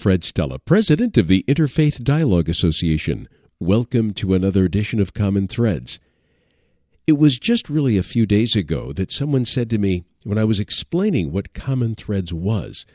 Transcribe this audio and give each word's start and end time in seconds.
Fred 0.00 0.24
Stella, 0.24 0.58
President 0.58 1.18
of 1.18 1.28
the 1.28 1.44
Interfaith 1.46 2.02
Dialogue 2.02 2.48
Association. 2.48 3.28
Welcome 3.60 4.14
to 4.14 4.32
another 4.32 4.64
edition 4.64 4.98
of 4.98 5.12
Common 5.12 5.46
Threads. 5.46 6.00
It 7.06 7.18
was 7.18 7.38
just 7.38 7.68
really 7.68 7.98
a 7.98 8.02
few 8.02 8.24
days 8.24 8.56
ago 8.56 8.94
that 8.94 9.12
someone 9.12 9.44
said 9.44 9.68
to 9.68 9.76
me 9.76 10.04
when 10.24 10.38
I 10.38 10.44
was 10.44 10.58
explaining 10.58 11.32
what 11.32 11.52
Common 11.52 11.94
Threads 11.94 12.32
was, 12.32 12.86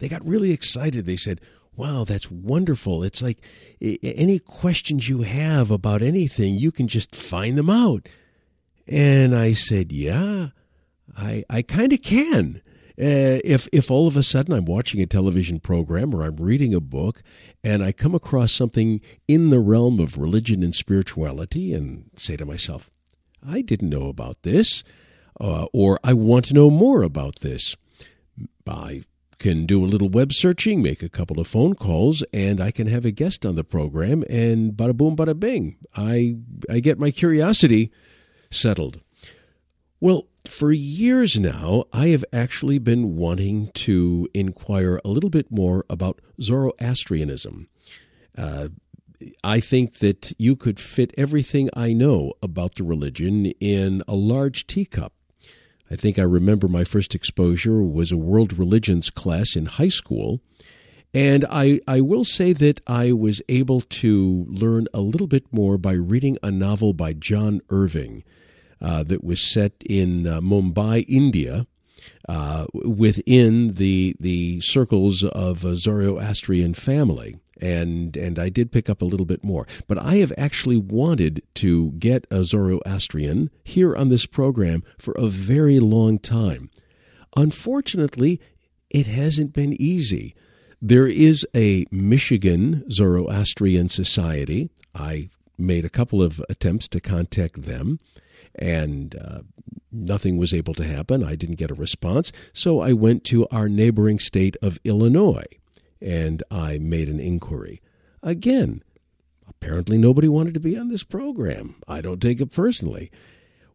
they 0.00 0.08
got 0.08 0.26
really 0.26 0.50
excited. 0.50 1.06
They 1.06 1.14
said, 1.14 1.40
Wow, 1.76 2.02
that's 2.02 2.32
wonderful. 2.32 3.04
It's 3.04 3.22
like 3.22 3.38
any 3.80 4.40
questions 4.40 5.08
you 5.08 5.22
have 5.22 5.70
about 5.70 6.02
anything, 6.02 6.56
you 6.56 6.72
can 6.72 6.88
just 6.88 7.14
find 7.14 7.56
them 7.56 7.70
out. 7.70 8.08
And 8.88 9.36
I 9.36 9.52
said, 9.52 9.92
Yeah, 9.92 10.48
I, 11.16 11.44
I 11.48 11.62
kind 11.62 11.92
of 11.92 12.02
can. 12.02 12.60
Uh, 13.00 13.40
if 13.44 13.66
if 13.72 13.90
all 13.90 14.06
of 14.06 14.16
a 14.16 14.22
sudden 14.22 14.52
I'm 14.52 14.66
watching 14.66 15.00
a 15.00 15.06
television 15.06 15.58
program 15.58 16.14
or 16.14 16.22
I'm 16.22 16.36
reading 16.36 16.74
a 16.74 16.80
book 16.80 17.22
and 17.64 17.82
I 17.82 17.92
come 17.92 18.14
across 18.14 18.52
something 18.52 19.00
in 19.26 19.48
the 19.48 19.58
realm 19.58 19.98
of 20.00 20.18
religion 20.18 20.62
and 20.62 20.74
spirituality 20.74 21.72
and 21.72 22.10
say 22.16 22.36
to 22.36 22.44
myself, 22.44 22.90
I 23.46 23.62
didn't 23.62 23.88
know 23.88 24.08
about 24.08 24.42
this, 24.42 24.84
uh, 25.40 25.66
or 25.72 25.98
I 26.04 26.12
want 26.12 26.44
to 26.46 26.54
know 26.54 26.68
more 26.68 27.02
about 27.02 27.40
this, 27.40 27.74
I 28.66 29.04
can 29.38 29.64
do 29.66 29.82
a 29.82 29.86
little 29.88 30.10
web 30.10 30.32
searching, 30.32 30.82
make 30.82 31.02
a 31.02 31.08
couple 31.08 31.40
of 31.40 31.48
phone 31.48 31.74
calls, 31.74 32.22
and 32.32 32.60
I 32.60 32.70
can 32.70 32.86
have 32.86 33.06
a 33.06 33.10
guest 33.10 33.46
on 33.46 33.56
the 33.56 33.64
program, 33.64 34.24
and 34.28 34.74
bada 34.74 34.94
boom, 34.94 35.16
bada 35.16 35.38
bing, 35.38 35.78
I 35.96 36.36
I 36.68 36.80
get 36.80 36.98
my 36.98 37.10
curiosity 37.10 37.90
settled. 38.50 39.00
Well, 40.00 40.28
for 40.46 40.72
years 40.72 41.38
now, 41.38 41.84
I 41.92 42.08
have 42.08 42.24
actually 42.32 42.78
been 42.78 43.16
wanting 43.16 43.70
to 43.74 44.28
inquire 44.32 45.00
a 45.04 45.08
little 45.08 45.30
bit 45.30 45.50
more 45.50 45.84
about 45.90 46.20
Zoroastrianism. 46.40 47.68
Uh, 48.36 48.68
I 49.44 49.60
think 49.60 49.98
that 49.98 50.32
you 50.38 50.56
could 50.56 50.80
fit 50.80 51.12
everything 51.18 51.68
I 51.74 51.92
know 51.92 52.32
about 52.42 52.76
the 52.76 52.84
religion 52.84 53.46
in 53.60 54.02
a 54.08 54.14
large 54.14 54.66
teacup. 54.66 55.12
I 55.90 55.96
think 55.96 56.18
I 56.18 56.22
remember 56.22 56.68
my 56.68 56.84
first 56.84 57.14
exposure 57.14 57.82
was 57.82 58.10
a 58.10 58.16
world 58.16 58.58
religions 58.58 59.10
class 59.10 59.56
in 59.56 59.66
high 59.66 59.88
school. 59.88 60.40
And 61.12 61.44
I, 61.50 61.80
I 61.88 62.00
will 62.00 62.24
say 62.24 62.52
that 62.52 62.80
I 62.86 63.12
was 63.12 63.42
able 63.48 63.80
to 63.80 64.46
learn 64.48 64.86
a 64.94 65.00
little 65.00 65.26
bit 65.26 65.44
more 65.52 65.76
by 65.76 65.92
reading 65.92 66.38
a 66.42 66.52
novel 66.52 66.92
by 66.92 67.12
John 67.12 67.60
Irving 67.68 68.22
uh, 68.80 69.02
that 69.04 69.22
was 69.22 69.52
set 69.52 69.72
in 69.84 70.26
uh, 70.26 70.40
Mumbai, 70.40 71.04
India, 71.08 71.66
uh, 72.28 72.66
within 72.72 73.74
the 73.74 74.16
the 74.20 74.60
circles 74.60 75.24
of 75.24 75.64
a 75.64 75.76
Zoroastrian 75.76 76.74
family. 76.74 77.36
And 77.60 78.16
and 78.16 78.38
I 78.38 78.48
did 78.48 78.72
pick 78.72 78.88
up 78.88 79.02
a 79.02 79.04
little 79.04 79.26
bit 79.26 79.44
more, 79.44 79.66
but 79.86 79.98
I 79.98 80.16
have 80.16 80.32
actually 80.38 80.78
wanted 80.78 81.42
to 81.56 81.92
get 81.98 82.26
a 82.30 82.42
Zoroastrian 82.42 83.50
here 83.64 83.94
on 83.94 84.08
this 84.08 84.24
program 84.24 84.82
for 84.98 85.12
a 85.18 85.26
very 85.26 85.78
long 85.78 86.18
time. 86.18 86.70
Unfortunately, 87.36 88.40
it 88.88 89.06
hasn't 89.06 89.52
been 89.52 89.74
easy. 89.80 90.34
There 90.80 91.06
is 91.06 91.46
a 91.54 91.84
Michigan 91.90 92.90
Zoroastrian 92.90 93.90
Society. 93.90 94.70
I 94.94 95.28
made 95.58 95.84
a 95.84 95.90
couple 95.90 96.22
of 96.22 96.42
attempts 96.48 96.88
to 96.88 97.00
contact 97.00 97.62
them 97.62 97.98
and 98.54 99.16
uh, 99.16 99.40
nothing 99.92 100.36
was 100.36 100.52
able 100.54 100.74
to 100.74 100.84
happen. 100.84 101.24
I 101.24 101.34
didn't 101.34 101.56
get 101.56 101.70
a 101.70 101.74
response. 101.74 102.32
So 102.52 102.80
I 102.80 102.92
went 102.92 103.24
to 103.24 103.46
our 103.48 103.68
neighboring 103.68 104.18
state 104.18 104.56
of 104.62 104.78
Illinois 104.84 105.46
and 106.00 106.42
I 106.50 106.78
made 106.78 107.08
an 107.08 107.20
inquiry. 107.20 107.80
Again, 108.22 108.82
apparently 109.48 109.98
nobody 109.98 110.28
wanted 110.28 110.54
to 110.54 110.60
be 110.60 110.76
on 110.76 110.88
this 110.88 111.02
program. 111.02 111.76
I 111.86 112.00
don't 112.00 112.20
take 112.20 112.40
it 112.40 112.52
personally. 112.52 113.10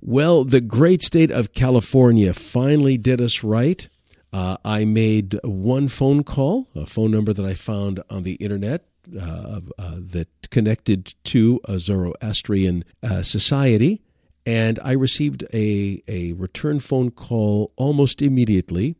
Well, 0.01 0.43
the 0.43 0.61
great 0.61 1.01
state 1.01 1.31
of 1.31 1.53
California 1.53 2.33
finally 2.33 2.97
did 2.97 3.21
us 3.21 3.43
right. 3.43 3.87
Uh, 4.31 4.57
I 4.65 4.85
made 4.85 5.39
one 5.43 5.87
phone 5.87 6.23
call, 6.23 6.67
a 6.75 6.85
phone 6.85 7.11
number 7.11 7.33
that 7.33 7.45
I 7.45 7.53
found 7.53 8.03
on 8.09 8.23
the 8.23 8.33
internet 8.33 8.85
uh, 9.19 9.61
uh, 9.77 9.95
that 9.97 10.27
connected 10.49 11.13
to 11.25 11.59
a 11.65 11.79
Zoroastrian 11.79 12.83
uh, 13.01 13.23
society. 13.23 14.01
And 14.45 14.79
I 14.83 14.91
received 14.91 15.43
a, 15.53 16.03
a 16.07 16.33
return 16.33 16.79
phone 16.79 17.11
call 17.11 17.71
almost 17.75 18.21
immediately 18.21 18.95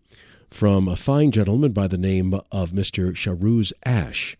from 0.49 0.87
a 0.87 0.95
fine 0.95 1.31
gentleman 1.31 1.71
by 1.71 1.87
the 1.87 1.97
name 1.97 2.33
of 2.51 2.71
Mr. 2.71 3.11
Shahruz 3.13 3.71
Ash. 3.83 4.37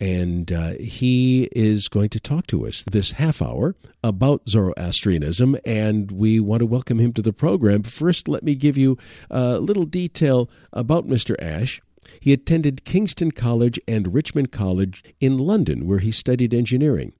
And 0.00 0.50
uh, 0.50 0.72
he 0.80 1.48
is 1.52 1.86
going 1.86 2.08
to 2.08 2.18
talk 2.18 2.48
to 2.48 2.66
us 2.66 2.82
this 2.82 3.12
half 3.12 3.40
hour 3.40 3.76
about 4.02 4.48
Zoroastrianism, 4.48 5.56
and 5.64 6.10
we 6.10 6.40
want 6.40 6.58
to 6.58 6.66
welcome 6.66 6.98
him 6.98 7.12
to 7.12 7.22
the 7.22 7.32
program. 7.32 7.84
First, 7.84 8.26
let 8.26 8.42
me 8.42 8.56
give 8.56 8.76
you 8.76 8.98
a 9.30 9.60
little 9.60 9.84
detail 9.84 10.50
about 10.72 11.06
Mr. 11.06 11.36
Ash. 11.40 11.80
He 12.18 12.32
attended 12.32 12.84
Kingston 12.84 13.30
College 13.30 13.78
and 13.86 14.12
Richmond 14.12 14.50
College 14.50 15.04
in 15.20 15.38
London, 15.38 15.86
where 15.86 16.00
he 16.00 16.10
studied 16.10 16.52
engineering. 16.52 17.12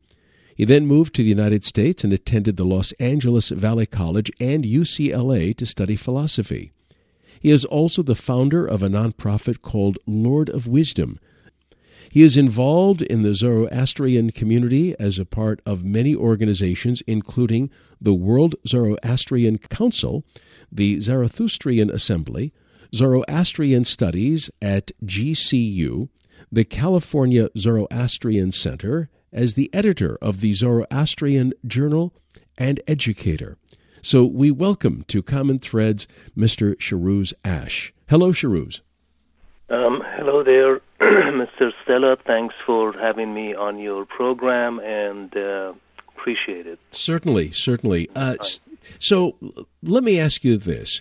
He 0.55 0.65
then 0.65 0.87
moved 0.87 1.15
to 1.15 1.23
the 1.23 1.29
United 1.29 1.65
States 1.65 2.05
and 2.05 2.13
attended 2.13 2.57
the 2.57 2.65
Los 2.65 2.93
Angeles 2.93 3.49
Valley 3.49 3.87
College 3.87 4.31
and 4.41 4.65
UCLA 4.65 5.57
to 5.57 5.67
study 5.67 5.97
philosophy. 5.97 6.73
He 7.41 7.51
is 7.51 7.65
also 7.65 8.03
the 8.03 8.15
founder 8.15 8.65
of 8.65 8.83
a 8.83 8.89
nonprofit 8.89 9.63
called 9.63 9.99
Lord 10.07 10.49
of 10.49 10.67
Wisdom. 10.67 11.19
He 12.11 12.23
is 12.23 12.37
involved 12.37 13.01
in 13.01 13.23
the 13.23 13.35
Zoroastrian 13.35 14.31
community 14.31 14.95
as 15.01 15.19
a 15.19 15.25
part 15.25 15.61
of 15.65 15.83
many 15.83 16.15
organizations, 16.15 17.03
including 17.07 17.71
the 18.01 18.13
World 18.13 18.55
Zoroastrian 18.69 19.59
Council, 19.59 20.23
the 20.71 20.99
Zarathustrian 20.99 21.91
Assembly, 21.91 22.53
Zoroastrian 22.95 23.85
Studies 23.85 24.51
at 24.61 24.93
GCU, 25.05 26.11
the 26.51 26.65
California 26.65 27.49
Zoroastrian 27.57 28.53
Center, 28.53 29.09
as 29.33 29.55
the 29.55 29.71
editor 29.73 30.19
of 30.21 30.41
the 30.41 30.53
Zoroastrian 30.53 31.53
Journal 31.67 32.13
and 32.59 32.81
educator. 32.87 33.57
So 34.03 34.25
we 34.25 34.51
welcome 34.51 35.05
to 35.09 35.23
Common 35.23 35.59
Threads 35.59 36.07
Mr. 36.37 36.77
Shahruz 36.77 37.33
Ash. 37.45 37.93
Hello, 38.09 38.33
Shahruz. 38.33 38.81
Um, 39.71 40.03
hello 40.17 40.43
there, 40.43 40.81
Mr. 41.01 41.71
Stella. 41.83 42.17
Thanks 42.27 42.55
for 42.67 42.93
having 42.93 43.33
me 43.33 43.55
on 43.55 43.79
your 43.79 44.05
program 44.05 44.81
and 44.81 45.35
uh, 45.37 45.73
appreciate 46.09 46.67
it. 46.67 46.79
Certainly, 46.91 47.53
certainly. 47.53 48.11
Uh, 48.15 48.37
so 48.99 49.37
let 49.83 50.05
me 50.05 50.21
ask 50.21 50.45
you 50.45 50.59
this. 50.59 51.01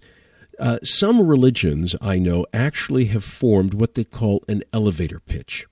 Uh, 0.59 0.77
some 0.83 1.25
religions 1.25 1.95
I 2.01 2.19
know 2.19 2.45
actually 2.53 3.05
have 3.05 3.23
formed 3.23 3.73
what 3.73 3.95
they 3.95 4.03
call 4.03 4.43
an 4.47 4.63
elevator 4.71 5.19
pitch. 5.19 5.65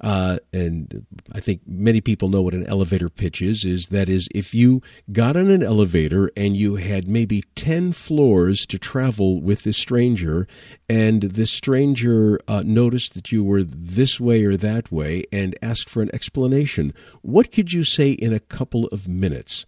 Uh, 0.00 0.38
and 0.52 1.06
I 1.32 1.40
think 1.40 1.62
many 1.66 2.00
people 2.00 2.28
know 2.28 2.42
what 2.42 2.54
an 2.54 2.66
elevator 2.66 3.08
pitch 3.08 3.40
is. 3.40 3.64
Is 3.64 3.86
that 3.86 4.08
is 4.08 4.28
if 4.34 4.54
you 4.54 4.82
got 5.10 5.36
on 5.36 5.50
an 5.50 5.62
elevator 5.62 6.30
and 6.36 6.56
you 6.56 6.76
had 6.76 7.08
maybe 7.08 7.42
ten 7.54 7.92
floors 7.92 8.66
to 8.66 8.78
travel 8.78 9.40
with 9.40 9.62
this 9.64 9.78
stranger, 9.78 10.46
and 10.88 11.22
this 11.22 11.50
stranger 11.50 12.38
uh, 12.46 12.62
noticed 12.64 13.14
that 13.14 13.32
you 13.32 13.42
were 13.42 13.62
this 13.62 14.20
way 14.20 14.44
or 14.44 14.56
that 14.56 14.92
way 14.92 15.24
and 15.32 15.56
asked 15.62 15.88
for 15.88 16.02
an 16.02 16.14
explanation, 16.14 16.92
what 17.22 17.50
could 17.50 17.72
you 17.72 17.84
say 17.84 18.10
in 18.10 18.32
a 18.32 18.40
couple 18.40 18.86
of 18.88 19.08
minutes? 19.08 19.64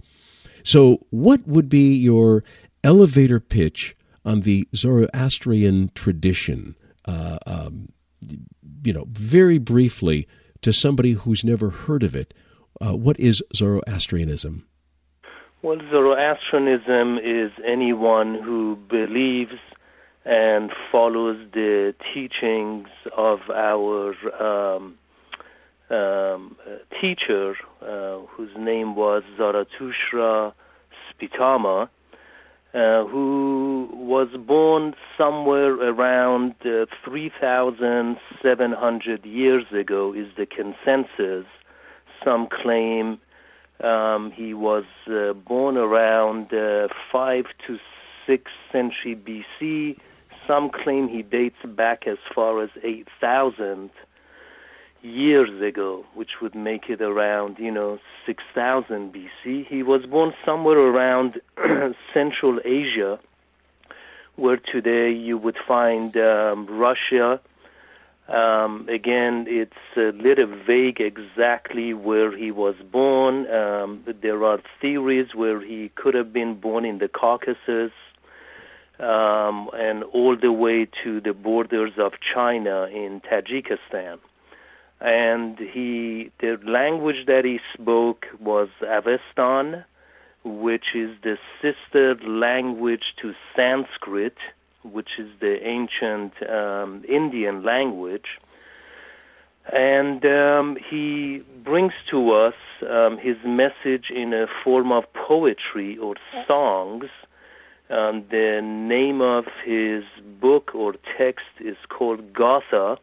So, 0.63 1.07
what 1.11 1.47
would 1.47 1.69
be 1.69 1.95
your 1.95 2.45
elevator 2.85 3.41
pitch 3.41 3.97
on 4.25 4.43
the 4.43 4.69
Zoroastrian 4.75 5.91
tradition? 5.95 6.77
Uh, 7.07 7.39
um, 7.47 7.89
you 8.83 8.93
know, 8.93 9.07
very 9.11 9.59
briefly 9.59 10.27
to 10.63 10.73
somebody 10.73 11.13
who's 11.13 11.45
never 11.45 11.71
heard 11.71 12.03
of 12.03 12.15
it, 12.15 12.35
uh, 12.81 12.97
what 12.97 13.19
is 13.19 13.43
Zoroastrianism? 13.55 14.67
Well, 15.63 15.79
Zoroastrianism 15.91 17.19
is 17.19 17.51
anyone 17.67 18.35
who 18.35 18.77
believes 18.77 19.59
and 20.25 20.71
follows 20.93 21.39
the 21.53 21.95
teachings 22.15 22.89
of 23.17 23.41
our 23.53 24.15
um, 24.41 24.99
um, 25.91 26.57
teacher 27.01 27.57
uh, 27.83 28.19
whose 28.29 28.51
name 28.57 28.95
was 28.95 29.23
Zarathustra 29.37 30.53
Spitama, 31.11 31.89
uh, 32.75 33.05
who 33.07 33.89
was 33.93 34.29
born 34.47 34.95
somewhere 35.17 35.75
around 35.75 36.55
uh, 36.65 36.87
3,700 37.05 39.25
years 39.25 39.65
ago, 39.73 40.13
is 40.13 40.29
the 40.37 40.47
consensus. 40.47 41.47
Some 42.25 42.49
claim 42.49 43.19
um, 43.83 44.33
he 44.33 44.55
was 44.55 44.85
uh, 45.07 45.33
born 45.33 45.77
around 45.77 46.53
uh, 46.53 46.89
5 47.13 47.45
to 47.67 47.79
6th 48.27 48.47
century 48.73 49.17
BC. 49.17 49.97
Some 50.47 50.71
claim 50.71 51.09
he 51.09 51.23
dates 51.23 51.59
back 51.65 52.07
as 52.07 52.19
far 52.35 52.63
as 52.63 52.71
8,000 52.83 53.91
years 55.03 55.63
ago, 55.63 56.05
which 56.15 56.41
would 56.43 56.55
make 56.55 56.89
it 56.89 57.01
around, 57.01 57.59
you 57.59 57.71
know, 57.71 57.99
6000 58.27 59.13
BC. 59.13 59.67
He 59.67 59.83
was 59.83 60.07
born 60.07 60.33
somewhere 60.45 60.79
around 60.79 61.41
Central 62.15 62.59
Asia, 62.65 63.19
where 64.37 64.57
today 64.57 65.13
you 65.13 65.39
would 65.39 65.57
find 65.67 66.17
um, 66.17 66.67
Russia. 66.67 67.41
Um, 68.29 68.87
again, 68.89 69.47
it's 69.49 69.73
a 69.97 70.13
little 70.13 70.53
vague 70.67 71.01
exactly 71.01 71.95
where 71.95 72.37
he 72.37 72.51
was 72.51 72.75
born. 72.93 73.51
Um, 73.51 74.05
there 74.21 74.45
are 74.45 74.61
theories 74.81 75.35
where 75.35 75.61
he 75.61 75.91
could 75.95 76.15
have 76.15 76.33
been 76.33 76.61
born 76.61 76.85
in 76.85 76.99
the 76.99 77.09
Caucasus 77.09 77.93
um, 78.99 79.71
and 79.75 80.05
all 80.13 80.37
the 80.37 80.53
way 80.53 80.87
to 81.05 81.21
the 81.21 81.33
borders 81.33 81.93
of 81.99 82.13
China 82.35 82.87
in 82.93 83.23
Tajikistan 83.23 84.19
and 85.01 85.59
he 85.59 86.31
the 86.41 86.59
language 86.65 87.27
that 87.27 87.45
he 87.45 87.61
spoke 87.75 88.27
was 88.41 88.69
Avestan, 88.83 89.85
which 90.45 90.95
is 90.95 91.11
the 91.23 91.39
sister 91.63 92.17
language 92.27 93.15
to 93.23 93.33
Sanskrit, 93.55 94.37
which 94.83 95.19
is 95.19 95.29
the 95.41 95.63
ancient 95.67 96.33
um, 96.49 97.05
Indian 97.09 97.63
language. 97.63 98.39
And 99.71 100.25
um, 100.25 100.79
he 100.91 101.43
brings 101.63 101.93
to 102.11 102.33
us 102.33 102.55
um, 102.89 103.19
his 103.19 103.37
message 103.45 104.11
in 104.11 104.33
a 104.33 104.47
form 104.65 104.91
of 104.91 105.05
poetry 105.13 105.99
or 105.99 106.15
songs. 106.47 107.05
Um, 107.91 108.25
the 108.31 108.61
name 108.63 109.21
of 109.21 109.45
his 109.65 110.05
book 110.41 110.71
or 110.75 110.95
text 111.19 111.47
is 111.61 111.77
called 111.89 112.33
Gatha, 112.33 112.99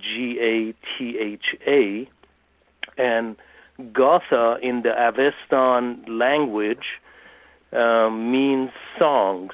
G 0.00 0.38
A 0.40 0.74
T 0.98 1.18
H 1.18 1.56
A, 1.66 2.08
and 2.96 3.36
Gatha 3.92 4.58
in 4.62 4.82
the 4.82 4.90
Avestan 4.90 6.08
language 6.08 7.00
uh, 7.72 8.10
means 8.10 8.70
songs. 8.98 9.52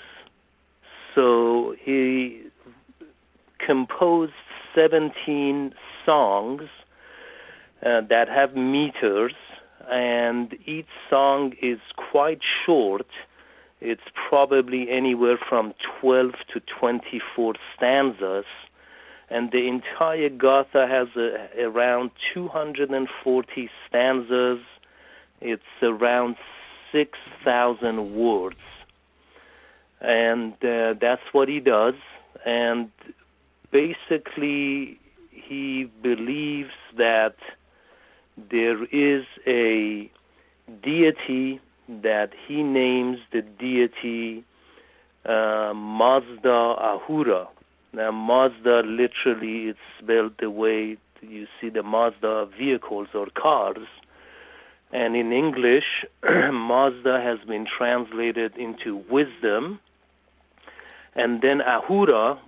So 1.14 1.74
he 1.80 2.42
composed 3.64 4.32
17 4.74 5.74
songs 6.04 6.62
uh, 7.84 8.00
that 8.08 8.28
have 8.28 8.54
meters, 8.56 9.34
and 9.90 10.54
each 10.66 10.88
song 11.08 11.52
is 11.62 11.78
quite 12.10 12.40
short. 12.64 13.06
It's 13.80 14.02
probably 14.28 14.90
anywhere 14.90 15.38
from 15.48 15.74
12 16.00 16.32
to 16.52 16.60
24 16.80 17.54
stanzas 17.76 18.44
and 19.30 19.50
the 19.50 19.68
entire 19.68 20.30
Gatha 20.30 20.86
has 20.86 21.08
a, 21.16 21.62
around 21.62 22.10
240 22.32 23.70
stanzas. 23.86 24.60
It's 25.40 25.62
around 25.82 26.36
6,000 26.92 28.14
words. 28.14 28.56
And 30.00 30.52
uh, 30.64 30.94
that's 31.00 31.22
what 31.32 31.48
he 31.48 31.60
does. 31.60 31.94
And 32.46 32.90
basically, 33.70 34.98
he 35.30 35.90
believes 36.02 36.72
that 36.96 37.36
there 38.50 38.84
is 38.84 39.24
a 39.46 40.10
deity 40.82 41.60
that 41.88 42.32
he 42.46 42.62
names 42.62 43.18
the 43.32 43.42
deity 43.42 44.44
uh, 45.24 45.72
Mazda 45.74 46.48
Ahura 46.48 47.48
now, 47.92 48.10
Mazda 48.10 48.82
literally 48.84 49.68
it's 49.68 49.78
spelled 49.98 50.34
the 50.38 50.50
way 50.50 50.96
you 51.22 51.46
see 51.60 51.68
the 51.68 51.82
Mazda 51.82 52.48
vehicles 52.56 53.08
or 53.14 53.26
cars. 53.26 53.86
And 54.92 55.16
in 55.16 55.32
English, 55.32 56.04
Mazda 56.22 57.20
has 57.20 57.38
been 57.46 57.66
translated 57.66 58.56
into 58.56 58.96
wisdom. 59.10 59.80
And 61.14 61.40
then 61.42 61.60
Ahura 61.60 62.38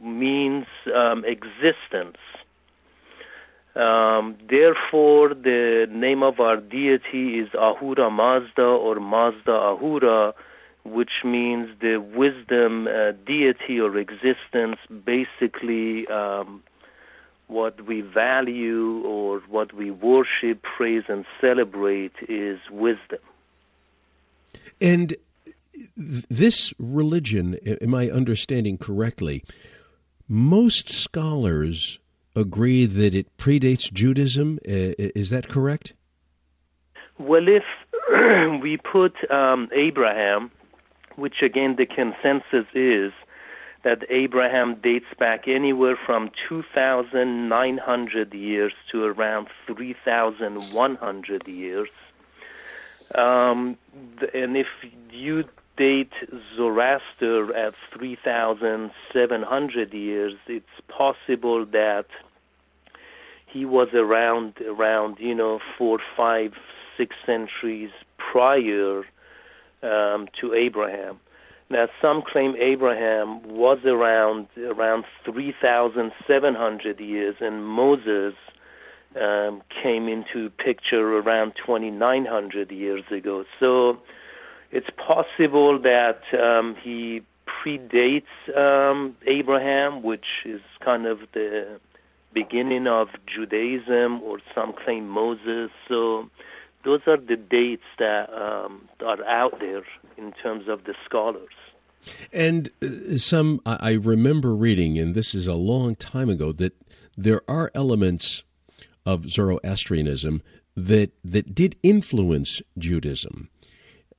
means 0.00 0.66
um, 0.94 1.24
existence. 1.24 2.18
Um, 3.74 4.36
therefore, 4.48 5.30
the 5.30 5.88
name 5.90 6.22
of 6.22 6.40
our 6.40 6.56
deity 6.56 7.38
is 7.38 7.48
Ahura 7.54 8.10
Mazda 8.10 8.62
or 8.62 8.96
Mazda 8.96 9.52
Ahura, 9.52 10.34
which 10.90 11.24
means 11.24 11.68
the 11.80 11.98
wisdom 11.98 12.86
uh, 12.86 13.12
deity 13.26 13.80
or 13.80 13.96
existence, 13.96 14.76
basically 15.04 16.06
um, 16.08 16.62
what 17.46 17.86
we 17.86 18.00
value 18.00 19.02
or 19.04 19.40
what 19.48 19.72
we 19.72 19.90
worship, 19.90 20.62
praise, 20.62 21.04
and 21.08 21.24
celebrate 21.40 22.12
is 22.28 22.58
wisdom. 22.70 23.18
And 24.80 25.16
this 25.96 26.72
religion, 26.78 27.54
am 27.80 27.94
I 27.94 28.10
understanding 28.10 28.78
correctly? 28.78 29.44
Most 30.28 30.90
scholars 30.90 31.98
agree 32.36 32.86
that 32.86 33.14
it 33.14 33.34
predates 33.36 33.92
Judaism. 33.92 34.58
Is 34.64 35.30
that 35.30 35.48
correct? 35.48 35.94
Well, 37.18 37.46
if 37.48 37.64
we 38.62 38.76
put 38.76 39.14
um, 39.30 39.68
Abraham 39.72 40.50
which 41.18 41.42
again 41.42 41.74
the 41.76 41.84
consensus 41.86 42.66
is 42.74 43.12
that 43.84 44.04
Abraham 44.08 44.76
dates 44.76 45.12
back 45.18 45.46
anywhere 45.48 45.98
from 46.06 46.30
2,900 46.48 48.34
years 48.34 48.72
to 48.90 49.04
around 49.04 49.48
3,100 49.66 51.48
years. 51.48 51.88
Um, 53.14 53.76
and 54.34 54.56
if 54.56 54.66
you 55.10 55.44
date 55.76 56.12
Zoroaster 56.56 57.54
at 57.54 57.74
3,700 57.96 59.94
years, 59.94 60.34
it's 60.46 60.66
possible 60.88 61.64
that 61.66 62.06
he 63.46 63.64
was 63.64 63.88
around, 63.94 64.60
around 64.60 65.18
you 65.18 65.34
know, 65.34 65.60
four, 65.78 65.98
five, 66.16 66.52
six 66.96 67.16
centuries 67.24 67.90
prior 68.18 69.04
um, 69.82 70.28
to 70.40 70.54
Abraham. 70.54 71.18
Now, 71.70 71.88
some 72.00 72.22
claim 72.22 72.54
Abraham 72.58 73.42
was 73.46 73.78
around 73.84 74.48
around 74.58 75.04
3,700 75.24 77.00
years, 77.00 77.36
and 77.40 77.66
Moses 77.66 78.34
um, 79.20 79.62
came 79.82 80.08
into 80.08 80.48
picture 80.50 81.18
around 81.18 81.52
2,900 81.66 82.70
years 82.70 83.04
ago. 83.10 83.44
So, 83.60 83.98
it's 84.70 84.88
possible 84.96 85.78
that 85.80 86.20
um, 86.32 86.74
he 86.82 87.22
predates 87.46 88.24
um, 88.56 89.16
Abraham, 89.26 90.02
which 90.02 90.26
is 90.44 90.60
kind 90.84 91.06
of 91.06 91.20
the 91.32 91.80
beginning 92.32 92.86
of 92.86 93.08
Judaism, 93.26 94.22
or 94.22 94.38
some 94.54 94.72
claim 94.72 95.08
Moses. 95.08 95.70
So, 95.86 96.30
those 96.84 97.00
are 97.06 97.16
the 97.16 97.36
dates 97.36 97.84
that 97.98 98.32
um, 98.32 98.88
are 99.04 99.24
out 99.24 99.58
there 99.60 99.82
in 100.16 100.32
terms 100.32 100.68
of 100.68 100.84
the 100.84 100.94
scholars. 101.04 101.54
And 102.32 102.70
uh, 102.82 103.18
some, 103.18 103.60
I 103.66 103.92
remember 103.92 104.54
reading, 104.54 104.98
and 104.98 105.14
this 105.14 105.34
is 105.34 105.46
a 105.46 105.54
long 105.54 105.96
time 105.96 106.30
ago, 106.30 106.52
that 106.52 106.74
there 107.16 107.42
are 107.48 107.70
elements 107.74 108.44
of 109.04 109.28
Zoroastrianism 109.28 110.42
that 110.76 111.10
that 111.24 111.54
did 111.54 111.76
influence 111.82 112.62
Judaism. 112.76 113.48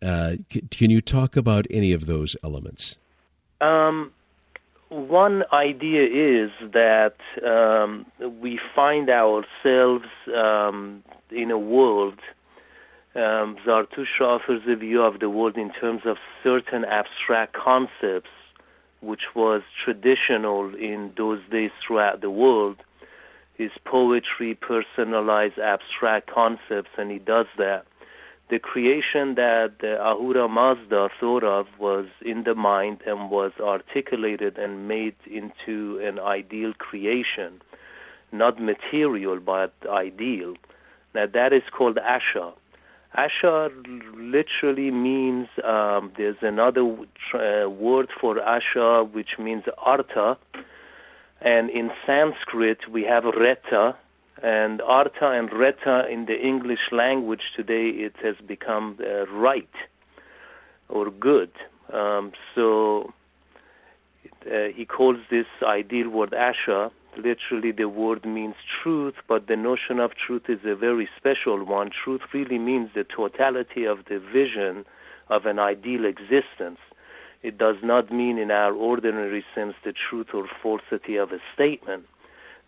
Uh, 0.01 0.33
c- 0.51 0.63
can 0.69 0.89
you 0.89 0.99
talk 0.99 1.37
about 1.37 1.65
any 1.69 1.93
of 1.93 2.05
those 2.05 2.35
elements? 2.43 2.97
Um, 3.61 4.11
one 4.89 5.43
idea 5.53 6.03
is 6.03 6.51
that 6.73 7.15
um, 7.45 8.05
we 8.41 8.59
find 8.75 9.09
ourselves 9.09 10.05
um, 10.35 11.03
in 11.31 11.51
a 11.51 11.57
world 11.57 12.19
um, 13.15 13.57
Zarathustra 13.65 14.25
offers 14.25 14.61
a 14.67 14.75
view 14.75 15.01
of 15.01 15.19
the 15.19 15.29
world 15.29 15.57
in 15.57 15.71
terms 15.73 16.01
of 16.05 16.17
certain 16.43 16.85
abstract 16.85 17.53
concepts, 17.53 18.29
which 19.01 19.33
was 19.35 19.61
traditional 19.83 20.75
in 20.75 21.11
those 21.17 21.39
days 21.51 21.71
throughout 21.85 22.21
the 22.21 22.29
world. 22.29 22.77
his 23.59 23.71
poetry 23.83 24.55
personalize 24.55 25.57
abstract 25.59 26.29
concepts, 26.31 26.91
and 26.97 27.11
he 27.11 27.19
does 27.19 27.45
that. 27.57 27.83
The 28.49 28.57
creation 28.57 29.35
that 29.35 29.73
uh, 29.83 30.01
Ahura 30.01 30.47
Mazda 30.47 31.09
thought 31.19 31.43
of 31.43 31.67
was 31.77 32.07
in 32.25 32.45
the 32.45 32.55
mind 32.55 33.01
and 33.05 33.29
was 33.29 33.51
articulated 33.59 34.57
and 34.57 34.87
made 34.87 35.15
into 35.29 35.99
an 35.99 36.19
ideal 36.19 36.73
creation, 36.73 37.61
not 38.31 38.61
material 38.61 39.39
but 39.39 39.73
ideal. 39.87 40.53
Now 41.13 41.27
that 41.27 41.51
is 41.51 41.63
called 41.77 41.97
Asha. 41.97 42.53
Asha 43.17 43.71
literally 44.15 44.91
means 44.91 45.47
um, 45.63 46.11
there's 46.15 46.37
another 46.41 46.83
uh, 46.83 47.69
word 47.69 48.09
for 48.21 48.35
Asha 48.35 49.11
which 49.11 49.39
means 49.39 49.63
Artha, 49.79 50.37
and 51.41 51.69
in 51.71 51.89
Sanskrit 52.05 52.87
we 52.91 53.03
have 53.03 53.23
Reta, 53.23 53.95
and 54.43 54.81
Artha 54.81 55.31
and 55.31 55.49
Reta 55.49 56.09
in 56.09 56.25
the 56.27 56.39
English 56.39 56.91
language 56.91 57.41
today 57.55 57.89
it 57.89 58.13
has 58.23 58.35
become 58.47 58.97
uh, 59.01 59.25
right 59.27 59.69
or 60.87 61.09
good. 61.09 61.51
Um, 61.91 62.31
so 62.53 63.11
uh, 64.45 64.67
he 64.75 64.85
calls 64.85 65.17
this 65.31 65.47
ideal 65.63 66.09
word 66.09 66.31
Asha 66.31 66.91
literally 67.19 67.71
the 67.71 67.89
word 67.89 68.25
means 68.25 68.55
truth, 68.81 69.15
but 69.27 69.47
the 69.47 69.55
notion 69.55 69.99
of 69.99 70.11
truth 70.15 70.43
is 70.49 70.59
a 70.65 70.75
very 70.75 71.07
special 71.17 71.63
one. 71.63 71.89
Truth 72.03 72.21
really 72.33 72.57
means 72.57 72.89
the 72.95 73.03
totality 73.03 73.85
of 73.85 74.05
the 74.09 74.19
vision 74.19 74.85
of 75.29 75.45
an 75.45 75.59
ideal 75.59 76.05
existence. 76.05 76.79
It 77.41 77.57
does 77.57 77.77
not 77.83 78.11
mean 78.11 78.38
in 78.38 78.51
our 78.51 78.73
ordinary 78.73 79.45
sense 79.55 79.75
the 79.83 79.93
truth 79.93 80.27
or 80.33 80.47
falsity 80.61 81.15
of 81.15 81.31
a 81.31 81.39
statement. 81.53 82.05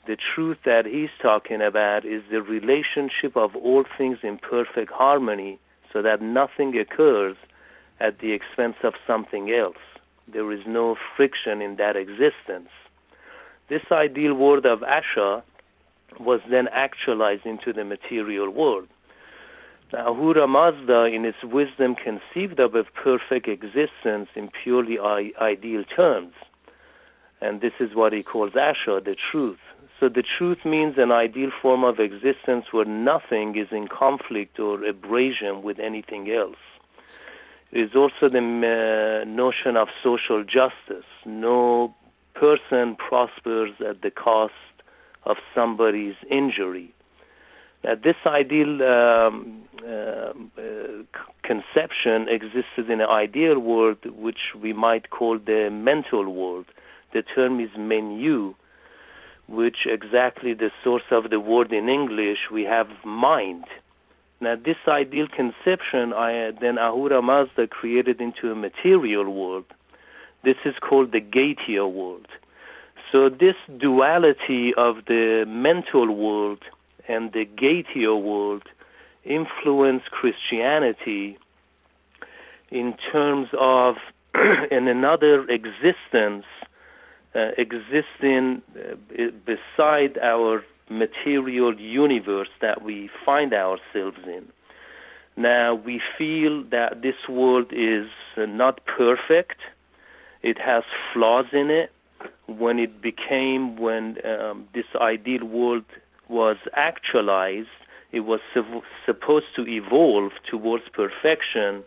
The 0.08 0.18
truth 0.36 0.58
that 0.66 0.86
he's 0.86 1.10
talking 1.22 1.62
about 1.62 2.06
is 2.06 2.24
the 2.32 2.42
relationship 2.42 3.36
of 3.36 3.56
all 3.56 3.84
things 3.98 4.20
in 4.24 4.38
perfect 4.38 4.92
harmony 4.92 5.60
so 5.92 6.02
that 6.02 6.22
nothing 6.22 6.78
occurs 6.78 7.36
at 8.00 8.20
the 8.20 8.32
expense 8.32 8.78
of 8.84 8.94
something 9.06 9.52
else. 9.52 9.78
There 10.28 10.52
is 10.52 10.62
no 10.66 10.96
friction 11.16 11.62
in 11.62 11.76
that 11.76 11.96
existence. 11.96 12.70
This 13.72 13.90
ideal 13.90 14.34
world 14.34 14.66
of 14.66 14.82
Asha 14.82 15.44
was 16.20 16.42
then 16.50 16.68
actualized 16.74 17.46
into 17.46 17.72
the 17.72 17.86
material 17.86 18.50
world. 18.50 18.90
Now, 19.94 20.10
Ahura 20.10 20.46
Mazda, 20.46 21.06
in 21.06 21.24
its 21.24 21.42
wisdom, 21.42 21.96
conceived 21.96 22.60
of 22.60 22.76
a 22.76 22.84
perfect 22.84 23.48
existence 23.48 24.28
in 24.36 24.50
purely 24.62 25.00
I- 25.00 25.32
ideal 25.40 25.86
terms. 25.86 26.34
And 27.40 27.62
this 27.62 27.72
is 27.80 27.96
what 27.96 28.12
he 28.12 28.24
calls 28.24 28.52
Asha, 28.52 29.02
the 29.06 29.16
truth. 29.16 29.62
So 30.02 30.10
the 30.10 30.22
truth 30.38 30.66
means 30.66 30.96
an 30.98 31.14
ideal 31.14 31.52
form 31.62 31.86
of 31.86 31.98
existence 31.98 32.66
where 32.72 32.84
nothing 32.84 33.58
is 33.58 33.70
in 33.72 33.88
conflict 33.88 34.60
or 34.60 34.84
abrasion 34.84 35.64
with 35.64 35.80
anything 35.80 36.30
else. 36.30 36.60
It 37.72 37.80
is 37.80 37.96
also 37.96 38.28
the 38.28 38.40
uh, 38.40 39.24
notion 39.30 39.78
of 39.78 39.88
social 40.04 40.44
justice. 40.44 41.08
No 41.26 41.96
person 42.34 42.96
prospers 42.96 43.72
at 43.88 44.02
the 44.02 44.12
cost 44.12 44.54
of 45.24 45.38
somebody's 45.54 46.16
injury. 46.30 46.94
Now, 47.84 47.96
this 47.96 48.16
ideal 48.26 48.84
um, 48.84 49.64
uh, 49.88 50.34
conception 51.44 52.28
existed 52.30 52.90
in 52.90 53.02
an 53.02 53.10
ideal 53.10 53.58
world, 53.58 53.98
which 54.06 54.54
we 54.60 54.72
might 54.72 55.10
call 55.10 55.40
the 55.40 55.70
mental 55.72 56.32
world. 56.32 56.66
The 57.14 57.24
term 57.24 57.60
is 57.60 57.72
menu, 57.78 58.54
which 59.48 59.88
exactly 59.88 60.54
the 60.54 60.72
source 60.84 61.10
of 61.10 61.32
the 61.32 61.40
word 61.40 61.74
in 61.74 61.90
English. 61.90 62.52
We 62.52 62.64
have 62.64 62.88
mind. 63.04 63.66
Now, 64.40 64.56
this 64.56 64.78
ideal 64.88 65.28
conception, 65.28 66.14
I, 66.14 66.52
then 66.60 66.78
Ahura 66.78 67.22
Mazda 67.22 67.68
created 67.68 68.22
into 68.22 68.52
a 68.52 68.56
material 68.56 69.30
world 69.30 69.66
this 70.44 70.58
is 70.66 70.76
called 70.82 71.12
the 71.12 71.20
Gatia 71.20 71.88
world. 71.88 72.28
So 73.12 73.30
this 73.30 73.56
duality 73.78 74.74
of 74.76 75.06
the 75.08 75.46
mental 75.48 76.14
world 76.16 76.60
and 77.08 77.32
the 77.34 77.46
Gatia 77.46 78.16
world 78.16 78.64
influence 79.24 80.04
Christianity 80.10 81.38
in 82.70 82.96
terms 83.12 83.50
of 83.60 83.96
in 84.72 84.88
another 84.88 85.48
existence 85.50 86.46
uh, 87.36 87.52
existing 87.58 88.62
uh, 88.76 89.26
beside 89.46 90.18
our 90.18 90.64
material 90.90 91.74
universe 91.80 92.50
that 92.60 92.82
we 92.82 93.10
find 93.26 93.54
ourselves 93.54 94.18
in. 94.26 94.46
Now 95.38 95.76
we 95.76 96.02
feel 96.18 96.64
that 96.72 97.02
this 97.02 97.16
world 97.30 97.68
is 97.72 98.08
uh, 98.36 98.46
not 98.46 98.86
perfect 98.86 99.60
it 100.44 100.58
has 100.60 100.84
flaws 101.14 101.46
in 101.52 101.70
it. 101.70 101.92
When 102.48 102.80
it 102.80 103.02
became, 103.02 103.78
when 103.78 104.18
um, 104.26 104.68
this 104.74 104.86
ideal 104.96 105.46
world 105.46 105.86
was 106.28 106.58
actualized, 106.74 107.70
it 108.12 108.22
was 108.22 108.42
su- 108.54 108.84
supposed 109.06 109.56
to 109.56 109.68
evolve 109.68 110.34
towards 110.50 110.84
perfection, 110.90 111.84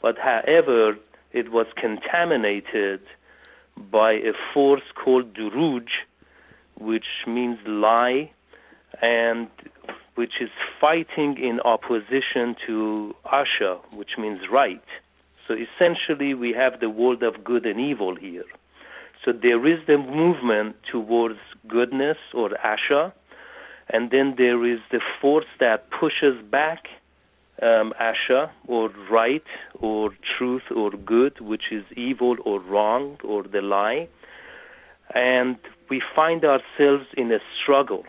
but 0.00 0.18
however, 0.18 0.96
it 1.32 1.50
was 1.50 1.66
contaminated 1.76 3.00
by 3.90 4.12
a 4.12 4.32
force 4.52 4.84
called 4.94 5.34
duruj, 5.34 5.88
which 6.78 7.24
means 7.26 7.58
lie, 7.66 8.30
and 9.02 9.48
which 10.14 10.40
is 10.40 10.50
fighting 10.80 11.36
in 11.38 11.60
opposition 11.60 12.54
to 12.66 13.14
asha, 13.26 13.78
which 13.92 14.16
means 14.16 14.48
right. 14.48 14.84
So 15.46 15.54
essentially, 15.54 16.34
we 16.34 16.52
have 16.52 16.80
the 16.80 16.90
world 16.90 17.22
of 17.22 17.44
good 17.44 17.66
and 17.66 17.80
evil 17.80 18.14
here. 18.14 18.44
So 19.24 19.32
there 19.32 19.66
is 19.66 19.80
the 19.86 19.98
movement 19.98 20.76
towards 20.90 21.38
goodness 21.66 22.18
or 22.32 22.50
asha, 22.50 23.12
and 23.88 24.10
then 24.10 24.34
there 24.36 24.64
is 24.64 24.80
the 24.90 25.00
force 25.20 25.46
that 25.60 25.90
pushes 25.90 26.42
back 26.42 26.88
um, 27.62 27.94
asha 28.00 28.50
or 28.66 28.90
right 29.10 29.44
or 29.80 30.10
truth 30.36 30.70
or 30.74 30.90
good, 30.90 31.40
which 31.40 31.70
is 31.70 31.84
evil 31.96 32.36
or 32.44 32.60
wrong 32.60 33.18
or 33.22 33.42
the 33.42 33.62
lie. 33.62 34.08
And 35.14 35.56
we 35.88 36.02
find 36.14 36.44
ourselves 36.44 37.06
in 37.16 37.32
a 37.32 37.40
struggle. 37.60 38.04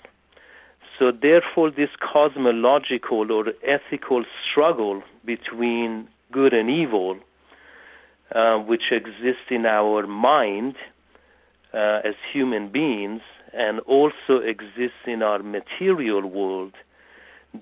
So 0.98 1.12
therefore, 1.12 1.72
this 1.72 1.90
cosmological 2.00 3.32
or 3.32 3.54
ethical 3.64 4.24
struggle 4.44 5.04
between 5.26 6.08
good 6.32 6.54
and 6.54 6.70
evil, 6.70 7.18
uh, 8.34 8.58
which 8.58 8.92
exists 8.92 9.50
in 9.50 9.66
our 9.66 10.08
mind 10.08 10.76
uh, 11.74 12.02
as 12.04 12.16
human 12.32 12.70
beings 12.70 13.22
and 13.54 13.80
also 13.82 14.40
exists 14.44 15.06
in 15.06 15.22
our 15.22 15.40
material 15.40 16.28
world, 16.28 16.74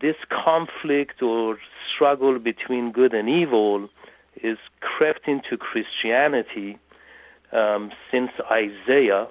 this 0.01 0.15
conflict 0.29 1.21
or 1.21 1.57
struggle 1.93 2.39
between 2.39 2.91
good 2.91 3.13
and 3.13 3.29
evil 3.29 3.89
is 4.41 4.57
crept 4.81 5.27
into 5.27 5.57
Christianity 5.57 6.79
um, 7.51 7.91
since 8.11 8.31
Isaiah 8.51 9.27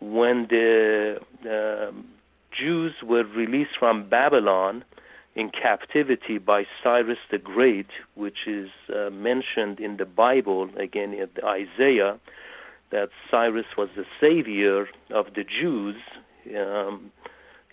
when 0.00 0.46
the 0.50 1.18
uh, 1.48 1.92
Jews 2.50 2.92
were 3.02 3.24
released 3.24 3.78
from 3.78 4.08
Babylon 4.08 4.84
in 5.34 5.50
captivity 5.50 6.38
by 6.38 6.66
Cyrus 6.82 7.18
the 7.30 7.38
Great, 7.38 7.88
which 8.14 8.46
is 8.46 8.68
uh, 8.94 9.10
mentioned 9.10 9.80
in 9.80 9.96
the 9.96 10.04
Bible, 10.04 10.68
again 10.76 11.14
in 11.14 11.28
Isaiah, 11.44 12.18
that 12.90 13.08
Cyrus 13.30 13.66
was 13.76 13.88
the 13.96 14.04
savior 14.20 14.88
of 15.10 15.26
the 15.34 15.44
Jews. 15.44 15.96
Um, 16.54 17.10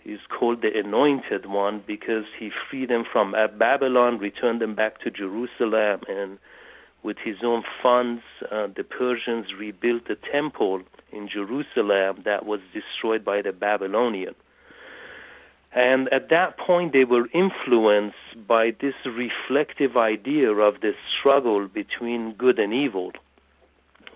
he's 0.02 0.24
called 0.30 0.62
the 0.62 0.78
Anointed 0.78 1.46
One 1.46 1.82
because 1.86 2.24
he 2.38 2.50
freed 2.70 2.88
them 2.88 3.04
from 3.10 3.34
Babylon, 3.58 4.18
returned 4.18 4.62
them 4.62 4.74
back 4.74 5.00
to 5.02 5.10
Jerusalem, 5.10 6.00
and 6.08 6.38
with 7.02 7.18
his 7.22 7.36
own 7.42 7.62
funds, 7.82 8.22
uh, 8.50 8.68
the 8.74 8.84
Persians 8.84 9.46
rebuilt 9.58 10.06
the 10.08 10.16
temple 10.32 10.82
in 11.12 11.28
Jerusalem 11.28 12.22
that 12.24 12.46
was 12.46 12.60
destroyed 12.72 13.24
by 13.24 13.42
the 13.42 13.52
Babylonians. 13.52 14.36
And 15.72 16.12
at 16.12 16.30
that 16.30 16.58
point, 16.58 16.92
they 16.92 17.04
were 17.04 17.28
influenced 17.32 18.16
by 18.46 18.72
this 18.80 18.94
reflective 19.06 19.96
idea 19.96 20.52
of 20.52 20.80
the 20.80 20.94
struggle 21.16 21.68
between 21.68 22.32
good 22.32 22.58
and 22.58 22.74
evil, 22.74 23.12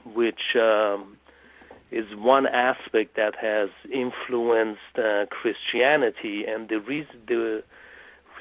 which 0.05 0.57
um, 0.57 1.17
is 1.93 2.07
one 2.17 2.47
aspect 2.49 3.15
that 3.17 3.37
has 3.37 3.69
influenced 3.93 4.99
uh, 4.99 5.27
Christianity. 5.27 6.45
And 6.45 6.69
the 6.69 6.81
reason, 6.81 7.21
the 7.29 7.63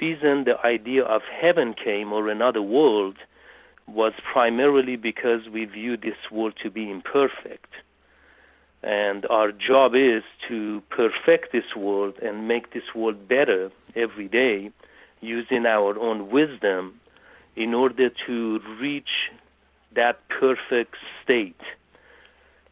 reason 0.01 0.46
the 0.46 0.58
idea 0.65 1.03
of 1.03 1.22
heaven 1.39 1.75
came 1.75 2.12
or 2.12 2.29
another 2.29 2.63
world 2.63 3.17
was 3.88 4.13
primarily 4.32 4.96
because 4.96 5.48
we 5.50 5.65
view 5.65 5.98
this 5.98 6.17
world 6.32 6.55
to 6.63 6.72
be 6.72 6.89
imperfect. 6.89 7.72
And 8.84 9.25
our 9.30 9.52
job 9.52 9.96
is 9.96 10.24
to 10.50 10.82
perfect 10.90 11.52
this 11.54 11.75
world 11.75 12.16
and 12.22 12.48
make 12.48 12.74
this 12.74 12.94
world 12.94 13.28
better 13.28 13.72
every 13.96 14.28
day 14.28 14.72
using 15.22 15.66
our 15.66 15.98
own 15.98 16.30
wisdom 16.30 17.00
in 17.56 17.74
order 17.74 18.10
to 18.28 18.60
reach 18.82 19.32
that 19.96 20.28
perfect 20.28 20.96
state 21.24 21.62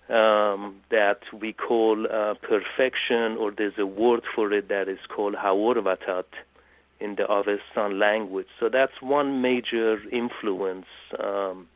um, 0.09 0.75
that 0.89 1.21
we 1.31 1.53
call 1.53 2.05
uh, 2.05 2.33
perfection, 2.41 3.37
or 3.37 3.51
there's 3.51 3.77
a 3.77 3.85
word 3.85 4.23
for 4.35 4.51
it 4.51 4.67
that 4.67 4.89
is 4.89 4.99
called 5.07 5.35
Haurvatat 5.35 6.25
in 6.99 7.15
the 7.15 7.23
Avestan 7.23 7.97
language. 7.97 8.47
So 8.59 8.67
that's 8.67 9.01
one 9.01 9.41
major 9.41 10.01
influence. 10.09 10.87
Um, 11.17 11.67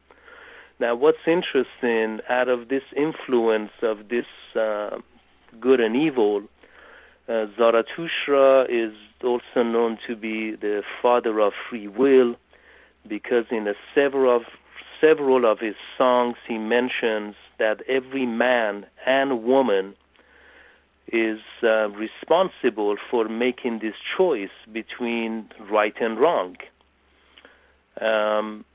now, 0.79 0.93
what's 0.93 1.25
interesting 1.25 2.19
out 2.29 2.49
of 2.49 2.67
this 2.67 2.83
influence 2.95 3.71
of 3.81 4.09
this 4.09 4.25
uh, 4.59 4.97
good 5.59 5.79
and 5.79 5.95
evil, 5.95 6.43
uh, 7.29 7.45
Zarathustra 7.57 8.65
is 8.69 8.93
also 9.23 9.63
known 9.63 9.97
to 10.05 10.15
be 10.15 10.51
the 10.55 10.83
father 11.01 11.39
of 11.39 11.53
free 11.69 11.87
will 11.87 12.35
because 13.07 13.45
in 13.51 13.73
several 13.93 14.35
of, 14.35 14.43
several 14.99 15.49
of 15.49 15.59
his 15.59 15.75
songs 15.97 16.35
he 16.45 16.57
mentions 16.57 17.35
that 17.57 17.81
every 17.87 18.25
man 18.25 18.85
and 19.05 19.43
woman 19.43 19.95
is 21.07 21.39
uh, 21.63 21.87
responsible 21.89 22.95
for 23.09 23.29
making 23.29 23.79
this 23.79 23.95
choice 24.17 24.49
between 24.73 25.49
right 25.71 25.95
and 26.01 26.19
wrong. 26.19 26.57
Um, 28.01 28.65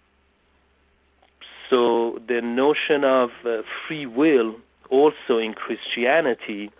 so 1.71 2.21
the 2.27 2.43
notion 2.43 3.05
of 3.05 3.31
uh, 3.47 3.63
free 3.87 4.05
will 4.05 4.57
also 4.91 5.39
in 5.39 5.55
Christianity 5.55 6.71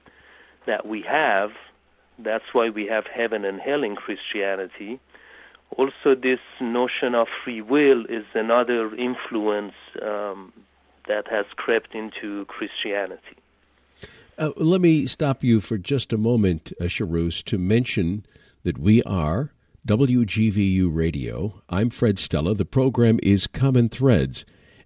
that 0.67 0.87
we 0.87 1.03
have, 1.03 1.53
that's 2.19 2.45
why 2.53 2.69
we 2.69 2.87
have 2.87 3.07
heaven 3.07 3.45
and 3.45 3.61
hell 3.61 3.83
in 3.83 3.97
Christianity. 3.97 5.01
Also, 5.77 6.17
this 6.21 6.41
notion 6.61 7.15
of 7.15 7.29
free 7.45 7.63
will 7.63 8.05
is 8.07 8.25
another 8.35 8.95
influence 8.97 9.75
um, 10.03 10.53
that 11.07 11.29
has 11.29 11.47
crept 11.57 11.95
into 11.95 12.45
Christianity. 12.47 13.37
Uh, 14.37 14.51
let 14.57 14.81
me 14.81 15.07
stop 15.07 15.45
you 15.45 15.61
for 15.61 15.79
just 15.79 16.13
a 16.13 16.19
moment, 16.19 16.73
uh, 16.81 16.89
to 16.89 17.59
mention 17.59 18.27
that 18.65 18.79
we 18.79 19.03
are 19.05 19.53
WGVU 19.87 20.89
Radio. 20.93 21.63
I'm 21.69 21.91
Fred 21.91 22.19
Stella. 22.19 22.55
The 22.55 22.65
program 22.65 23.21
is 23.23 23.47
Common 23.47 23.89
Threads. 23.89 24.45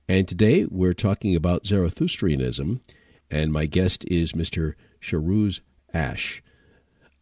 And 0.08 0.28
today 0.28 0.66
we're 0.70 0.94
talking 0.94 1.34
about 1.34 1.64
Zarathustrianism, 1.64 2.80
and 3.30 3.52
my 3.52 3.64
guest 3.64 4.04
is 4.04 4.32
Mr. 4.32 4.74
Shahrooz 5.00 5.60
Ash. 5.94 6.42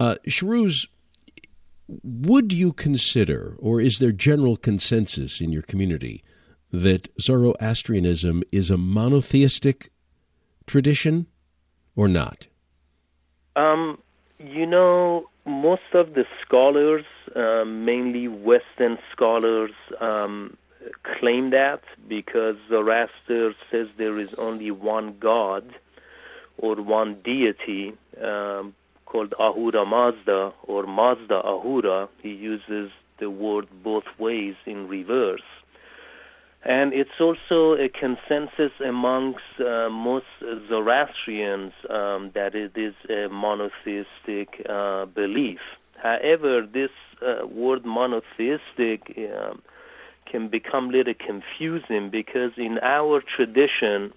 Uh, 0.00 0.16
Shahrooz, 0.26 0.88
would 2.02 2.52
you 2.52 2.72
consider, 2.72 3.54
or 3.60 3.80
is 3.80 3.98
there 3.98 4.10
general 4.10 4.56
consensus 4.56 5.40
in 5.40 5.52
your 5.52 5.62
community, 5.62 6.24
that 6.72 7.08
Zoroastrianism 7.20 8.42
is 8.50 8.68
a 8.68 8.76
monotheistic 8.76 9.92
tradition 10.66 11.28
or 11.94 12.08
not? 12.08 12.48
Um, 13.54 13.98
you 14.40 14.66
know, 14.66 15.26
most 15.46 15.94
of 15.94 16.14
the 16.14 16.24
scholars, 16.44 17.04
uh, 17.36 17.64
mainly 17.64 18.26
Western 18.26 18.98
scholars, 19.12 19.72
um, 20.00 20.56
claim 21.18 21.50
that 21.50 21.82
because 22.08 22.56
Zoroaster 22.68 23.54
says 23.70 23.88
there 23.96 24.18
is 24.18 24.32
only 24.34 24.70
one 24.70 25.16
God 25.18 25.64
or 26.58 26.76
one 26.76 27.18
deity 27.24 27.94
um, 28.22 28.74
called 29.06 29.34
Ahura 29.38 29.84
Mazda 29.84 30.52
or 30.64 30.86
Mazda 30.86 31.40
Ahura. 31.44 32.08
He 32.22 32.30
uses 32.30 32.90
the 33.18 33.30
word 33.30 33.68
both 33.82 34.04
ways 34.18 34.54
in 34.66 34.88
reverse. 34.88 35.42
And 36.64 36.92
it's 36.92 37.18
also 37.20 37.74
a 37.74 37.88
consensus 37.88 38.72
amongst 38.84 39.60
uh, 39.60 39.88
most 39.90 40.26
Zoroastrians 40.68 41.72
um, 41.90 42.30
that 42.34 42.54
it 42.54 42.72
is 42.76 42.94
a 43.10 43.28
monotheistic 43.28 44.64
uh, 44.68 45.06
belief. 45.06 45.58
However, 46.00 46.66
this 46.72 46.90
uh, 47.20 47.46
word 47.46 47.84
monotheistic 47.84 49.00
um, 49.18 49.62
can 50.30 50.48
become 50.48 50.88
a 50.88 50.92
little 50.92 51.14
confusing 51.14 52.10
because 52.10 52.52
in 52.56 52.78
our 52.82 53.22
tradition, 53.22 54.12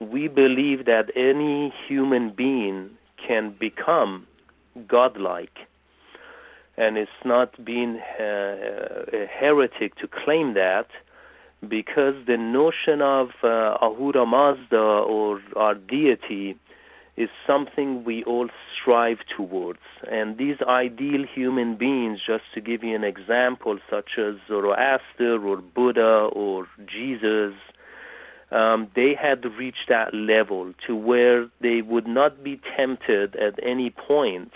we 0.00 0.28
believe 0.28 0.86
that 0.86 1.10
any 1.14 1.72
human 1.86 2.30
being 2.30 2.90
can 3.16 3.54
become 3.58 4.26
godlike. 4.86 5.58
And 6.76 6.96
it's 6.96 7.10
not 7.24 7.62
being 7.64 8.00
uh, 8.18 9.04
a 9.12 9.26
heretic 9.26 9.96
to 9.96 10.08
claim 10.08 10.54
that 10.54 10.86
because 11.68 12.14
the 12.26 12.38
notion 12.38 13.02
of 13.02 13.28
uh, 13.44 13.76
Ahura 13.82 14.24
Mazda 14.24 14.78
or 14.78 15.42
our 15.56 15.74
deity 15.74 16.56
is 17.20 17.28
something 17.46 18.02
we 18.04 18.24
all 18.24 18.48
strive 18.74 19.18
towards. 19.36 19.80
And 20.10 20.38
these 20.38 20.56
ideal 20.66 21.24
human 21.26 21.76
beings, 21.76 22.20
just 22.26 22.44
to 22.54 22.60
give 22.62 22.82
you 22.82 22.94
an 22.96 23.04
example, 23.04 23.78
such 23.90 24.12
as 24.18 24.36
Zoroaster 24.48 25.46
or 25.46 25.58
Buddha 25.58 26.30
or 26.32 26.66
Jesus, 26.86 27.52
um, 28.50 28.88
they 28.96 29.14
had 29.14 29.44
reached 29.44 29.88
that 29.88 30.14
level 30.14 30.72
to 30.86 30.96
where 30.96 31.48
they 31.60 31.82
would 31.82 32.06
not 32.06 32.42
be 32.42 32.58
tempted 32.76 33.36
at 33.36 33.54
any 33.62 33.90
point 33.90 34.52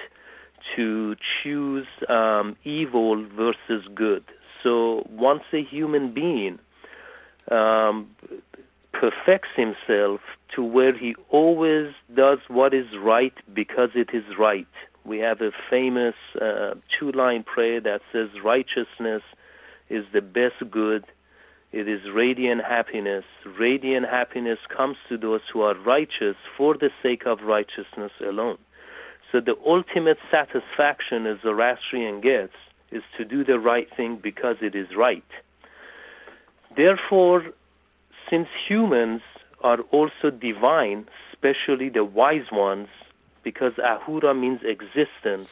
to 0.75 1.17
choose 1.43 1.87
um, 2.09 2.57
evil 2.65 3.27
versus 3.37 3.87
good. 3.95 4.25
So 4.63 5.07
once 5.11 5.43
a 5.53 5.63
human 5.63 6.15
being 6.15 6.59
um, 7.51 8.09
perfects 8.95 9.49
himself 9.57 10.21
to 10.55 10.63
where 10.63 10.97
he 10.97 11.15
always 11.29 11.93
does 12.15 12.39
what 12.49 12.73
is 12.73 12.87
right 12.99 13.35
because 13.53 13.91
it 13.95 14.11
is 14.13 14.25
right. 14.39 14.69
We 15.05 15.19
have 15.19 15.41
a 15.41 15.51
famous 15.69 16.15
uh, 16.41 16.75
two 16.99 17.13
line 17.13 17.43
prayer 17.43 17.81
that 17.81 18.01
says, 18.13 18.29
Righteousness 18.43 19.23
is 19.91 20.05
the 20.13 20.23
best 20.23 20.71
good. 20.71 21.05
It 21.73 21.89
is 21.89 22.01
radiant 22.15 22.63
happiness. 22.65 23.25
Radiant 23.59 24.07
happiness 24.07 24.59
comes 24.75 24.97
to 25.09 25.19
those 25.19 25.41
who 25.53 25.63
are 25.63 25.75
righteous 25.75 26.37
for 26.57 26.75
the 26.75 26.91
sake 27.03 27.27
of 27.27 27.41
righteousness 27.43 28.13
alone. 28.21 28.59
So 29.33 29.41
the 29.41 29.57
ultimate 29.67 30.19
satisfaction 30.31 31.27
a 31.27 31.37
Zoroastrian 31.43 32.21
gets 32.21 32.55
is 32.93 33.03
to 33.19 33.25
do 33.25 33.45
the 33.45 33.59
right 33.59 33.89
thing 33.97 34.21
because 34.23 34.57
it 34.63 34.77
is 34.77 34.87
right. 34.97 35.25
Therefore, 36.77 37.47
since 38.29 38.49
humans 38.67 39.23
are 39.61 39.81
also 39.91 40.31
divine, 40.31 41.07
especially 41.33 41.89
the 41.89 42.05
wise 42.05 42.51
ones, 42.53 42.89
because 43.43 43.73
Ahura 43.79 44.35
means 44.35 44.61
existence, 44.63 45.51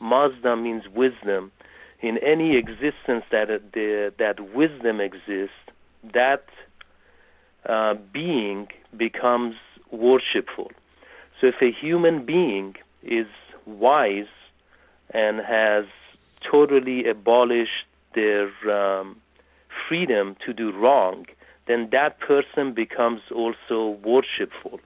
Mazda 0.00 0.56
means 0.56 0.88
wisdom. 0.88 1.52
In 2.00 2.16
any 2.18 2.56
existence 2.56 3.24
that 3.30 3.48
the, 3.72 4.12
that 4.18 4.54
wisdom 4.54 5.00
exists, 5.00 5.54
that 6.14 6.46
uh, 7.66 7.94
being 8.10 8.68
becomes 8.96 9.56
worshipful. 9.90 10.70
So 11.40 11.48
if 11.48 11.60
a 11.60 11.70
human 11.70 12.24
being 12.24 12.76
is 13.02 13.26
wise 13.66 14.26
and 15.10 15.40
has 15.40 15.84
totally 16.42 17.06
abolished 17.06 17.84
their 18.14 18.48
um, 18.70 19.16
freedom 19.88 20.36
to 20.46 20.52
do 20.52 20.72
wrong, 20.72 21.26
then 21.70 21.88
that 21.92 22.18
person 22.18 22.72
becomes 22.74 23.22
also 23.34 23.98
worshipful. 24.04 24.80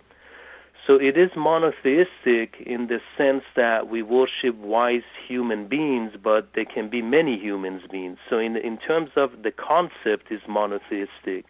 So 0.86 0.96
it 0.96 1.16
is 1.16 1.30
monotheistic 1.34 2.60
in 2.60 2.88
the 2.88 3.00
sense 3.16 3.44
that 3.56 3.88
we 3.88 4.02
worship 4.02 4.54
wise 4.56 5.08
human 5.26 5.66
beings, 5.66 6.12
but 6.22 6.48
there 6.54 6.66
can 6.66 6.90
be 6.90 7.00
many 7.00 7.38
human 7.38 7.80
beings. 7.90 8.18
So 8.28 8.38
in 8.38 8.56
in 8.56 8.76
terms 8.76 9.10
of 9.16 9.30
the 9.42 9.50
concept 9.50 10.30
is 10.30 10.42
monotheistic, 10.46 11.46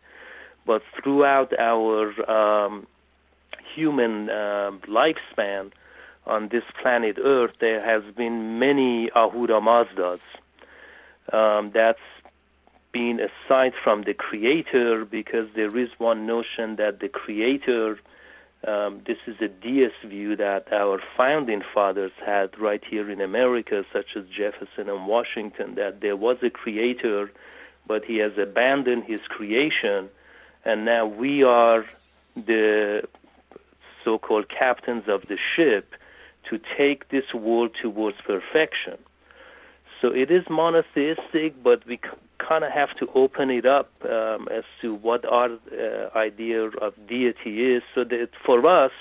but 0.65 0.83
throughout 0.97 1.53
our 1.59 1.99
um, 2.31 2.87
human 3.75 4.31
uh, 4.31 4.71
lifespan 4.87 5.73
on 6.27 6.49
this 6.49 6.65
planet 6.81 7.17
Earth, 7.23 7.55
there 7.61 7.85
has 7.85 8.05
been 8.15 8.61
many 8.61 9.11
Ahura 9.17 9.61
Mazdas. 9.61 10.21
Um, 11.33 11.73
that's 11.75 12.07
being 12.95 13.19
aside 13.21 13.75
from 13.83 14.05
the 14.05 14.15
creator 14.15 15.05
because 15.05 15.49
there 15.55 15.77
is 15.77 15.91
one 15.99 16.27
notion 16.27 16.77
that 16.77 17.01
the 17.01 17.09
creator 17.09 17.99
um, 18.67 19.03
this 19.07 19.19
is 19.27 19.37
a 19.43 19.49
deist 19.49 20.01
view 20.07 20.37
that 20.37 20.73
our 20.73 20.99
founding 21.19 21.63
fathers 21.75 22.13
had 22.25 22.59
right 22.59 22.83
here 22.83 23.11
in 23.11 23.21
America, 23.21 23.85
such 23.93 24.17
as 24.17 24.25
Jefferson 24.27 24.89
and 24.89 25.07
Washington, 25.07 25.75
that 25.75 26.01
there 26.01 26.17
was 26.17 26.39
a 26.43 26.49
creator, 26.49 27.31
but 27.87 28.07
he 28.07 28.17
has 28.19 28.33
abandoned 28.39 29.05
his 29.05 29.21
creation, 29.29 30.09
and 30.65 30.87
now 30.87 31.05
we 31.05 31.43
are 31.43 31.85
the 32.37 33.03
so-called 34.03 34.49
captains 34.49 35.05
of 35.09 35.27
the 35.29 35.37
ship 35.55 35.95
to 36.49 36.59
take 36.79 37.11
this 37.11 37.35
world 37.35 37.73
towards 37.81 38.17
perfection. 38.23 38.97
So 40.05 40.11
it 40.11 40.31
is 40.31 40.45
monotheistic, 40.51 41.63
but 41.63 41.87
we 41.87 41.99
kind 42.37 42.63
of 42.63 42.71
have 42.73 42.95
to 42.99 43.09
open 43.15 43.49
it 43.49 43.65
up 43.65 43.91
um, 44.05 44.49
as 44.53 44.65
to 44.83 44.95
what 44.95 45.25
our 45.25 45.49
uh, 45.49 46.11
idea 46.15 46.61
of 46.63 46.93
deity 47.09 47.73
is, 47.73 47.83
so 47.95 48.05
that 48.05 48.29
for 48.45 48.67
us, 48.67 48.93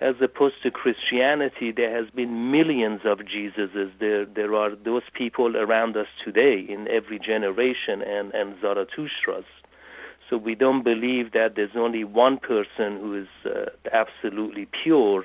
as 0.00 0.14
opposed 0.20 0.62
to 0.62 0.70
Christianity, 0.70 1.72
there 1.72 1.92
has 1.92 2.08
been 2.10 2.52
millions 2.52 3.00
of 3.04 3.18
Jesuses. 3.18 3.90
There, 3.98 4.26
there 4.26 4.54
are 4.54 4.76
those 4.76 5.02
people 5.12 5.56
around 5.56 5.96
us 5.96 6.06
today 6.24 6.60
in 6.60 6.86
every 6.86 7.18
generation, 7.18 8.00
and 8.02 8.32
and 8.32 8.54
Zarathustra's. 8.62 9.50
So 10.30 10.36
we 10.36 10.54
don't 10.54 10.84
believe 10.84 11.32
that 11.32 11.56
there's 11.56 11.74
only 11.74 12.04
one 12.04 12.38
person 12.38 13.00
who 13.00 13.22
is 13.22 13.28
uh, 13.44 13.70
absolutely 13.92 14.68
pure 14.84 15.24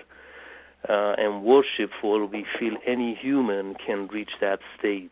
uh, 0.89 1.15
and 1.17 1.43
worshipful. 1.43 2.25
We 2.25 2.45
feel 2.59 2.77
any 2.85 3.15
human 3.15 3.75
can 3.75 4.07
reach 4.07 4.31
that 4.41 4.59
stage. 4.77 5.11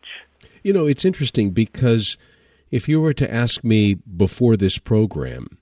You 0.62 0.72
know, 0.72 0.86
it's 0.86 1.04
interesting 1.04 1.50
because 1.50 2.16
if 2.70 2.88
you 2.88 3.00
were 3.00 3.12
to 3.14 3.32
ask 3.32 3.62
me 3.62 3.94
before 3.94 4.56
this 4.56 4.78
program 4.78 5.58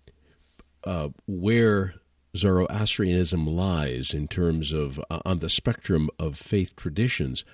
uh, 0.85 1.09
where 1.27 1.95
Zoroastrianism 2.37 3.47
lies 3.47 4.15
in 4.15 4.29
terms 4.29 4.73
of 4.73 5.01
uh, 5.11 5.21
on 5.25 5.41
the 5.41 5.49
spectrum 5.49 6.09
of 6.19 6.37
faith 6.37 6.77
traditions, 6.77 7.45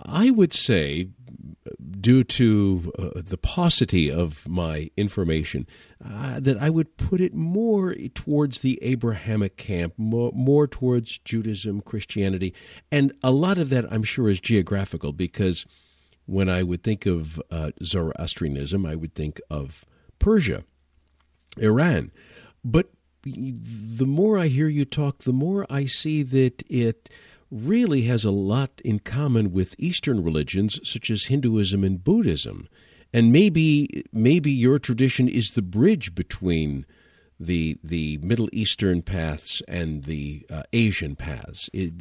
I 0.00 0.30
would 0.30 0.52
say, 0.52 1.08
due 2.00 2.24
to 2.24 2.92
uh, 2.98 3.22
the 3.22 3.38
paucity 3.38 4.10
of 4.10 4.48
my 4.48 4.90
information, 4.96 5.66
uh, 6.04 6.40
that 6.40 6.60
I 6.60 6.70
would 6.70 6.96
put 6.96 7.20
it 7.20 7.34
more 7.34 7.94
towards 8.14 8.60
the 8.60 8.78
Abrahamic 8.82 9.56
camp, 9.56 9.94
more, 9.96 10.32
more, 10.34 10.66
towards 10.66 11.18
Judaism, 11.18 11.80
Christianity. 11.80 12.54
And 12.90 13.12
a 13.22 13.30
lot 13.30 13.58
of 13.58 13.70
that, 13.70 13.90
I'm 13.92 14.02
sure, 14.02 14.28
is 14.28 14.40
geographical 14.40 15.12
because 15.12 15.64
when 16.26 16.48
I 16.48 16.62
would 16.62 16.82
think 16.82 17.06
of 17.06 17.40
uh, 17.50 17.70
Zoroastrianism, 17.82 18.84
I 18.86 18.94
would 18.94 19.14
think 19.14 19.40
of 19.50 19.84
Persia, 20.18 20.64
Iran. 21.58 22.10
But 22.64 22.90
the 23.22 24.06
more 24.06 24.38
I 24.38 24.48
hear 24.48 24.68
you 24.68 24.84
talk, 24.84 25.18
the 25.18 25.32
more 25.32 25.66
I 25.70 25.86
see 25.86 26.22
that 26.22 26.62
it 26.68 27.10
really 27.50 28.02
has 28.02 28.24
a 28.24 28.30
lot 28.30 28.80
in 28.84 28.98
common 28.98 29.52
with 29.52 29.74
Eastern 29.78 30.22
religions 30.22 30.78
such 30.84 31.10
as 31.10 31.24
Hinduism 31.24 31.84
and 31.84 32.02
Buddhism. 32.02 32.68
And 33.12 33.30
maybe 33.30 34.04
maybe 34.12 34.50
your 34.50 34.78
tradition 34.78 35.28
is 35.28 35.50
the 35.50 35.62
bridge 35.62 36.14
between 36.14 36.84
the 37.38 37.76
the 37.82 38.18
Middle 38.18 38.48
Eastern 38.52 39.02
paths 39.02 39.60
and 39.66 40.04
the 40.04 40.46
uh, 40.50 40.62
Asian 40.72 41.16
paths. 41.16 41.68
It, 41.72 41.92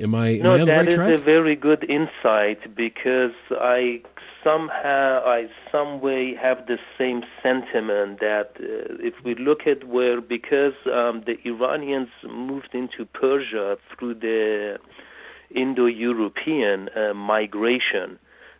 am 0.00 0.14
I 0.14 0.28
am 0.28 0.42
no, 0.42 0.54
I 0.54 0.60
on 0.60 0.66
the 0.66 0.72
right 0.72 0.90
track? 0.90 1.12
a 1.12 1.18
very 1.18 1.56
good 1.56 1.84
insight 1.88 2.74
because 2.74 3.34
I 3.50 4.02
somehow 4.44 5.22
I 5.26 5.48
some 5.72 6.00
way 6.00 6.34
have 6.40 6.66
the 6.66 6.78
same 6.96 7.22
sentiment 7.42 8.20
that 8.20 8.52
uh, 8.60 8.94
if 9.00 9.14
we 9.24 9.34
look 9.34 9.66
at 9.66 9.84
where 9.84 10.20
because 10.20 10.74
um, 10.86 11.22
the 11.26 11.36
Iranians 11.44 12.10
moved 12.28 12.72
into 12.72 13.04
Persia 13.04 13.76
through 13.90 14.14
the 14.14 14.78
Indo-European 15.50 16.90
uh, 16.94 17.14
migration 17.14 18.18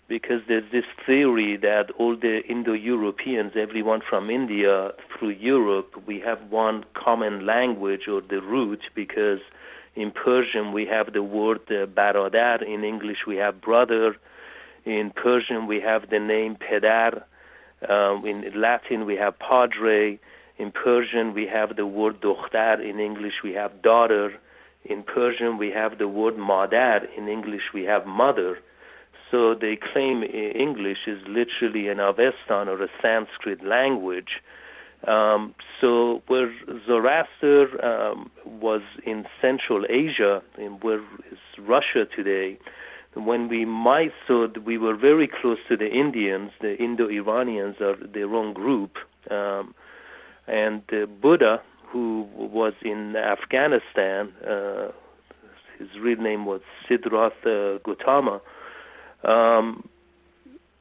because 0.09 0.41
there's 0.49 0.71
this 0.73 0.87
theory 1.05 1.57
that 1.59 1.91
all 1.99 2.17
the 2.17 2.41
Indo-Europeans, 2.49 3.53
everyone 3.57 4.01
from 4.09 4.31
India 4.31 4.93
through 5.13 5.31
Europe, 5.31 6.03
we 6.07 6.19
have 6.21 6.41
one 6.51 6.85
common 6.95 7.45
language 7.45 8.09
or 8.09 8.23
the 8.23 8.41
root 8.41 8.81
because 8.95 9.41
in 9.95 10.11
Persian 10.11 10.73
we 10.73 10.87
have 10.87 11.13
the 11.13 11.23
word 11.23 11.61
uh, 11.69 11.87
baradar, 11.87 12.63
in 12.63 12.85
English 12.85 13.19
we 13.27 13.37
have 13.37 13.61
brother, 13.61 14.17
in 14.87 15.11
Persian 15.15 15.67
we 15.67 15.81
have 15.81 16.09
the 16.09 16.19
name 16.19 16.57
pedar, 16.57 17.25
um, 17.89 18.25
in 18.25 18.51
Latin 18.59 19.05
we 19.05 19.17
have 19.17 19.39
padre, 19.39 20.19
in 20.57 20.73
Persian 20.73 21.35
we 21.35 21.47
have 21.47 21.77
the 21.77 21.87
word 21.87 22.21
dokhtar, 22.23 22.81
in 22.81 22.99
English 22.99 23.43
we 23.45 23.53
have 23.53 23.83
daughter, 23.83 24.33
in 24.87 25.03
Persian 25.03 25.59
we 25.59 25.71
have 25.71 25.99
the 25.99 26.09
word 26.09 26.39
madar, 26.39 27.05
in 27.17 27.29
English 27.29 27.75
we 27.75 27.85
have 27.85 28.07
mother. 28.07 28.59
So 29.31 29.55
they 29.55 29.77
claim 29.77 30.23
English 30.23 31.07
is 31.07 31.21
literally 31.27 31.89
an 31.89 31.99
Avestan 31.99 32.67
or 32.67 32.83
a 32.83 32.89
Sanskrit 33.03 33.65
language. 33.65 34.41
Um, 35.07 35.55
so 35.81 36.23
where 36.27 36.53
Zoroaster 36.87 37.85
um, 37.85 38.31
was 38.45 38.83
in 39.05 39.27
Central 39.41 39.85
Asia, 39.89 40.43
in 40.57 40.73
where 40.81 41.01
is 41.31 41.39
Russia 41.59 42.07
today, 42.17 42.59
when 43.15 43.49
we 43.49 43.65
might, 43.65 44.13
so 44.27 44.49
we 44.65 44.79
were 44.79 44.97
very 44.97 45.29
close 45.29 45.59
to 45.69 45.77
the 45.77 45.89
Indians. 45.89 46.51
The 46.61 46.77
Indo-Iranians 46.77 47.77
are 47.81 47.97
their 47.97 48.35
own 48.35 48.53
group, 48.53 48.97
um, 49.31 49.75
and 50.47 50.83
the 50.89 51.07
Buddha, 51.07 51.61
who 51.87 52.27
was 52.37 52.75
in 52.83 53.17
Afghanistan, 53.17 54.33
uh, 54.47 54.89
his 55.79 55.89
real 56.01 56.19
name 56.19 56.45
was 56.45 56.61
Siddhartha 56.89 57.81
Gautama 57.85 58.41
um, 59.25 59.89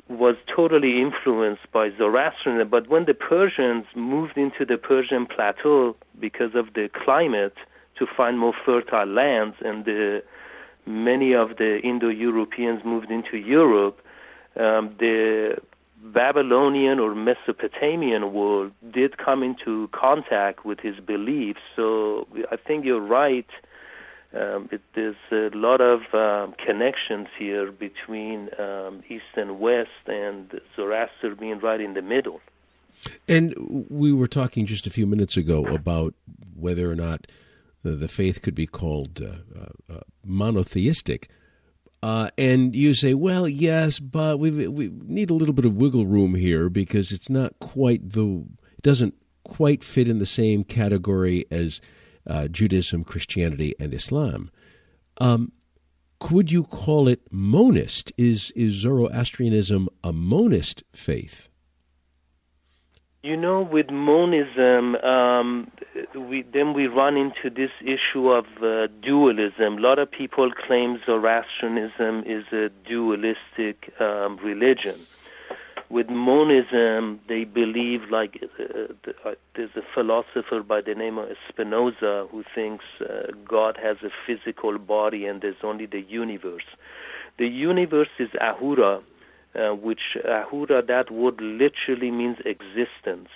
was 0.09 0.35
totally 0.53 1.01
influenced 1.01 1.69
by 1.71 1.89
Zoroastrianism. 1.97 2.69
But 2.69 2.87
when 2.87 3.05
the 3.05 3.13
Persians 3.13 3.85
moved 3.95 4.37
into 4.37 4.65
the 4.65 4.77
Persian 4.77 5.25
plateau 5.25 5.95
because 6.19 6.55
of 6.55 6.73
the 6.73 6.89
climate 7.03 7.55
to 7.97 8.05
find 8.15 8.39
more 8.39 8.53
fertile 8.65 9.07
lands, 9.07 9.55
and 9.61 9.85
the, 9.85 10.23
many 10.85 11.33
of 11.33 11.57
the 11.57 11.79
Indo-Europeans 11.83 12.83
moved 12.85 13.11
into 13.11 13.37
Europe, 13.37 13.99
um, 14.55 14.95
the 14.99 15.57
Babylonian 16.01 16.99
or 16.99 17.15
Mesopotamian 17.15 18.33
world 18.33 18.71
did 18.91 19.17
come 19.17 19.43
into 19.43 19.89
contact 19.91 20.63
with 20.63 20.79
his 20.79 20.99
beliefs. 20.99 21.59
So 21.75 22.27
I 22.51 22.55
think 22.55 22.85
you're 22.85 23.01
right 23.01 23.47
um, 24.33 24.69
it, 24.71 24.81
there's 24.93 25.15
a 25.31 25.49
lot 25.55 25.79
of 25.79 26.01
um, 26.13 26.53
connections 26.65 27.27
here 27.37 27.71
between 27.71 28.49
um, 28.59 29.01
East 29.09 29.23
and 29.35 29.59
West, 29.59 29.89
and 30.05 30.59
Zoroaster 30.75 31.35
being 31.35 31.59
right 31.59 31.79
in 31.79 31.93
the 31.93 32.01
middle. 32.01 32.41
And 33.27 33.53
we 33.89 34.11
were 34.11 34.27
talking 34.27 34.65
just 34.65 34.87
a 34.87 34.89
few 34.89 35.05
minutes 35.05 35.37
ago 35.37 35.65
about 35.65 36.13
whether 36.55 36.91
or 36.91 36.95
not 36.95 37.27
the, 37.83 38.07
faith 38.07 38.41
could 38.41 38.55
be 38.55 38.67
called 38.67 39.21
uh, 39.21 39.59
uh, 39.59 39.93
uh 39.93 39.99
monotheistic. 40.25 41.29
Uh, 42.03 42.29
and 42.37 42.75
you 42.75 42.93
say, 42.93 43.13
well, 43.13 43.47
yes, 43.47 43.99
but 43.99 44.39
we 44.39 44.67
we 44.67 44.89
need 45.05 45.29
a 45.29 45.33
little 45.33 45.53
bit 45.53 45.65
of 45.65 45.75
wiggle 45.75 46.05
room 46.05 46.35
here 46.35 46.69
because 46.69 47.11
it's 47.11 47.29
not 47.29 47.57
quite 47.59 48.11
the 48.11 48.45
it 48.73 48.81
doesn't 48.81 49.15
quite 49.43 49.83
fit 49.83 50.07
in 50.07 50.19
the 50.19 50.25
same 50.25 50.63
category 50.63 51.45
as 51.49 51.79
uh, 52.27 52.47
Judaism, 52.47 53.03
Christianity, 53.03 53.73
and 53.79 53.93
Islam. 53.93 54.51
Um, 55.19 55.51
could 56.19 56.51
you 56.51 56.63
call 56.63 57.07
it 57.07 57.21
monist? 57.31 58.11
Is 58.17 58.51
is 58.51 58.73
Zoroastrianism 58.73 59.87
a 60.03 60.11
monist 60.11 60.83
faith? 60.91 61.49
You 63.23 63.35
know, 63.35 63.61
with 63.61 63.89
monism, 63.89 64.95
um, 64.95 65.71
we 66.15 66.43
then 66.43 66.73
we 66.73 66.87
run 66.87 67.17
into 67.17 67.49
this 67.49 67.71
issue 67.81 68.29
of 68.29 68.45
uh, 68.63 68.87
dualism. 69.01 69.77
A 69.77 69.81
lot 69.81 69.99
of 69.99 70.09
people 70.09 70.51
claim 70.51 70.99
Zoroastrianism 71.05 72.23
is 72.25 72.45
a 72.51 72.69
dualistic 72.87 73.93
um, 73.99 74.37
religion 74.37 74.95
with 75.89 76.09
monism, 76.09 77.19
they 77.29 77.45
believe 77.45 78.01
like 78.11 78.41
uh, 78.59 78.93
uh, 79.25 79.31
there's 79.55 79.75
a 79.75 79.81
philosopher 79.93 80.61
by 80.61 80.81
the 80.81 80.93
name 80.93 81.17
of 81.17 81.29
Spinoza 81.47 82.27
who 82.29 82.43
thinks 82.53 82.83
uh, 83.01 83.31
God 83.47 83.77
has 83.81 83.97
a 84.03 84.09
physical 84.25 84.77
body 84.77 85.25
and 85.25 85.41
there's 85.41 85.63
only 85.63 85.85
the 85.85 86.01
universe. 86.01 86.65
The 87.39 87.47
universe 87.47 88.09
is 88.19 88.29
Ahura, 88.41 89.01
uh, 89.55 89.69
which 89.75 90.17
Ahura, 90.27 90.81
that 90.85 91.09
word 91.09 91.39
literally 91.39 92.11
means 92.11 92.37
existence. 92.45 93.29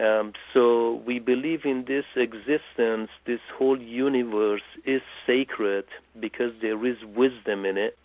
Um, 0.00 0.32
so 0.54 1.02
we 1.06 1.18
believe 1.18 1.66
in 1.66 1.84
this 1.86 2.06
existence, 2.16 3.10
this 3.26 3.40
whole 3.58 3.78
universe 3.78 4.62
is 4.86 5.02
sacred 5.26 5.84
because 6.18 6.52
there 6.62 6.86
is 6.86 6.96
wisdom 7.04 7.66
in 7.66 7.76
it 7.76 7.98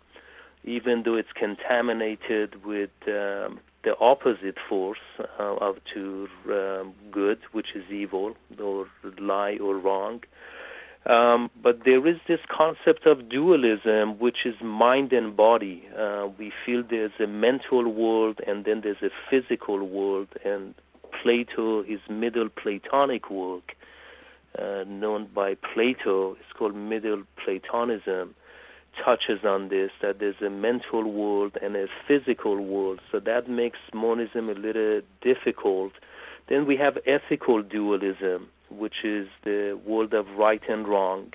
even 0.67 1.03
though 1.03 1.15
it's 1.15 1.31
contaminated 1.33 2.65
with 2.65 2.89
um, 3.07 3.59
the 3.83 3.95
opposite 4.01 4.57
force 4.67 4.99
uh, 5.39 5.55
of 5.55 5.77
to 5.93 6.27
um, 6.49 6.93
good, 7.09 7.39
which 7.53 7.67
is 7.73 7.89
evil 7.89 8.35
or 8.61 8.87
lie 9.17 9.57
or 9.57 9.77
wrong. 9.77 10.21
Um, 11.05 11.49
but 11.63 11.85
there 11.85 12.05
is 12.05 12.17
this 12.27 12.41
concept 12.49 13.05
of 13.05 13.29
dualism, 13.29 14.19
which 14.19 14.45
is 14.45 14.55
mind 14.61 15.13
and 15.13 15.37
body. 15.37 15.87
Uh, 15.97 16.27
we 16.37 16.51
feel 16.65 16.83
there's 16.83 17.17
a 17.23 17.27
mental 17.27 17.87
world 17.87 18.41
and 18.45 18.65
then 18.65 18.81
there's 18.81 19.01
a 19.01 19.11
physical 19.29 19.87
world, 19.87 20.27
and 20.43 20.75
Plato, 21.21 21.83
his 21.83 22.01
Middle 22.09 22.49
Platonic 22.49 23.29
work, 23.29 23.75
uh, 24.59 24.83
known 24.85 25.29
by 25.33 25.55
Plato, 25.55 26.33
is 26.33 26.51
called 26.57 26.75
Middle 26.75 27.23
Platonism, 27.41 28.35
touches 29.03 29.43
on 29.43 29.69
this 29.69 29.91
that 30.01 30.19
there's 30.19 30.41
a 30.41 30.49
mental 30.49 31.03
world 31.03 31.57
and 31.61 31.75
a 31.75 31.87
physical 32.07 32.57
world. 32.57 32.99
So 33.11 33.19
that 33.19 33.49
makes 33.49 33.79
monism 33.93 34.49
a 34.49 34.53
little 34.53 35.01
difficult. 35.21 35.93
Then 36.49 36.65
we 36.65 36.77
have 36.77 36.97
ethical 37.05 37.61
dualism, 37.61 38.47
which 38.69 39.03
is 39.03 39.27
the 39.43 39.79
world 39.85 40.13
of 40.13 40.25
right 40.37 40.61
and 40.69 40.87
wrong. 40.87 41.33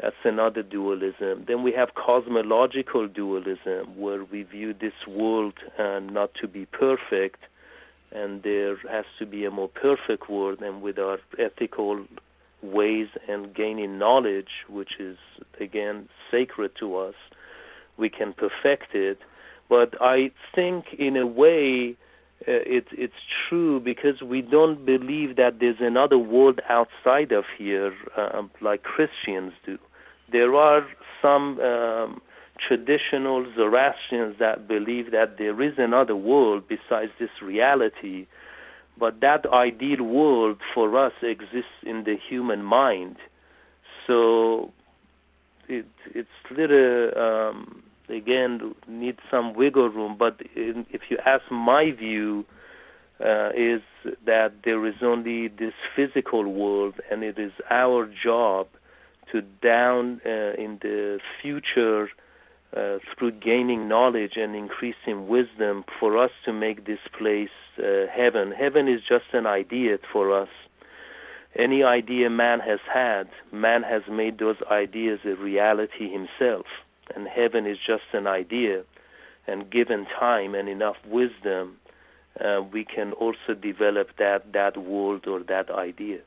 That's 0.00 0.16
another 0.24 0.62
dualism. 0.62 1.44
Then 1.46 1.62
we 1.62 1.72
have 1.72 1.94
cosmological 1.94 3.06
dualism, 3.06 3.96
where 3.96 4.24
we 4.24 4.42
view 4.42 4.74
this 4.74 5.06
world 5.06 5.54
uh, 5.78 6.00
not 6.00 6.34
to 6.40 6.48
be 6.48 6.66
perfect, 6.66 7.40
and 8.10 8.42
there 8.42 8.76
has 8.90 9.04
to 9.18 9.26
be 9.26 9.44
a 9.44 9.50
more 9.50 9.68
perfect 9.68 10.28
world. 10.28 10.62
And 10.62 10.82
with 10.82 10.98
our 10.98 11.18
ethical 11.38 12.06
ways 12.72 13.08
and 13.28 13.54
gaining 13.54 13.98
knowledge, 13.98 14.64
which 14.68 14.92
is 14.98 15.16
again 15.60 16.08
sacred 16.30 16.72
to 16.80 16.96
us, 16.96 17.14
we 17.96 18.08
can 18.08 18.32
perfect 18.32 18.94
it. 18.94 19.18
But 19.68 19.94
I 20.00 20.30
think, 20.54 20.86
in 20.98 21.16
a 21.16 21.26
way, 21.26 21.96
uh, 22.46 22.52
it, 22.66 22.86
it's 22.92 23.14
true 23.48 23.80
because 23.80 24.20
we 24.22 24.42
don't 24.42 24.84
believe 24.84 25.36
that 25.36 25.60
there's 25.60 25.80
another 25.80 26.18
world 26.18 26.60
outside 26.68 27.32
of 27.32 27.44
here, 27.56 27.94
um, 28.16 28.50
like 28.60 28.82
Christians 28.82 29.52
do. 29.64 29.78
There 30.30 30.54
are 30.54 30.86
some 31.22 31.60
um, 31.60 32.20
traditional 32.66 33.46
Zoroastrians 33.54 34.36
that 34.38 34.68
believe 34.68 35.10
that 35.12 35.38
there 35.38 35.60
is 35.62 35.74
another 35.78 36.16
world 36.16 36.64
besides 36.68 37.12
this 37.18 37.30
reality, 37.42 38.26
but 38.98 39.20
that 39.20 39.46
ideal 39.46 40.02
world 40.02 40.58
for 40.72 40.98
us 40.98 41.12
exists 41.22 41.78
in 41.82 42.04
the 42.04 42.16
human 42.16 42.62
mind. 42.62 43.16
So 44.06 44.72
it, 45.68 45.86
it's 46.14 46.28
little 46.50 47.18
um, 47.18 47.82
again 48.08 48.74
need 48.86 49.18
some 49.30 49.54
wiggle 49.54 49.88
room. 49.88 50.16
But 50.18 50.40
in, 50.54 50.86
if 50.90 51.02
you 51.10 51.18
ask 51.24 51.42
my 51.50 51.90
view, 51.90 52.44
uh, 53.24 53.50
is 53.56 53.82
that 54.26 54.52
there 54.64 54.84
is 54.86 54.96
only 55.02 55.48
this 55.48 55.74
physical 55.94 56.44
world, 56.44 56.94
and 57.10 57.22
it 57.22 57.38
is 57.38 57.52
our 57.70 58.06
job 58.06 58.66
to 59.32 59.40
down 59.62 60.20
uh, 60.26 60.52
in 60.58 60.78
the 60.82 61.20
future 61.40 62.10
uh, 62.76 62.98
through 63.16 63.32
gaining 63.32 63.88
knowledge 63.88 64.36
and 64.36 64.54
increasing 64.56 65.28
wisdom 65.28 65.84
for 66.00 66.18
us 66.18 66.30
to 66.44 66.52
make 66.52 66.86
this 66.86 66.98
place 67.16 67.50
uh, 67.78 68.06
heaven. 68.12 68.52
Heaven 68.52 68.88
is 68.88 69.00
just 69.00 69.26
an 69.32 69.46
idea 69.46 69.98
for 70.12 70.32
us. 70.36 70.48
Any 71.56 71.84
idea 71.84 72.30
man 72.30 72.60
has 72.60 72.80
had, 72.92 73.28
man 73.52 73.84
has 73.84 74.02
made 74.10 74.38
those 74.38 74.56
ideas 74.70 75.20
a 75.24 75.36
reality 75.36 76.10
himself 76.10 76.66
and 77.14 77.28
heaven 77.28 77.66
is 77.66 77.78
just 77.78 78.04
an 78.12 78.26
idea. 78.26 78.84
And 79.46 79.70
given 79.70 80.06
time 80.18 80.54
and 80.54 80.68
enough 80.68 80.96
wisdom, 81.06 81.76
uh, 82.40 82.62
we 82.72 82.84
can 82.84 83.12
also 83.12 83.54
develop 83.60 84.16
that 84.18 84.52
that 84.52 84.76
world 84.76 85.26
or 85.26 85.42
that 85.44 85.70
idea. 85.70 86.20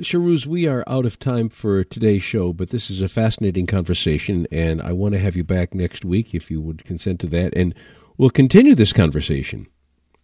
Shahrouz, 0.00 0.46
we 0.46 0.66
are 0.66 0.84
out 0.86 1.06
of 1.06 1.18
time 1.18 1.48
for 1.48 1.84
today's 1.84 2.22
show, 2.22 2.52
but 2.52 2.70
this 2.70 2.90
is 2.90 3.00
a 3.00 3.08
fascinating 3.08 3.66
conversation, 3.66 4.46
and 4.50 4.82
I 4.82 4.92
want 4.92 5.14
to 5.14 5.20
have 5.20 5.36
you 5.36 5.44
back 5.44 5.74
next 5.74 6.04
week 6.04 6.34
if 6.34 6.50
you 6.50 6.60
would 6.60 6.84
consent 6.84 7.20
to 7.20 7.26
that, 7.28 7.52
and 7.56 7.74
we'll 8.16 8.30
continue 8.30 8.74
this 8.74 8.92
conversation. 8.92 9.66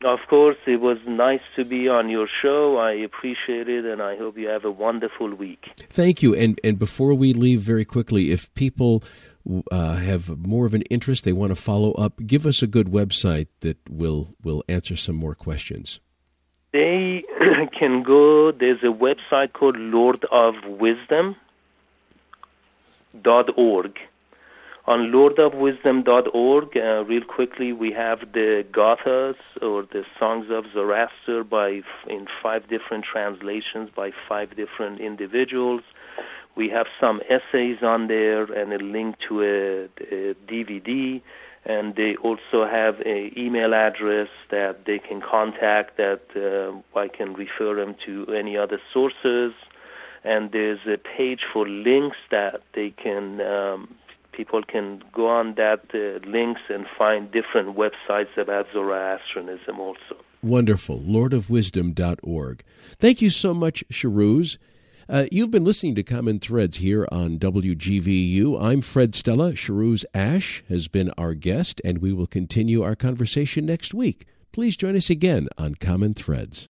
Of 0.02 0.20
course, 0.28 0.56
it 0.66 0.80
was 0.80 0.96
nice 1.06 1.42
to 1.56 1.64
be 1.64 1.88
on 1.88 2.08
your 2.08 2.26
show. 2.40 2.78
I 2.78 2.92
appreciate 2.92 3.68
it, 3.68 3.84
and 3.84 4.00
I 4.00 4.16
hope 4.16 4.38
you 4.38 4.48
have 4.48 4.64
a 4.64 4.70
wonderful 4.70 5.34
week. 5.34 5.66
Thank 5.90 6.22
you. 6.22 6.34
And 6.34 6.58
and 6.64 6.78
before 6.78 7.12
we 7.12 7.34
leave, 7.34 7.60
very 7.60 7.84
quickly, 7.84 8.30
if 8.30 8.52
people 8.54 9.04
uh, 9.70 9.96
have 9.96 10.38
more 10.38 10.64
of 10.64 10.72
an 10.72 10.82
interest, 10.82 11.24
they 11.24 11.34
want 11.34 11.50
to 11.50 11.56
follow 11.56 11.92
up, 11.92 12.20
give 12.26 12.46
us 12.46 12.62
a 12.62 12.66
good 12.66 12.86
website 12.86 13.48
that 13.60 13.76
will 13.90 14.34
will 14.42 14.64
answer 14.68 14.96
some 14.96 15.16
more 15.16 15.34
questions. 15.34 16.00
They 16.72 17.24
can 17.78 18.02
go. 18.02 18.52
There's 18.52 18.82
a 18.82 18.86
website 18.86 19.52
called 19.52 19.76
Lord 19.76 20.24
of 20.30 20.54
Wisdom 20.66 21.36
dot 23.22 23.48
org 23.56 23.98
on 24.90 25.12
lordofwisdom.org, 25.12 26.76
uh, 26.76 27.04
real 27.04 27.22
quickly, 27.22 27.72
we 27.72 27.92
have 27.92 28.20
the 28.32 28.66
Gathas 28.72 29.36
or 29.62 29.82
the 29.82 30.04
Songs 30.18 30.46
of 30.50 30.64
Zoroaster 30.72 31.44
by 31.44 31.82
in 32.08 32.26
five 32.42 32.68
different 32.68 33.04
translations 33.04 33.90
by 33.94 34.10
five 34.28 34.56
different 34.56 35.00
individuals. 35.00 35.82
We 36.56 36.70
have 36.70 36.86
some 36.98 37.20
essays 37.28 37.84
on 37.84 38.08
there 38.08 38.44
and 38.44 38.72
a 38.72 38.78
link 38.78 39.16
to 39.28 39.42
a, 39.42 39.84
a 40.12 40.34
DVD. 40.50 41.22
And 41.64 41.94
they 41.94 42.16
also 42.16 42.66
have 42.66 43.00
an 43.00 43.32
email 43.36 43.74
address 43.74 44.28
that 44.50 44.86
they 44.86 44.98
can 44.98 45.20
contact 45.20 45.98
that 45.98 46.22
uh, 46.34 46.98
I 46.98 47.08
can 47.08 47.34
refer 47.34 47.74
them 47.76 47.94
to 48.06 48.32
any 48.34 48.56
other 48.56 48.80
sources 48.92 49.52
and 50.24 50.52
there's 50.52 50.80
a 50.86 50.98
page 50.98 51.40
for 51.52 51.66
links 51.68 52.16
that 52.30 52.62
they 52.74 52.90
can 52.90 53.40
um, 53.40 53.88
people 54.32 54.62
can 54.62 55.02
go 55.12 55.28
on 55.28 55.54
that 55.54 55.82
uh, 55.94 56.26
links 56.28 56.60
and 56.68 56.86
find 56.96 57.30
different 57.30 57.76
websites 57.76 58.36
about 58.36 58.66
Zoroastrianism 58.72 59.78
also. 59.78 60.16
Wonderful. 60.42 61.00
LordofWisdom.org. 61.00 62.62
Thank 62.98 63.20
you 63.20 63.30
so 63.30 63.52
much, 63.52 63.84
Shahrouz. 63.92 64.56
Uh, 65.10 65.26
you've 65.32 65.50
been 65.50 65.64
listening 65.64 65.96
to 65.96 66.04
Common 66.04 66.38
Threads 66.38 66.76
here 66.76 67.08
on 67.10 67.36
WGVU. 67.36 68.62
I'm 68.62 68.80
Fred 68.80 69.16
Stella. 69.16 69.54
Shahrouz 69.54 70.04
Ash 70.14 70.62
has 70.68 70.86
been 70.86 71.10
our 71.18 71.34
guest, 71.34 71.80
and 71.84 71.98
we 71.98 72.12
will 72.12 72.28
continue 72.28 72.84
our 72.84 72.94
conversation 72.94 73.66
next 73.66 73.92
week. 73.92 74.28
Please 74.52 74.76
join 74.76 74.94
us 74.94 75.10
again 75.10 75.48
on 75.58 75.74
Common 75.74 76.14
Threads. 76.14 76.68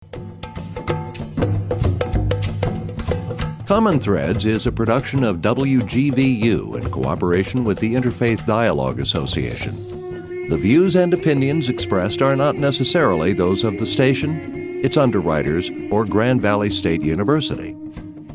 Common 3.68 4.02
Threads 4.02 4.46
is 4.46 4.68
a 4.68 4.72
production 4.72 5.24
of 5.24 5.38
WGVU 5.38 6.76
in 6.76 6.92
cooperation 6.92 7.64
with 7.64 7.80
the 7.80 7.96
Interfaith 7.96 8.46
Dialogue 8.46 9.00
Association. 9.00 10.50
The 10.50 10.58
views 10.58 10.98
and 10.98 11.14
opinions 11.14 11.70
expressed 11.70 12.22
are 12.22 12.36
not 12.36 12.58
necessarily 12.58 13.32
those 13.32 13.64
of 13.64 13.80
the 13.80 13.86
station, 13.86 14.84
its 14.84 14.98
underwriters, 14.98 15.72
or 15.90 16.04
Grand 16.04 16.42
Valley 16.42 16.70
State 16.70 17.02
University. 17.02 17.78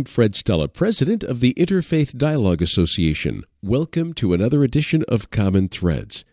I'm 0.00 0.04
Fred 0.04 0.34
Stella, 0.34 0.66
president 0.66 1.22
of 1.22 1.40
the 1.40 1.52
Interfaith 1.58 2.16
Dialogue 2.16 2.62
Association. 2.62 3.44
Welcome 3.62 4.14
to 4.14 4.32
another 4.32 4.64
edition 4.64 5.04
of 5.08 5.28
Common 5.28 5.68
Threads. 5.68 6.24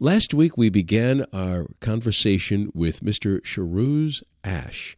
Last 0.00 0.32
week 0.32 0.56
we 0.56 0.70
began 0.70 1.26
our 1.30 1.66
conversation 1.80 2.70
with 2.72 3.02
Mr. 3.02 3.42
Shahrouz 3.42 4.22
Ash. 4.42 4.96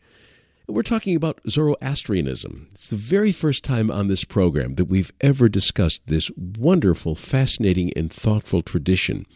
We're 0.68 0.85
talking 0.85 1.16
about 1.16 1.40
Zoroastrianism. 1.48 2.68
It's 2.70 2.87
the 2.87 2.94
very 2.94 3.33
first 3.33 3.64
time 3.64 3.90
on 3.90 4.07
this 4.07 4.22
program 4.22 4.74
that 4.74 4.85
we've 4.85 5.12
ever 5.20 5.48
discussed 5.48 6.07
this 6.07 6.31
wonderful, 6.37 7.16
fascinating, 7.16 7.92
and 7.96 8.12
thoughtful 8.12 8.62
tradition. 8.62 9.26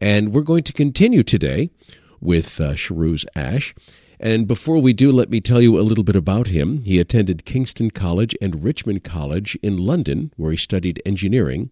And 0.00 0.34
we're 0.34 0.42
going 0.42 0.64
to 0.64 0.72
continue 0.72 1.22
today 1.22 1.70
with 2.20 2.60
uh, 2.60 2.74
Ash. 3.36 3.74
And 4.18 4.48
before 4.48 4.78
we 4.78 4.92
do, 4.92 5.12
let 5.12 5.30
me 5.30 5.40
tell 5.40 5.60
you 5.60 5.78
a 5.78 5.82
little 5.82 6.04
bit 6.04 6.16
about 6.16 6.46
him. 6.48 6.80
He 6.82 6.98
attended 6.98 7.44
Kingston 7.44 7.90
College 7.90 8.34
and 8.40 8.64
Richmond 8.64 9.04
College 9.04 9.58
in 9.62 9.76
London, 9.76 10.32
where 10.36 10.52
he 10.52 10.56
studied 10.56 11.02
engineering. 11.04 11.70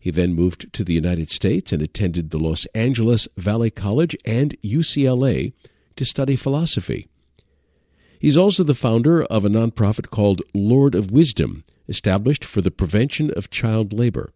He 0.00 0.10
then 0.10 0.34
moved 0.34 0.72
to 0.72 0.84
the 0.84 0.94
United 0.94 1.30
States 1.30 1.72
and 1.72 1.82
attended 1.82 2.30
the 2.30 2.38
Los 2.38 2.66
Angeles 2.74 3.28
Valley 3.36 3.70
College 3.70 4.16
and 4.24 4.56
UCLA 4.62 5.52
to 5.96 6.04
study 6.04 6.36
philosophy. 6.36 7.08
He's 8.18 8.36
also 8.36 8.64
the 8.64 8.74
founder 8.74 9.22
of 9.24 9.44
a 9.44 9.50
nonprofit 9.50 10.10
called 10.10 10.40
Lord 10.54 10.94
of 10.94 11.10
Wisdom, 11.10 11.64
established 11.88 12.44
for 12.44 12.62
the 12.62 12.70
prevention 12.70 13.30
of 13.36 13.50
child 13.50 13.92
labor. 13.92 14.32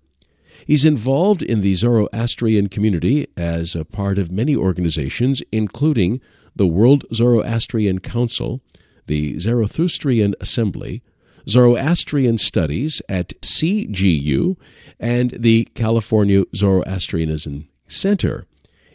He's 0.67 0.85
involved 0.85 1.43
in 1.43 1.63
the 1.63 1.75
Zoroastrian 1.75 2.69
community 2.69 3.29
as 3.37 3.75
a 3.75 3.85
part 3.85 4.19
of 4.19 4.31
many 4.31 4.55
organizations, 4.55 5.43
including 5.53 6.21
the 6.59 6.67
World 6.67 7.05
Zoroastrian 7.15 8.01
Council, 8.01 8.61
the 9.07 9.37
Zarathushtrian 9.37 10.35
Assembly, 10.41 11.03
Zoroastrian 11.49 12.37
Studies 12.37 13.01
at 13.09 13.41
CGU, 13.41 14.57
and 15.01 15.31
the 15.31 15.65
California 15.75 16.45
Zoroastrianism 16.55 17.69
Center. 17.87 18.47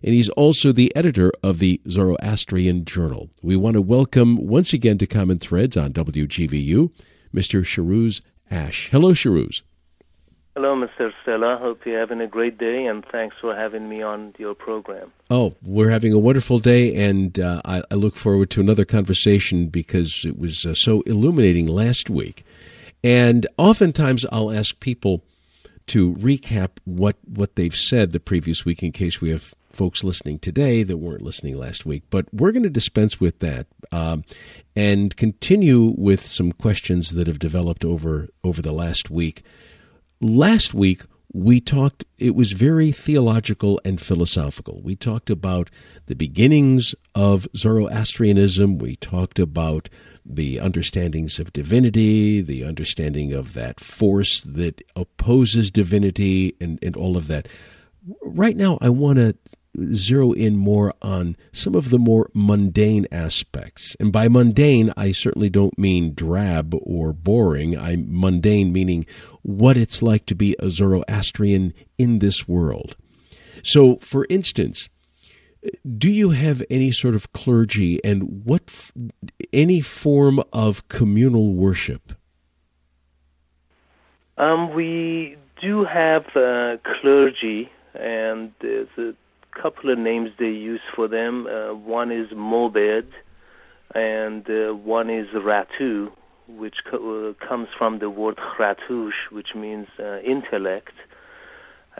And 0.04 0.14
he's 0.14 0.30
also 0.30 0.72
the 0.72 0.96
editor 0.96 1.32
of 1.42 1.60
the 1.60 1.82
Zoroastrian 1.90 2.86
Journal. 2.86 3.30
We 3.42 3.56
want 3.56 3.76
to 3.76 3.82
welcome 3.82 4.46
once 4.46 4.74
again 4.74 4.98
to 5.00 5.08
Common 5.08 5.40
Threads 5.40 5.78
on 5.78 5.94
WGVU, 5.94 6.92
Mr. 7.34 7.64
Shahrooz 7.64 8.22
Ash. 8.52 8.90
Hello, 8.92 9.14
Shahroz. 9.14 9.62
Hello, 10.56 10.76
Mr. 10.76 11.12
Stella. 11.24 11.58
Hope 11.60 11.84
you're 11.84 12.00
having 12.00 12.22
a 12.22 12.28
great 12.28 12.60
day, 12.60 12.86
and 12.86 13.04
thanks 13.12 13.36
for 13.42 13.56
having 13.56 13.90
me 13.90 14.04
on 14.04 14.36
your 14.38 14.54
program. 14.54 15.12
Oh, 15.32 15.56
we're 15.64 15.90
having 15.90 16.14
a 16.14 16.20
wonderful 16.20 16.60
day, 16.60 16.96
and 16.96 17.40
uh, 17.40 17.60
I, 17.66 17.82
I, 17.90 17.96
look 17.96 18.16
forward 18.16 18.52
to 18.52 18.62
another 18.62 18.86
conversation 18.86 19.70
because 19.70 20.24
it 20.28 20.38
was 20.38 20.64
uh, 20.64 20.76
so 20.76 21.02
illuminating 21.02 21.66
last 21.66 22.08
week. 22.08 22.46
And 23.04 23.48
oftentimes, 23.58 24.28
I'll 24.32 24.52
ask 24.52 24.80
people 24.80 25.24
to 25.88 26.14
recap 26.14 26.78
what, 26.86 27.16
what 27.26 27.56
they've 27.56 27.76
said 27.76 28.12
the 28.12 28.20
previous 28.20 28.64
week 28.64 28.84
in 28.84 28.92
case 28.92 29.20
we 29.20 29.32
have 29.32 29.56
folks 29.72 30.04
listening 30.04 30.38
today 30.38 30.84
that 30.84 30.98
weren't 30.98 31.24
listening 31.24 31.58
last 31.58 31.84
week. 31.84 32.04
But 32.12 32.32
we're 32.32 32.52
going 32.52 32.62
to 32.62 32.70
dispense 32.70 33.20
with 33.20 33.40
that 33.40 33.66
um, 33.92 34.24
and 34.76 35.18
continue 35.18 35.96
with 35.98 36.22
some 36.22 36.52
questions 36.52 37.14
that 37.14 37.26
have 37.26 37.40
developed 37.40 37.84
over 37.84 38.30
over 38.44 38.62
the 38.62 38.72
last 38.72 39.10
week. 39.10 39.44
Last 40.24 40.74
week, 40.74 41.04
we 41.34 41.60
talked, 41.60 42.06
it 42.18 42.34
was 42.34 42.54
very 42.54 42.94
theological 42.94 43.82
and 43.84 44.00
philosophical. 44.00 44.80
We 44.82 44.96
talked 44.96 45.30
about 45.30 45.70
the 46.06 46.16
beginnings 46.16 46.96
of 47.14 47.46
Zoroastrianism. 47.58 48.78
We 48.78 48.96
talked 48.96 49.38
about 49.38 49.90
the 50.26 50.62
understandings 50.62 51.40
of 51.40 51.52
divinity, 51.52 52.40
the 52.40 52.64
understanding 52.64 53.34
of 53.34 53.54
that 53.56 53.82
force 53.82 54.40
that 54.46 54.82
opposes 54.96 55.70
divinity, 55.70 56.56
and, 56.62 56.80
and 56.82 56.96
all 56.96 57.18
of 57.18 57.28
that. 57.28 57.50
Right 58.22 58.56
now, 58.56 58.78
I 58.80 58.88
want 58.88 59.18
to 59.18 59.36
zero 59.94 60.32
in 60.32 60.58
more 60.58 60.94
on 61.02 61.36
some 61.52 61.76
of 61.76 61.90
the 61.90 62.00
more 62.00 62.30
mundane 62.34 63.08
aspects. 63.12 63.96
And 64.00 64.12
by 64.12 64.28
mundane, 64.28 64.94
I 64.96 65.12
certainly 65.12 65.50
don't 65.50 65.78
mean 65.78 66.14
drab 66.14 66.76
or 66.82 67.14
boring. 67.14 67.78
I'm 67.78 68.06
mundane 68.10 68.72
meaning 68.72 69.06
what 69.42 69.78
it's 69.78 70.02
like 70.02 70.26
to 70.28 70.36
be 70.36 70.56
a 70.60 70.70
Zoroastrian 70.70 71.74
in 71.98 72.20
this 72.20 72.48
world. 72.48 72.96
So, 73.64 73.98
for 73.98 74.26
instance, 74.30 74.90
do 75.98 76.10
you 76.10 76.32
have 76.32 76.64
any 76.70 76.92
sort 76.92 77.16
of 77.16 77.32
clergy 77.32 78.04
and 78.04 78.44
what 78.46 78.92
any 79.52 79.82
form 79.82 80.44
of 80.52 80.88
communal 80.90 81.54
worship? 81.54 82.14
Um, 84.38 84.74
we 84.74 85.38
do 85.62 85.86
have 85.86 86.26
uh, 86.36 86.78
clergy, 87.00 87.70
and 87.94 88.52
there's 88.60 89.16
couple 89.62 89.90
of 89.90 89.98
names 89.98 90.32
they 90.38 90.50
use 90.50 90.82
for 90.96 91.08
them. 91.08 91.48
Uh, 91.48 91.74
one 91.74 92.12
is 92.12 92.30
Mobed, 92.32 93.10
and 93.96 94.50
uh, 94.50 94.74
one 94.74 95.10
is 95.10 95.28
Ratu, 95.30 96.12
which 96.48 96.78
co- 96.90 97.30
uh, 97.30 97.46
comes 97.46 97.70
from 97.78 98.00
the 98.00 98.10
word 98.10 98.38
Ratush, 98.58 99.30
which 99.32 99.56
means 99.56 99.88
uh, 100.00 100.20
intellect. 100.20 100.94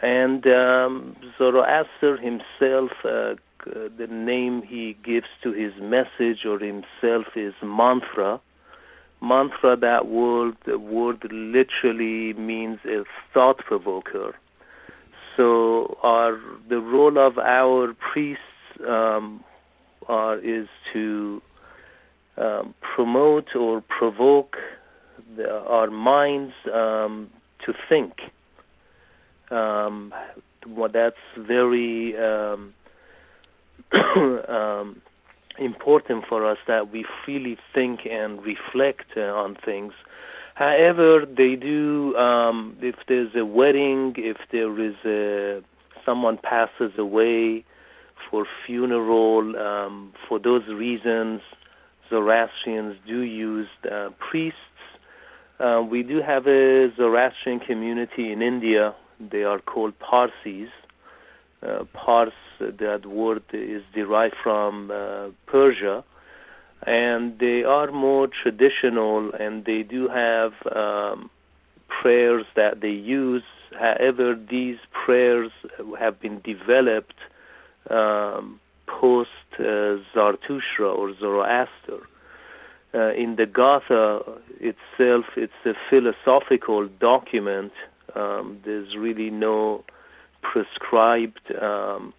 And 0.00 0.46
um, 0.46 1.16
Zoroaster 1.38 2.16
himself, 2.16 2.90
uh, 3.04 3.34
the 3.64 4.08
name 4.10 4.62
he 4.62 4.96
gives 5.02 5.28
to 5.42 5.52
his 5.52 5.72
message 5.80 6.44
or 6.44 6.58
himself 6.58 7.26
is 7.36 7.54
mantra. 7.62 8.40
Mantra, 9.22 9.76
that 9.76 10.06
word, 10.06 10.56
the 10.66 10.78
word 10.78 11.26
literally 11.30 12.34
means 12.34 12.78
a 12.84 13.04
thought 13.32 13.58
provoker. 13.58 14.34
So 15.36 15.98
our 16.02 16.38
the 16.68 16.80
role 16.80 17.18
of 17.18 17.38
our 17.38 17.94
priests 17.94 18.42
um, 18.86 19.42
are, 20.08 20.38
is 20.38 20.68
to 20.92 21.42
um, 22.36 22.74
promote 22.80 23.54
or 23.54 23.80
provoke 23.80 24.56
the, 25.36 25.50
our 25.50 25.90
minds 25.90 26.52
um, 26.72 27.30
to 27.64 27.74
think. 27.88 28.14
Um, 29.50 30.12
well, 30.66 30.90
that's 30.92 31.16
very 31.36 32.16
um, 32.16 32.74
um, 34.48 35.00
important 35.58 36.24
for 36.28 36.48
us 36.48 36.58
that 36.66 36.90
we 36.90 37.04
freely 37.24 37.56
think 37.72 38.00
and 38.10 38.42
reflect 38.42 39.16
uh, 39.16 39.20
on 39.20 39.56
things 39.64 39.92
However, 40.54 41.26
they 41.26 41.56
do. 41.56 42.16
Um, 42.16 42.76
if 42.80 42.94
there's 43.08 43.34
a 43.34 43.44
wedding, 43.44 44.14
if 44.16 44.36
there 44.52 44.78
is 44.80 44.94
a 45.04 45.62
someone 46.06 46.38
passes 46.38 46.92
away 46.96 47.64
for 48.30 48.46
funeral, 48.66 49.56
um, 49.56 50.12
for 50.28 50.38
those 50.38 50.66
reasons, 50.68 51.40
Zoroastrians 52.08 52.96
do 53.06 53.20
use 53.20 53.68
uh, 53.90 54.10
priests. 54.18 54.58
Uh, 55.58 55.82
we 55.88 56.02
do 56.02 56.20
have 56.20 56.46
a 56.46 56.94
Zoroastrian 56.96 57.58
community 57.58 58.30
in 58.30 58.42
India. 58.42 58.94
They 59.18 59.42
are 59.44 59.58
called 59.58 59.98
Parsis. 59.98 60.68
Uh, 61.62 61.84
Pars, 61.94 62.32
that 62.60 63.06
word 63.06 63.42
is 63.52 63.82
derived 63.94 64.34
from 64.42 64.90
uh, 64.90 65.28
Persia 65.46 66.04
and 66.86 67.38
they 67.38 67.64
are 67.64 67.90
more 67.90 68.28
traditional 68.28 69.32
and 69.32 69.64
they 69.64 69.82
do 69.82 70.08
have 70.08 70.52
um, 70.74 71.30
prayers 71.88 72.44
that 72.56 72.80
they 72.80 72.90
use. 72.90 73.42
However, 73.78 74.34
these 74.34 74.78
prayers 74.92 75.50
have 75.98 76.20
been 76.20 76.40
developed 76.42 77.16
um, 77.90 78.60
post 78.86 79.30
uh, 79.58 79.96
Zarathustra 80.12 80.88
or 80.88 81.14
Zoroaster. 81.18 82.06
Uh, 82.94 83.12
in 83.14 83.36
the 83.36 83.46
Gatha 83.46 84.20
itself, 84.60 85.24
it's 85.36 85.52
a 85.64 85.74
philosophical 85.90 86.84
document. 86.84 87.72
Um, 88.14 88.60
there's 88.64 88.96
really 88.96 89.30
no 89.30 89.84
prescribed 90.42 91.50
um, 91.60 92.12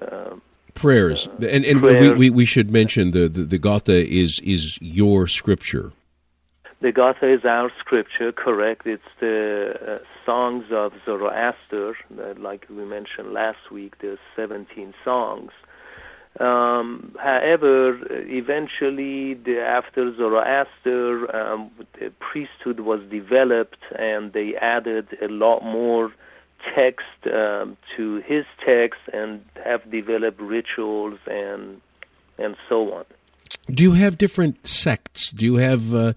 uh, 0.00 0.36
prayers, 0.76 1.28
and 1.40 1.64
and 1.64 1.80
prayers. 1.80 2.12
We, 2.12 2.30
we, 2.30 2.30
we 2.30 2.44
should 2.44 2.70
mention 2.70 3.10
the, 3.10 3.28
the 3.28 3.42
the 3.42 3.58
Gatha 3.58 4.08
is 4.08 4.38
is 4.40 4.78
your 4.80 5.26
scripture. 5.26 5.92
The 6.80 6.92
Gatha 6.92 7.32
is 7.32 7.44
our 7.44 7.72
scripture, 7.80 8.32
correct? 8.32 8.86
It's 8.86 9.02
the 9.18 9.98
uh, 10.02 10.24
songs 10.26 10.66
of 10.70 10.92
Zoroaster, 11.06 11.96
uh, 12.18 12.34
like 12.38 12.66
we 12.68 12.84
mentioned 12.84 13.32
last 13.32 13.70
week. 13.72 13.94
There's 14.00 14.18
17 14.36 14.92
songs. 15.02 15.52
Um, 16.38 17.16
however, 17.18 17.98
eventually, 18.10 19.34
the, 19.34 19.58
after 19.58 20.14
Zoroaster, 20.14 21.34
um, 21.34 21.70
the 21.98 22.12
priesthood 22.20 22.80
was 22.80 23.00
developed, 23.10 23.82
and 23.98 24.34
they 24.34 24.54
added 24.54 25.16
a 25.22 25.28
lot 25.28 25.64
more 25.64 26.12
text 26.74 27.26
um, 27.32 27.76
to 27.96 28.16
his 28.26 28.44
text 28.64 29.00
and 29.12 29.44
have 29.64 29.90
developed 29.90 30.40
rituals 30.40 31.18
and 31.26 31.80
and 32.38 32.56
so 32.68 32.92
on. 32.92 33.04
Do 33.70 33.82
you 33.82 33.92
have 33.92 34.18
different 34.18 34.66
sects? 34.66 35.32
Do 35.32 35.44
you 35.44 35.56
have, 35.56 35.92
uh, 35.94 36.12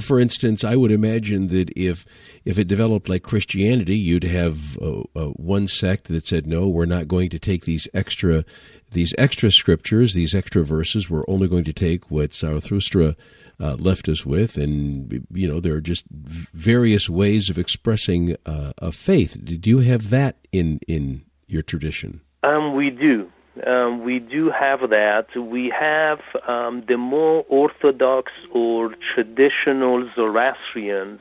for 0.00 0.20
instance, 0.20 0.62
I 0.62 0.76
would 0.76 0.92
imagine 0.92 1.48
that 1.48 1.70
if 1.76 2.06
if 2.44 2.58
it 2.58 2.68
developed 2.68 3.08
like 3.08 3.22
Christianity, 3.22 3.96
you'd 3.96 4.24
have 4.24 4.76
uh, 4.78 5.02
uh, 5.16 5.26
one 5.30 5.66
sect 5.66 6.08
that 6.08 6.26
said, 6.26 6.46
"No, 6.46 6.68
we're 6.68 6.86
not 6.86 7.08
going 7.08 7.28
to 7.30 7.38
take 7.38 7.64
these 7.64 7.88
extra 7.92 8.44
these 8.92 9.14
extra 9.18 9.50
scriptures, 9.50 10.14
these 10.14 10.34
extra 10.34 10.64
verses. 10.64 11.10
We're 11.10 11.24
only 11.26 11.48
going 11.48 11.64
to 11.64 11.72
take 11.72 12.10
what 12.10 12.34
Zarathustra 12.34 13.16
uh, 13.60 13.74
left 13.74 14.08
us 14.08 14.24
with, 14.26 14.56
and 14.56 15.26
you 15.32 15.48
know 15.48 15.60
there 15.60 15.74
are 15.74 15.80
just 15.80 16.06
various 16.10 17.08
ways 17.08 17.50
of 17.50 17.58
expressing 17.58 18.36
uh, 18.46 18.72
a 18.78 18.92
faith. 18.92 19.36
Did 19.42 19.66
you 19.66 19.78
have 19.78 20.10
that 20.10 20.36
in 20.52 20.80
in 20.88 21.24
your 21.46 21.62
tradition? 21.62 22.20
Um, 22.42 22.74
we 22.74 22.90
do. 22.90 23.30
Um, 23.66 24.02
we 24.02 24.18
do 24.18 24.50
have 24.50 24.80
that. 24.90 25.26
We 25.36 25.72
have 25.78 26.20
um, 26.48 26.84
the 26.88 26.96
more 26.96 27.44
orthodox 27.48 28.32
or 28.50 28.94
traditional 29.14 30.08
Zoroastrians, 30.14 31.20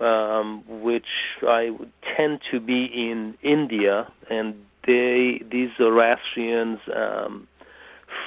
um, 0.00 0.62
which 0.68 1.06
I 1.42 1.70
tend 2.16 2.40
to 2.50 2.60
be 2.60 2.84
in 2.84 3.34
India, 3.42 4.12
and 4.28 4.54
they 4.86 5.42
these 5.50 5.70
Zoroastrians 5.78 6.80
um, 6.94 7.48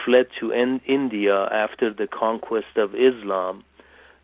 fled 0.03 0.27
to 0.39 0.51
in 0.51 0.81
India 0.85 1.45
after 1.51 1.93
the 1.93 2.07
conquest 2.07 2.77
of 2.77 2.95
Islam 2.95 3.63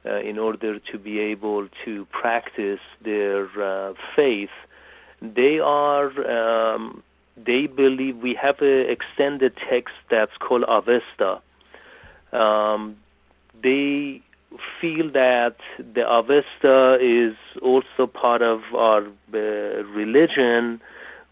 uh, 0.06 0.20
in 0.20 0.38
order 0.38 0.80
to 0.80 0.98
be 0.98 1.20
able 1.20 1.68
to 1.86 2.06
practice 2.12 2.80
their 3.04 3.48
uh, 3.62 3.94
faith. 4.16 4.50
They 5.22 5.60
are 5.60 6.10
um, 6.74 7.04
they 7.38 7.68
believe 7.68 8.18
we 8.18 8.34
have 8.36 8.62
an 8.62 8.90
extended 8.90 9.54
text 9.70 9.96
that's 10.10 10.36
called 10.38 10.64
Avesta. 10.68 11.42
Um, 12.34 12.98
they 13.62 14.22
feel 14.80 15.12
that 15.12 15.56
the 15.78 16.08
Avesta 16.10 16.98
is 17.02 17.36
also 17.62 18.08
part 18.08 18.42
of 18.42 18.62
our 18.76 19.04
uh, 19.34 19.38
religion 19.38 20.82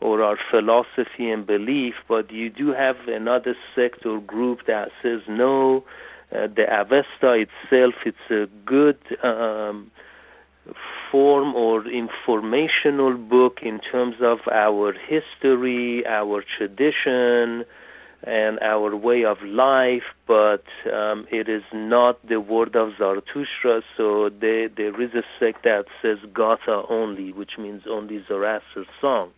or 0.01 0.23
our 0.23 0.37
philosophy 0.49 1.29
and 1.29 1.45
belief, 1.45 1.95
but 2.07 2.31
you 2.31 2.49
do 2.49 2.71
have 2.71 2.95
another 3.07 3.55
sect 3.75 4.05
or 4.05 4.19
group 4.19 4.65
that 4.67 4.89
says 5.01 5.21
no. 5.27 5.83
Uh, 6.31 6.47
the 6.47 6.65
Avesta 6.69 7.33
itself, 7.33 7.95
it's 8.05 8.29
a 8.29 8.47
good 8.65 8.99
um, 9.23 9.91
form 11.11 11.55
or 11.55 11.85
informational 11.87 13.17
book 13.17 13.59
in 13.61 13.79
terms 13.79 14.15
of 14.21 14.39
our 14.51 14.93
history, 14.93 16.05
our 16.05 16.43
tradition, 16.57 17.65
and 18.23 18.59
our 18.59 18.95
way 18.95 19.23
of 19.23 19.41
life, 19.43 20.03
but 20.27 20.63
um, 20.93 21.25
it 21.31 21.47
is 21.47 21.63
not 21.73 22.25
the 22.27 22.39
word 22.39 22.75
of 22.75 22.91
Zarathustra. 22.97 23.81
So 23.95 24.29
they, 24.29 24.67
there 24.75 25.01
is 25.01 25.13
a 25.13 25.23
sect 25.39 25.63
that 25.63 25.85
says 26.01 26.17
Gatha 26.33 26.83
only, 26.89 27.31
which 27.31 27.51
means 27.57 27.83
only 27.89 28.23
Zoroaster's 28.27 28.87
song. 28.99 29.31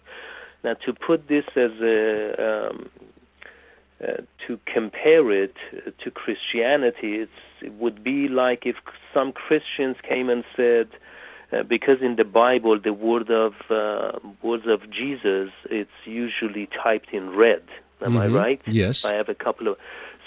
Now, 0.64 0.76
to 0.86 0.94
put 0.94 1.28
this 1.28 1.46
as 1.56 1.72
a 1.82 2.70
um, 2.70 2.90
uh, 4.02 4.22
to 4.48 4.60
compare 4.66 5.32
it 5.32 5.54
to 6.04 6.10
Christianity, 6.12 7.18
it's, 7.18 7.32
it 7.62 7.74
would 7.74 8.04
be 8.04 8.28
like 8.28 8.66
if 8.66 8.76
some 9.14 9.32
Christians 9.32 9.96
came 10.02 10.30
and 10.30 10.44
said, 10.56 10.88
uh, 11.54 11.64
because 11.64 12.02
in 12.02 12.16
the 12.16 12.24
Bible 12.24 12.80
the 12.80 12.94
word 12.94 13.30
of 13.30 13.54
uh, 13.70 14.18
words 14.42 14.66
of 14.68 14.90
Jesus 14.90 15.52
it's 15.70 15.92
usually 16.06 16.68
typed 16.68 17.12
in 17.12 17.36
red. 17.36 17.62
Am 18.02 18.14
mm-hmm. 18.14 18.18
I 18.18 18.28
right? 18.28 18.62
Yes. 18.66 19.06
I 19.06 19.14
have 19.14 19.30
a 19.30 19.36
couple 19.36 19.68
of. 19.68 19.78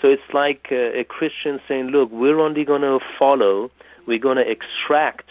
So 0.01 0.09
it's 0.09 0.31
like 0.33 0.69
uh, 0.71 1.01
a 1.01 1.05
Christian 1.05 1.61
saying, 1.67 1.87
"Look, 1.89 2.11
we're 2.13 2.39
only 2.39 2.65
going 2.65 2.83
to 2.83 3.01
follow. 3.19 3.71
We're 4.07 4.19
going 4.19 4.37
to 4.37 4.49
extract 4.49 5.29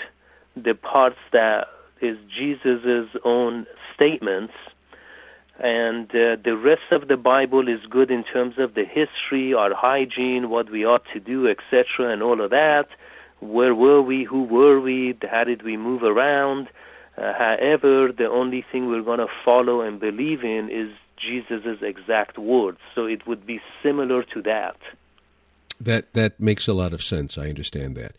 the 0.56 0.74
parts 0.74 1.20
that 1.32 1.68
is 2.02 2.18
Jesus's 2.28 3.10
own 3.24 3.68
statements." 3.96 4.54
And 5.60 6.10
uh, 6.10 6.38
the 6.44 6.58
rest 6.58 6.92
of 6.92 7.08
the 7.08 7.18
Bible 7.18 7.68
is 7.68 7.80
good 7.90 8.10
in 8.10 8.24
terms 8.24 8.56
of 8.58 8.74
the 8.74 8.86
history, 8.86 9.54
our 9.54 9.74
hygiene, 9.74 10.50
what 10.50 10.70
we 10.72 10.86
ought 10.86 11.04
to 11.14 11.20
do, 11.20 11.48
etc., 11.48 12.12
and 12.12 12.24
all 12.24 12.42
of 12.42 12.50
that 12.50 12.88
where 13.44 13.76
were 13.76 14.02
we, 14.02 14.24
who 14.24 14.44
were 14.44 14.80
we, 14.80 15.18
how 15.30 15.44
did 15.44 15.64
we 15.64 15.78
move 15.78 16.04
around. 16.04 16.70
Uh, 17.18 17.34
however, 17.34 18.12
the 18.12 18.28
only 18.28 18.66
thing 18.72 18.88
we're 18.88 19.04
going 19.04 19.20
to 19.20 19.28
follow 19.46 19.82
and 19.82 20.00
believe 20.00 20.44
in 20.44 20.70
is 20.70 20.92
Jesus' 21.18 21.82
exact 21.82 22.38
words. 22.38 22.80
So 22.96 23.06
it 23.06 23.28
would 23.28 23.46
be 23.46 23.62
similar 23.82 24.24
to 24.24 24.42
that. 24.44 24.78
That 25.80 26.14
that 26.14 26.40
makes 26.40 26.68
a 26.68 26.74
lot 26.74 26.94
of 26.94 27.04
sense. 27.04 27.38
I 27.38 27.50
understand 27.50 27.96
that. 27.96 28.16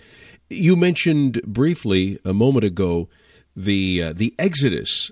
You 0.51 0.77
mentioned 0.77 1.41
briefly 1.43 2.19
a 2.25 2.35
moment 2.35 2.65
ago 2.65 3.09
the 3.57 4.03
uh, 4.03 4.13
the 4.13 4.35
exodus 4.39 5.11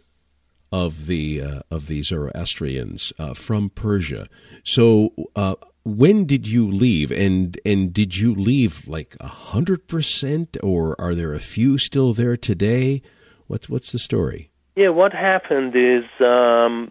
of 0.72 1.06
the 1.06 1.42
uh, 1.42 1.60
of 1.70 1.86
the 1.86 2.02
Zoroastrians 2.02 3.12
uh, 3.18 3.34
from 3.34 3.70
Persia. 3.70 4.26
So 4.64 5.12
uh, 5.36 5.56
when 5.84 6.24
did 6.24 6.48
you 6.48 6.70
leave? 6.70 7.10
And 7.12 7.58
and 7.64 7.92
did 7.92 8.16
you 8.16 8.34
leave 8.34 8.88
like 8.88 9.16
a 9.20 9.28
hundred 9.28 9.86
percent 9.86 10.56
or 10.62 11.00
are 11.00 11.14
there 11.14 11.34
a 11.34 11.40
few 11.40 11.78
still 11.78 12.14
there 12.14 12.36
today? 12.36 13.02
What's 13.46 13.68
what's 13.68 13.92
the 13.92 13.98
story? 13.98 14.50
Yeah 14.74 14.88
what 14.88 15.12
happened 15.12 15.76
is 15.76 16.04
um, 16.20 16.90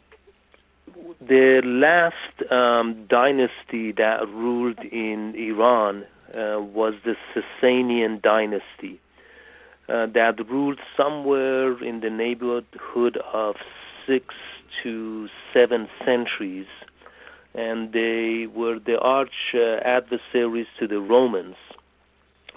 the 1.19 1.61
last 1.63 2.51
um, 2.51 3.05
dynasty 3.07 3.91
that 3.93 4.27
ruled 4.29 4.79
in 4.79 5.35
iran 5.35 6.03
uh, 6.33 6.59
was 6.61 6.93
the 7.03 7.15
Sasanian 7.33 8.21
dynasty 8.21 8.99
uh, 9.91 10.07
that 10.13 10.35
ruled 10.49 10.79
somewhere 10.95 11.81
in 11.83 11.99
the 11.99 12.09
neighborhood 12.09 13.17
of 13.33 13.55
six 14.07 14.33
to 14.83 15.27
seven 15.53 15.87
centuries 16.05 16.67
and 17.53 17.91
they 17.91 18.47
were 18.53 18.79
the 18.79 18.97
arch 18.99 19.53
uh, 19.53 19.77
adversaries 19.83 20.67
to 20.79 20.87
the 20.87 20.99
Romans. 20.99 21.55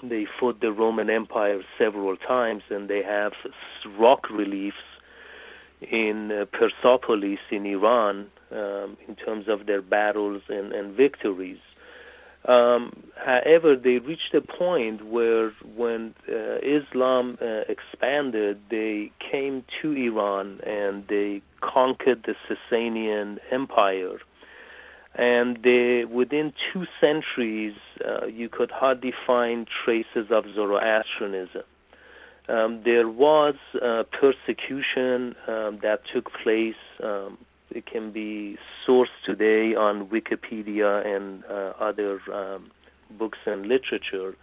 They 0.02 0.26
fought 0.38 0.60
the 0.60 0.72
Roman 0.72 1.10
Empire 1.10 1.62
several 1.78 2.16
times, 2.16 2.62
and 2.70 2.88
they 2.88 3.02
have 3.02 3.32
rock 3.98 4.30
reliefs 4.30 4.76
in 5.80 6.30
uh, 6.30 6.44
Persepolis 6.46 7.40
in 7.50 7.66
Iran 7.66 8.26
um, 8.52 8.96
in 9.08 9.16
terms 9.16 9.48
of 9.48 9.66
their 9.66 9.82
battles 9.82 10.42
and, 10.48 10.72
and 10.72 10.94
victories. 10.94 11.58
Um, 12.46 13.04
however, 13.16 13.74
they 13.74 13.98
reached 13.98 14.34
a 14.34 14.42
point 14.42 15.06
where, 15.06 15.50
when 15.74 16.14
uh, 16.28 16.56
Islam 16.62 17.38
uh, 17.40 17.62
expanded, 17.68 18.60
they 18.70 19.12
came 19.18 19.64
to 19.80 19.92
Iran 19.92 20.60
and 20.66 21.06
they 21.08 21.40
conquered 21.62 22.26
the 22.26 22.34
Sasanian 22.46 23.38
Empire 23.50 24.18
and 25.14 25.62
they, 25.62 26.04
within 26.04 26.52
two 26.72 26.86
centuries, 27.00 27.74
uh, 28.04 28.26
you 28.26 28.48
could 28.48 28.70
hardly 28.70 29.12
find 29.26 29.66
traces 29.84 30.30
of 30.30 30.44
Zoroastrianism. 30.54 31.62
Um, 32.48 32.82
there 32.84 33.08
was 33.08 33.54
uh, 33.80 34.02
persecution 34.12 35.34
um, 35.46 35.78
that 35.82 36.00
took 36.12 36.30
place. 36.42 36.74
It 37.74 37.86
can 37.86 38.12
be 38.12 38.56
sourced 38.86 39.16
today 39.24 39.74
on 39.74 40.08
Wikipedia 40.08 41.04
and 41.04 41.44
uh, 41.44 41.72
other 41.80 42.20
um, 42.32 42.70
books 43.18 43.38
and 43.46 43.66
literature. 43.66 44.36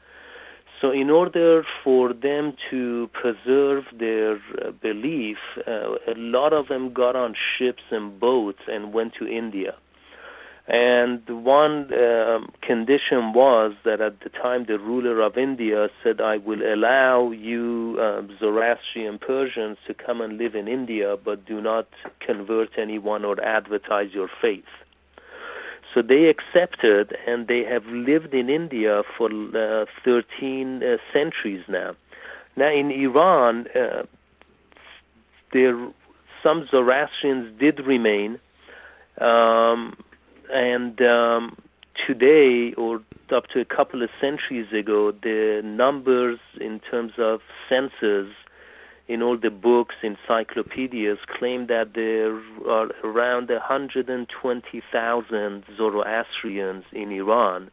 So, 0.82 0.92
in 0.92 1.10
order 1.10 1.64
for 1.84 2.12
them 2.12 2.54
to 2.72 3.10
preserve 3.14 3.84
their 3.98 4.36
uh, 4.36 4.72
belief, 4.82 5.38
uh, 5.68 5.94
a 6.08 6.16
lot 6.18 6.54
of 6.54 6.68
them 6.70 6.92
got 6.92 7.16
on 7.16 7.36
ships 7.58 7.84
and 7.92 8.20
boats 8.20 8.62
and 8.68 8.92
went 8.92 9.14
to 9.20 9.28
India. 9.28 9.76
And 10.68 11.28
one 11.28 11.92
um, 11.94 12.52
condition 12.62 13.34
was 13.34 13.74
that 13.84 14.00
at 14.00 14.20
the 14.22 14.30
time 14.30 14.66
the 14.66 14.78
ruler 14.78 15.22
of 15.22 15.38
India 15.38 15.90
said, 16.04 16.22
I 16.22 16.38
will 16.38 16.62
allow 16.62 17.32
you 17.32 17.98
um, 18.00 18.38
Zoroastrian 18.40 19.18
Persians 19.18 19.78
to 19.88 19.94
come 19.94 20.22
and 20.22 20.38
live 20.38 20.56
in 20.56 20.68
India, 20.68 21.18
but 21.24 21.46
do 21.46 21.62
not 21.62 21.88
convert 22.20 22.78
anyone 22.78 23.26
or 23.26 23.44
advertise 23.44 24.14
your 24.14 24.30
faith. 24.42 24.64
So 25.94 26.02
they 26.02 26.28
accepted, 26.28 27.18
and 27.28 27.48
they 27.48 27.64
have 27.64 27.86
lived 27.88 28.34
in 28.34 28.50
India 28.50 29.04
for 29.18 29.30
uh, 29.30 29.86
13 30.06 30.84
uh, 30.84 30.98
centuries 31.12 31.64
now. 31.68 31.96
Now, 32.56 32.72
in 32.72 32.92
Iran, 32.92 33.68
uh, 33.76 34.04
there 35.52 35.76
some 36.44 36.68
Zoroastrians 36.70 37.60
did 37.60 37.80
remain. 37.86 38.40
Um, 39.20 39.98
and 40.54 41.02
um, 41.02 41.58
today, 42.06 42.74
or 42.74 43.02
up 43.32 43.48
to 43.48 43.60
a 43.60 43.66
couple 43.66 44.04
of 44.04 44.10
centuries 44.20 44.72
ago, 44.74 45.12
the 45.12 45.62
numbers 45.64 46.40
in 46.60 46.80
terms 46.80 47.14
of 47.18 47.42
census 47.70 48.28
in 49.08 49.22
all 49.22 49.38
the 49.38 49.50
books, 49.50 49.96
encyclopedias, 50.04 51.20
claim 51.28 51.68
that 51.68 51.94
there 51.96 52.36
are 52.70 52.92
around 53.04 53.50
120,000 53.50 55.64
Zoroastrians 55.78 56.84
in 56.94 57.12
Iran 57.12 57.72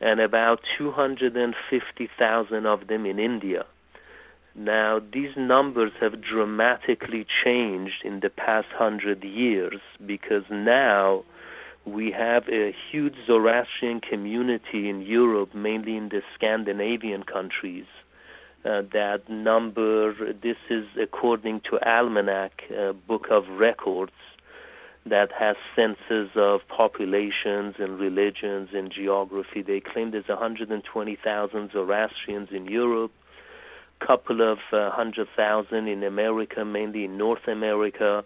and 0.00 0.20
about 0.20 0.60
250,000 0.78 2.66
of 2.66 2.86
them 2.86 3.04
in 3.04 3.18
India. 3.18 3.66
Now, 4.54 5.00
these 5.12 5.36
numbers 5.36 5.90
have 6.00 6.20
dramatically 6.20 7.26
changed 7.44 8.04
in 8.04 8.20
the 8.20 8.30
past 8.30 8.68
hundred 8.68 9.24
years 9.24 9.80
because 10.04 10.44
now 10.50 11.24
we 11.92 12.10
have 12.12 12.48
a 12.48 12.74
huge 12.90 13.14
Zoroastrian 13.26 14.00
community 14.00 14.88
in 14.88 15.02
Europe, 15.02 15.54
mainly 15.54 15.96
in 15.96 16.08
the 16.08 16.22
Scandinavian 16.34 17.22
countries. 17.22 17.86
Uh, 18.64 18.82
that 18.92 19.22
number, 19.28 20.34
this 20.34 20.58
is 20.68 20.84
according 21.00 21.62
to 21.70 21.78
Almanac, 21.86 22.62
uh, 22.70 22.92
Book 22.92 23.26
of 23.30 23.48
Records, 23.48 24.12
that 25.06 25.30
has 25.32 25.56
census 25.74 26.30
of 26.36 26.60
populations 26.68 27.76
and 27.78 27.98
religions 27.98 28.68
and 28.74 28.92
geography. 28.92 29.62
They 29.62 29.80
claim 29.80 30.10
there's 30.10 30.28
120,000 30.28 31.70
Zoroastrians 31.72 32.48
in 32.52 32.66
Europe, 32.66 33.12
couple 34.00 34.40
of 34.40 34.58
uh, 34.72 34.90
hundred 34.90 35.28
thousand 35.36 35.86
in 35.86 36.02
America, 36.02 36.64
mainly 36.64 37.04
in 37.04 37.16
North 37.16 37.46
America. 37.46 38.24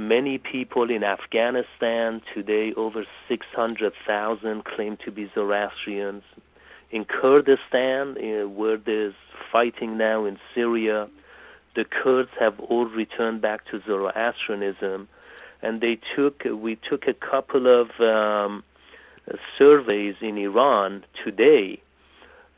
Many 0.00 0.38
people 0.38 0.90
in 0.90 1.04
Afghanistan 1.04 2.22
today, 2.32 2.72
over 2.74 3.04
600,000 3.28 4.64
claim 4.64 4.96
to 5.04 5.10
be 5.10 5.30
Zoroastrians. 5.34 6.22
In 6.90 7.04
Kurdistan, 7.04 8.16
uh, 8.16 8.48
where 8.48 8.78
there's 8.78 9.12
fighting 9.52 9.98
now 9.98 10.24
in 10.24 10.38
Syria, 10.54 11.06
the 11.76 11.84
Kurds 11.84 12.30
have 12.40 12.58
all 12.60 12.86
returned 12.86 13.42
back 13.42 13.66
to 13.66 13.82
Zoroastrianism, 13.86 15.06
and 15.60 15.82
they 15.82 15.98
took 16.16 16.44
we 16.46 16.76
took 16.76 17.06
a 17.06 17.12
couple 17.12 17.66
of 17.66 17.90
um, 18.00 18.64
surveys 19.58 20.14
in 20.22 20.38
Iran 20.38 21.04
today, 21.22 21.82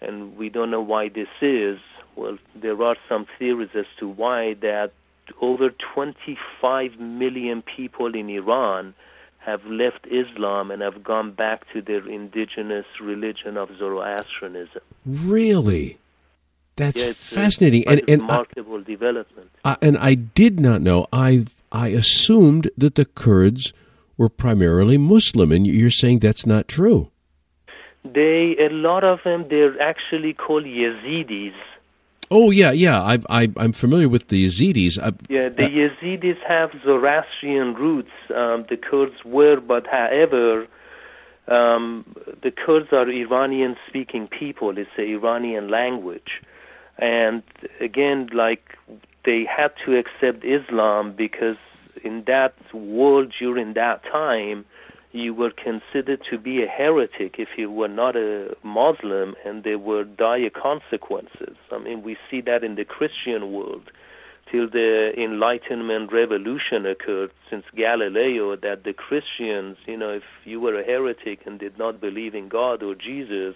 and 0.01 0.37
we 0.37 0.49
don't 0.49 0.71
know 0.71 0.81
why 0.81 1.09
this 1.09 1.35
is. 1.41 1.81
Well, 2.15 2.39
there 2.55 2.81
are 2.85 2.97
some 3.09 3.27
theories 3.37 3.71
as 3.75 3.87
to 3.99 4.07
why 4.07 4.55
that 4.61 4.93
over 5.41 5.71
25 5.95 6.99
million 6.99 7.63
people 7.63 8.15
in 8.15 8.29
Iran 8.29 8.95
have 9.39 9.65
left 9.67 10.07
Islam 10.07 10.71
and 10.71 10.83
have 10.83 11.03
gone 11.03 11.33
back 11.33 11.71
to 11.73 11.83
their 11.83 12.09
indigenous 12.09 12.87
religion 13.01 13.57
of 13.57 13.71
Zoroastrianism. 13.77 14.83
Really? 15.05 15.99
That's 16.77 16.97
yeah, 16.97 17.13
fascinating 17.13 17.85
and, 17.87 18.03
and 18.09 18.23
remarkable 18.23 18.81
I, 18.81 18.83
development. 18.83 19.51
I, 19.65 19.77
and 19.83 19.99
I 19.99 20.15
did 20.15 20.59
not 20.59 20.81
know. 20.81 21.07
I 21.13 21.47
I 21.71 21.89
assumed 21.89 22.71
that 22.79 22.95
the 22.95 23.05
Kurds 23.05 23.73
were 24.17 24.29
primarily 24.29 24.97
Muslim, 24.97 25.53
and 25.53 25.67
you're 25.67 25.91
saying 25.91 26.21
that's 26.21 26.47
not 26.47 26.69
true. 26.69 27.11
They 28.05 28.57
a 28.59 28.69
lot 28.71 29.05
of 29.05 29.21
them 29.25 29.47
they're 29.51 29.81
actually 29.81 30.33
called 30.33 30.65
Yazidis. 30.65 31.55
Oh 32.35 32.51
yeah, 32.51 32.73
yeah. 32.73 33.03
I, 33.03 33.19
I 33.29 33.53
I'm 33.59 33.73
familiar 33.73 34.09
with 34.09 34.29
the 34.29 34.47
Yazidis. 34.47 34.99
I, 34.99 35.13
yeah, 35.29 35.51
the 35.51 35.69
Yazidis 35.69 36.39
have 36.49 36.71
Zoroastrian 36.83 37.75
roots. 37.75 38.11
Um, 38.35 38.65
the 38.71 38.79
Kurds 38.79 39.23
were, 39.23 39.61
but 39.61 39.87
however, 39.87 40.67
um, 41.47 42.07
the 42.43 42.51
Kurds 42.51 42.91
are 42.91 43.07
Iranian-speaking 43.07 44.29
people. 44.29 44.79
It's 44.79 44.89
the 44.97 45.03
Iranian 45.03 45.69
language, 45.69 46.41
and 46.97 47.43
again, 47.81 48.31
like 48.33 48.79
they 49.27 49.45
had 49.45 49.73
to 49.85 49.99
accept 49.99 50.43
Islam 50.43 51.13
because 51.13 51.59
in 52.03 52.25
that 52.25 52.55
world 52.73 53.35
during 53.39 53.75
that 53.75 54.03
time, 54.05 54.65
you 55.13 55.35
were 55.35 55.51
considered 55.51 56.23
to 56.31 56.39
be 56.39 56.63
a 56.63 56.67
heretic 56.67 57.37
if 57.39 57.51
you 57.57 57.71
were 57.71 57.89
not 57.89 58.17
a 58.17 58.57
Muslim, 58.63 59.35
and 59.45 59.63
there 59.63 59.79
were 59.79 60.05
dire 60.05 60.51
consequences. 60.51 61.57
I 61.71 61.79
mean, 61.79 62.03
we 62.03 62.17
see 62.31 62.41
that 62.43 62.65
in 62.65 62.75
the 62.77 62.85
Christian 62.85 63.53
world 63.53 63.91
till 64.51 64.69
the 64.69 65.13
Enlightenment 65.17 66.13
revolution 66.13 66.85
occurred 66.87 67.31
since 67.49 67.65
Galileo 67.75 68.55
that 68.57 68.85
the 68.85 68.93
Christians, 68.93 69.79
you 69.87 69.97
know, 69.97 70.11
if 70.11 70.23
you 70.45 70.61
were 70.61 70.79
a 70.79 70.85
heretic 70.85 71.41
and 71.47 71.59
did 71.59 71.79
not 71.79 72.01
believe 72.01 72.35
in 72.35 72.49
God 72.49 72.83
or 72.83 72.95
Jesus, 72.95 73.55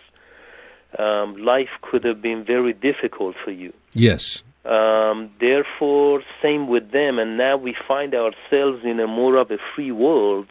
um, 0.98 1.36
life 1.36 1.68
could 1.82 2.04
have 2.04 2.22
been 2.22 2.44
very 2.44 2.72
difficult 2.72 3.36
for 3.44 3.50
you. 3.50 3.72
Yes. 3.92 4.42
Um, 4.64 5.30
therefore, 5.38 6.22
same 6.42 6.66
with 6.66 6.90
them, 6.90 7.18
and 7.18 7.36
now 7.36 7.56
we 7.56 7.74
find 7.86 8.14
ourselves 8.14 8.80
in 8.84 8.98
a 8.98 9.06
more 9.06 9.36
of 9.36 9.50
a 9.50 9.58
free 9.74 9.92
world 9.92 10.48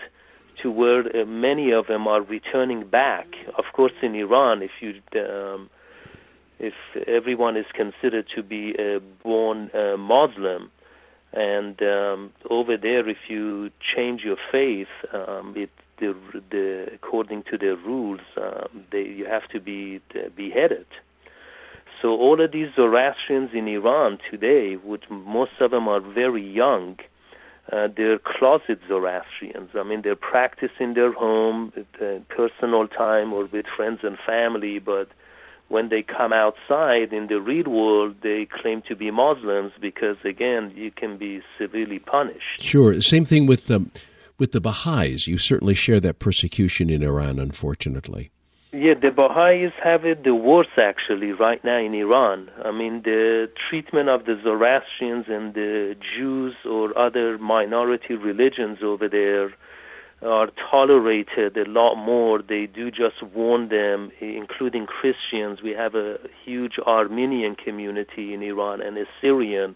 to 0.65 0.71
where 0.71 1.01
uh, 1.01 1.25
many 1.25 1.69
of 1.71 1.85
them 1.85 2.07
are 2.07 2.23
returning 2.23 2.87
back. 2.87 3.27
Of 3.55 3.65
course, 3.73 3.93
in 4.01 4.15
Iran, 4.15 4.63
if 4.63 4.71
you 4.81 4.91
um, 5.21 5.69
if 6.57 6.73
everyone 7.05 7.55
is 7.55 7.67
considered 7.75 8.25
to 8.35 8.41
be 8.41 8.73
a 8.79 8.99
born 9.23 9.69
uh, 9.75 9.95
Muslim, 9.97 10.71
and 11.33 11.79
um, 11.83 12.31
over 12.49 12.77
there, 12.77 13.07
if 13.07 13.21
you 13.27 13.69
change 13.95 14.21
your 14.23 14.37
faith, 14.51 14.87
um, 15.13 15.53
it 15.55 15.69
the, 15.99 16.15
the 16.49 16.89
according 16.95 17.43
to 17.51 17.59
their 17.59 17.75
rules, 17.75 18.21
um, 18.35 18.85
they 18.91 19.03
you 19.03 19.25
have 19.25 19.47
to 19.49 19.59
be 19.59 20.01
uh, 20.15 20.29
beheaded. 20.35 20.87
So 22.01 22.07
all 22.09 22.41
of 22.41 22.51
these 22.51 22.69
Zoroastrians 22.75 23.51
in 23.53 23.67
Iran 23.67 24.17
today, 24.31 24.77
which 24.77 25.03
most 25.11 25.55
of 25.59 25.69
them 25.69 25.87
are 25.87 26.01
very 26.01 26.45
young, 26.63 26.97
uh, 27.71 27.87
they're 27.95 28.19
closet 28.19 28.79
Zoroastrians. 28.87 29.71
I 29.75 29.83
mean, 29.83 30.01
they're 30.03 30.15
practicing 30.15 30.93
their 30.93 31.11
home, 31.11 31.73
uh, 32.01 32.19
personal 32.29 32.87
time, 32.87 33.33
or 33.33 33.45
with 33.45 33.65
friends 33.75 33.99
and 34.03 34.17
family. 34.25 34.79
But 34.79 35.09
when 35.67 35.89
they 35.89 36.03
come 36.03 36.31
outside 36.31 37.11
in 37.11 37.27
the 37.27 37.41
real 37.41 37.69
world, 37.69 38.17
they 38.21 38.45
claim 38.45 38.83
to 38.87 38.95
be 38.95 39.09
Muslims 39.09 39.71
because, 39.81 40.17
again, 40.23 40.71
you 40.75 40.91
can 40.91 41.17
be 41.17 41.41
severely 41.57 41.99
punished. 41.99 42.61
Sure. 42.61 43.01
Same 43.01 43.25
thing 43.25 43.47
with 43.47 43.65
the 43.65 43.85
with 44.37 44.51
the 44.51 44.61
Baha'is. 44.61 45.27
You 45.27 45.37
certainly 45.37 45.73
share 45.73 45.99
that 46.01 46.19
persecution 46.19 46.89
in 46.89 47.01
Iran, 47.01 47.39
unfortunately. 47.39 48.31
Yeah, 48.71 48.95
the 49.01 49.09
Baha'is 49.09 49.71
have 49.81 50.05
it 50.05 50.23
the 50.25 50.35
worst 50.35 50.77
actually 50.77 51.31
right 51.31 51.63
now 51.63 51.77
in 51.77 51.93
Iran. 51.93 52.49
I 52.63 52.71
mean, 52.71 53.03
the 53.03 53.49
treatment 53.69 54.09
of 54.09 54.25
the 54.25 54.37
Zoroastrians 54.43 55.25
and 55.29 55.53
the 55.53 55.95
Jews 56.15 56.55
or 56.65 56.97
other 56.97 57.37
minority 57.37 58.15
religions 58.15 58.79
over 58.83 59.07
there 59.07 59.53
are 60.21 60.49
tolerated 60.69 61.55
a 61.57 61.69
lot 61.69 61.95
more. 61.95 62.41
They 62.41 62.65
do 62.65 62.91
just 62.91 63.21
warn 63.23 63.69
them, 63.69 64.11
including 64.19 64.87
Christians. 64.87 65.61
We 65.61 65.71
have 65.71 65.95
a 65.95 66.17
huge 66.43 66.77
Armenian 66.79 67.55
community 67.55 68.33
in 68.33 68.41
Iran 68.41 68.81
and 68.81 68.97
a 68.97 69.05
Syrian, 69.21 69.75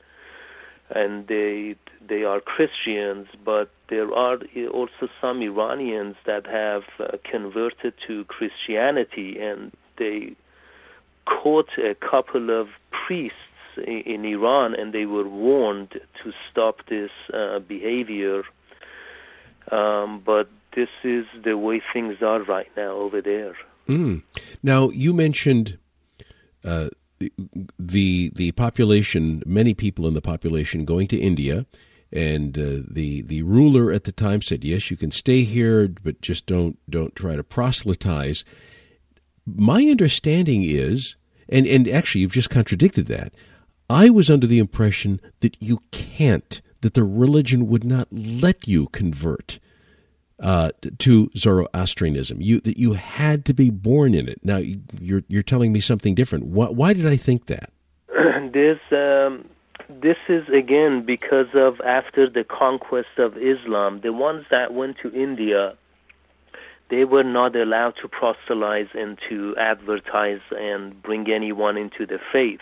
and 0.90 1.28
they 1.28 1.76
they 2.08 2.24
are 2.24 2.40
Christians, 2.40 3.28
but 3.44 3.70
there 3.90 4.12
are 4.14 4.40
also 4.72 5.10
some 5.22 5.42
Iranians 5.42 6.16
that 6.26 6.46
have 6.48 6.84
uh, 7.00 7.18
converted 7.30 7.94
to 8.08 8.26
Christianity, 8.26 9.40
and 9.40 9.72
they 9.98 10.36
caught 11.26 11.70
a 11.78 11.96
couple 11.96 12.50
of 12.50 12.70
priests 12.92 13.38
in, 13.78 14.02
in 14.02 14.26
Iran, 14.26 14.74
and 14.74 14.94
they 14.94 15.06
were 15.06 15.28
warned 15.28 15.92
to 16.24 16.34
stop 16.50 16.88
this 16.88 17.12
uh, 17.34 17.60
behavior. 17.60 18.44
Um, 19.72 20.22
but 20.26 20.50
this 20.76 20.90
is 21.04 21.26
the 21.44 21.58
way 21.58 21.82
things 21.94 22.22
are 22.22 22.42
right 22.42 22.72
now 22.76 22.94
over 22.94 23.22
there. 23.22 23.56
Mm. 23.88 24.24
Now, 24.64 24.90
you 24.90 25.14
mentioned 25.14 25.78
uh, 26.64 26.90
the 27.78 28.32
the 28.36 28.52
population, 28.54 29.44
many 29.46 29.74
people 29.74 30.08
in 30.08 30.14
the 30.14 30.22
population 30.22 30.86
going 30.86 31.08
to 31.08 31.18
India 31.18 31.66
and 32.12 32.58
uh, 32.58 32.84
the 32.90 33.22
the 33.22 33.44
ruler 33.44 33.92
at 33.92 34.06
the 34.06 34.12
time 34.12 34.42
said, 34.42 34.66
"Yes, 34.66 34.90
you 34.90 34.98
can 34.98 35.12
stay 35.12 35.44
here, 35.44 35.88
but 35.88 36.22
just 36.22 36.46
don't 36.46 36.78
don't 36.90 37.16
try 37.16 37.36
to 37.36 37.44
proselytize." 37.44 38.44
My 39.46 39.84
understanding 39.84 40.64
is, 40.64 41.16
and 41.48 41.68
and 41.68 41.88
actually, 41.88 42.22
you've 42.22 42.32
just 42.32 42.50
contradicted 42.50 43.08
that. 43.08 43.34
I 43.90 44.10
was 44.10 44.30
under 44.30 44.48
the 44.48 44.60
impression 44.60 45.20
that 45.40 45.58
you 45.60 45.80
can't, 45.92 46.62
that 46.82 46.94
the 46.94 47.04
religion 47.04 47.68
would 47.68 47.84
not 47.84 48.08
let 48.12 48.68
you 48.68 48.88
convert 48.88 49.60
uh, 50.42 50.72
to 51.00 51.30
Zoroastrianism. 51.36 52.42
You 52.42 52.60
that 52.62 52.78
you 52.78 52.94
had 52.94 53.46
to 53.46 53.54
be 53.54 53.70
born 53.70 54.14
in 54.14 54.28
it. 54.28 54.40
Now 54.44 54.58
you're 54.58 55.24
you're 55.28 55.44
telling 55.44 55.72
me 55.72 55.80
something 55.80 56.16
different. 56.16 56.46
Why, 56.46 56.68
why 56.68 56.94
did 56.94 57.06
I 57.06 57.18
think 57.18 57.48
that? 57.48 57.72
There's 58.08 58.80
um, 58.92 59.50
this 59.90 60.18
is 60.28 60.48
again 60.50 61.04
because 61.06 61.48
of 61.54 61.82
after 61.82 62.30
the 62.30 62.44
conquest 62.44 63.18
of 63.18 63.38
Islam, 63.38 64.02
the 64.02 64.14
ones 64.14 64.46
that 64.52 64.74
went 64.74 64.98
to 65.04 65.14
India, 65.14 65.76
they 66.90 67.06
were 67.06 67.24
not 67.24 67.56
allowed 67.56 67.96
to 68.02 68.08
proselytize 68.08 68.88
and 68.94 69.18
to 69.30 69.56
advertise 69.58 70.42
and 70.52 71.02
bring 71.02 71.30
anyone 71.30 71.78
into 71.78 72.06
the 72.06 72.20
faith. 72.32 72.62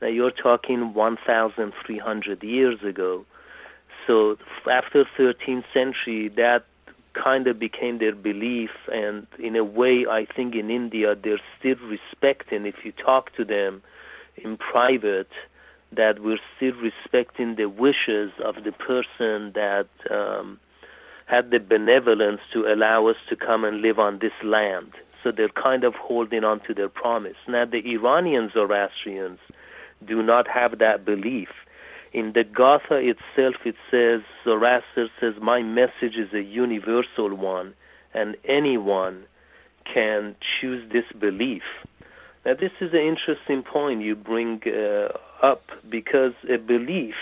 Now 0.00 0.08
you're 0.08 0.30
talking 0.30 0.94
1,300 0.94 2.42
years 2.42 2.82
ago. 2.82 3.24
So 4.06 4.36
after 4.70 5.04
13th 5.18 5.64
century, 5.74 6.28
that 6.36 6.64
kind 7.22 7.46
of 7.46 7.58
became 7.58 7.98
their 7.98 8.14
belief, 8.14 8.70
and 8.92 9.26
in 9.38 9.56
a 9.56 9.64
way, 9.64 10.06
I 10.08 10.26
think 10.26 10.54
in 10.54 10.70
India 10.70 11.14
they're 11.14 11.40
still 11.58 11.76
respecting. 11.86 12.66
If 12.66 12.84
you 12.84 12.92
talk 12.92 13.34
to 13.36 13.44
them 13.44 13.82
in 14.36 14.56
private, 14.56 15.30
that 15.92 16.22
we're 16.22 16.40
still 16.56 16.74
respecting 16.74 17.56
the 17.56 17.66
wishes 17.66 18.30
of 18.44 18.56
the 18.64 18.72
person 18.72 19.52
that 19.54 19.88
um, 20.10 20.58
had 21.26 21.50
the 21.50 21.58
benevolence 21.58 22.40
to 22.52 22.66
allow 22.66 23.06
us 23.06 23.16
to 23.28 23.36
come 23.36 23.64
and 23.64 23.80
live 23.80 23.98
on 23.98 24.18
this 24.18 24.32
land. 24.42 24.92
So 25.22 25.32
they're 25.32 25.48
kind 25.48 25.84
of 25.84 25.94
holding 25.94 26.44
on 26.44 26.60
to 26.60 26.74
their 26.74 26.88
promise. 26.88 27.36
Now, 27.48 27.64
the 27.64 27.82
Iranian 27.84 28.50
Zoroastrians 28.52 29.38
do 30.06 30.22
not 30.22 30.46
have 30.48 30.78
that 30.78 31.04
belief. 31.04 31.48
In 32.12 32.32
the 32.32 32.44
Gatha 32.44 32.96
itself, 32.96 33.56
it 33.64 33.76
says, 33.90 34.22
Zoroaster 34.44 35.08
says, 35.20 35.34
My 35.40 35.62
message 35.62 36.16
is 36.16 36.32
a 36.32 36.42
universal 36.42 37.34
one, 37.34 37.74
and 38.14 38.36
anyone 38.44 39.24
can 39.84 40.34
choose 40.40 40.90
this 40.90 41.04
belief. 41.18 41.62
Now, 42.46 42.54
this 42.54 42.72
is 42.80 42.92
an 42.92 43.00
interesting 43.00 43.62
point 43.62 44.02
you 44.02 44.16
bring 44.16 44.62
uh, 44.66 45.08
up 45.42 45.64
because 45.88 46.32
a 46.48 46.56
belief 46.56 47.14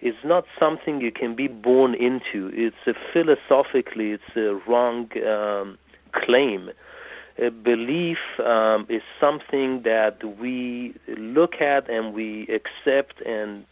is 0.00 0.14
not 0.24 0.44
something 0.58 1.00
you 1.00 1.12
can 1.12 1.34
be 1.34 1.48
born 1.48 1.94
into. 1.94 2.50
It's 2.52 2.76
a 2.86 2.94
philosophically, 3.12 4.10
it's 4.10 4.36
a 4.36 4.54
wrong 4.68 5.08
um, 5.26 5.78
claim. 6.12 6.70
A 7.38 7.50
belief 7.50 8.18
um, 8.44 8.86
is 8.88 9.02
something 9.20 9.82
that 9.82 10.24
we 10.38 10.94
look 11.18 11.60
at 11.60 11.88
and 11.90 12.14
we 12.14 12.48
accept 12.48 13.20
and 13.22 13.64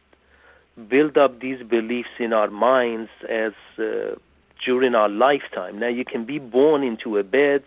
build 0.89 1.17
up 1.17 1.41
these 1.41 1.63
beliefs 1.63 2.09
in 2.19 2.33
our 2.33 2.51
minds 2.51 3.11
as 3.29 3.53
uh, 3.79 4.17
during 4.65 4.95
our 4.95 5.09
lifetime. 5.09 5.79
Now, 5.79 5.89
you 5.89 6.05
can 6.05 6.25
be 6.25 6.39
born 6.39 6.83
into 6.83 7.19
a 7.19 7.23
bed, 7.23 7.65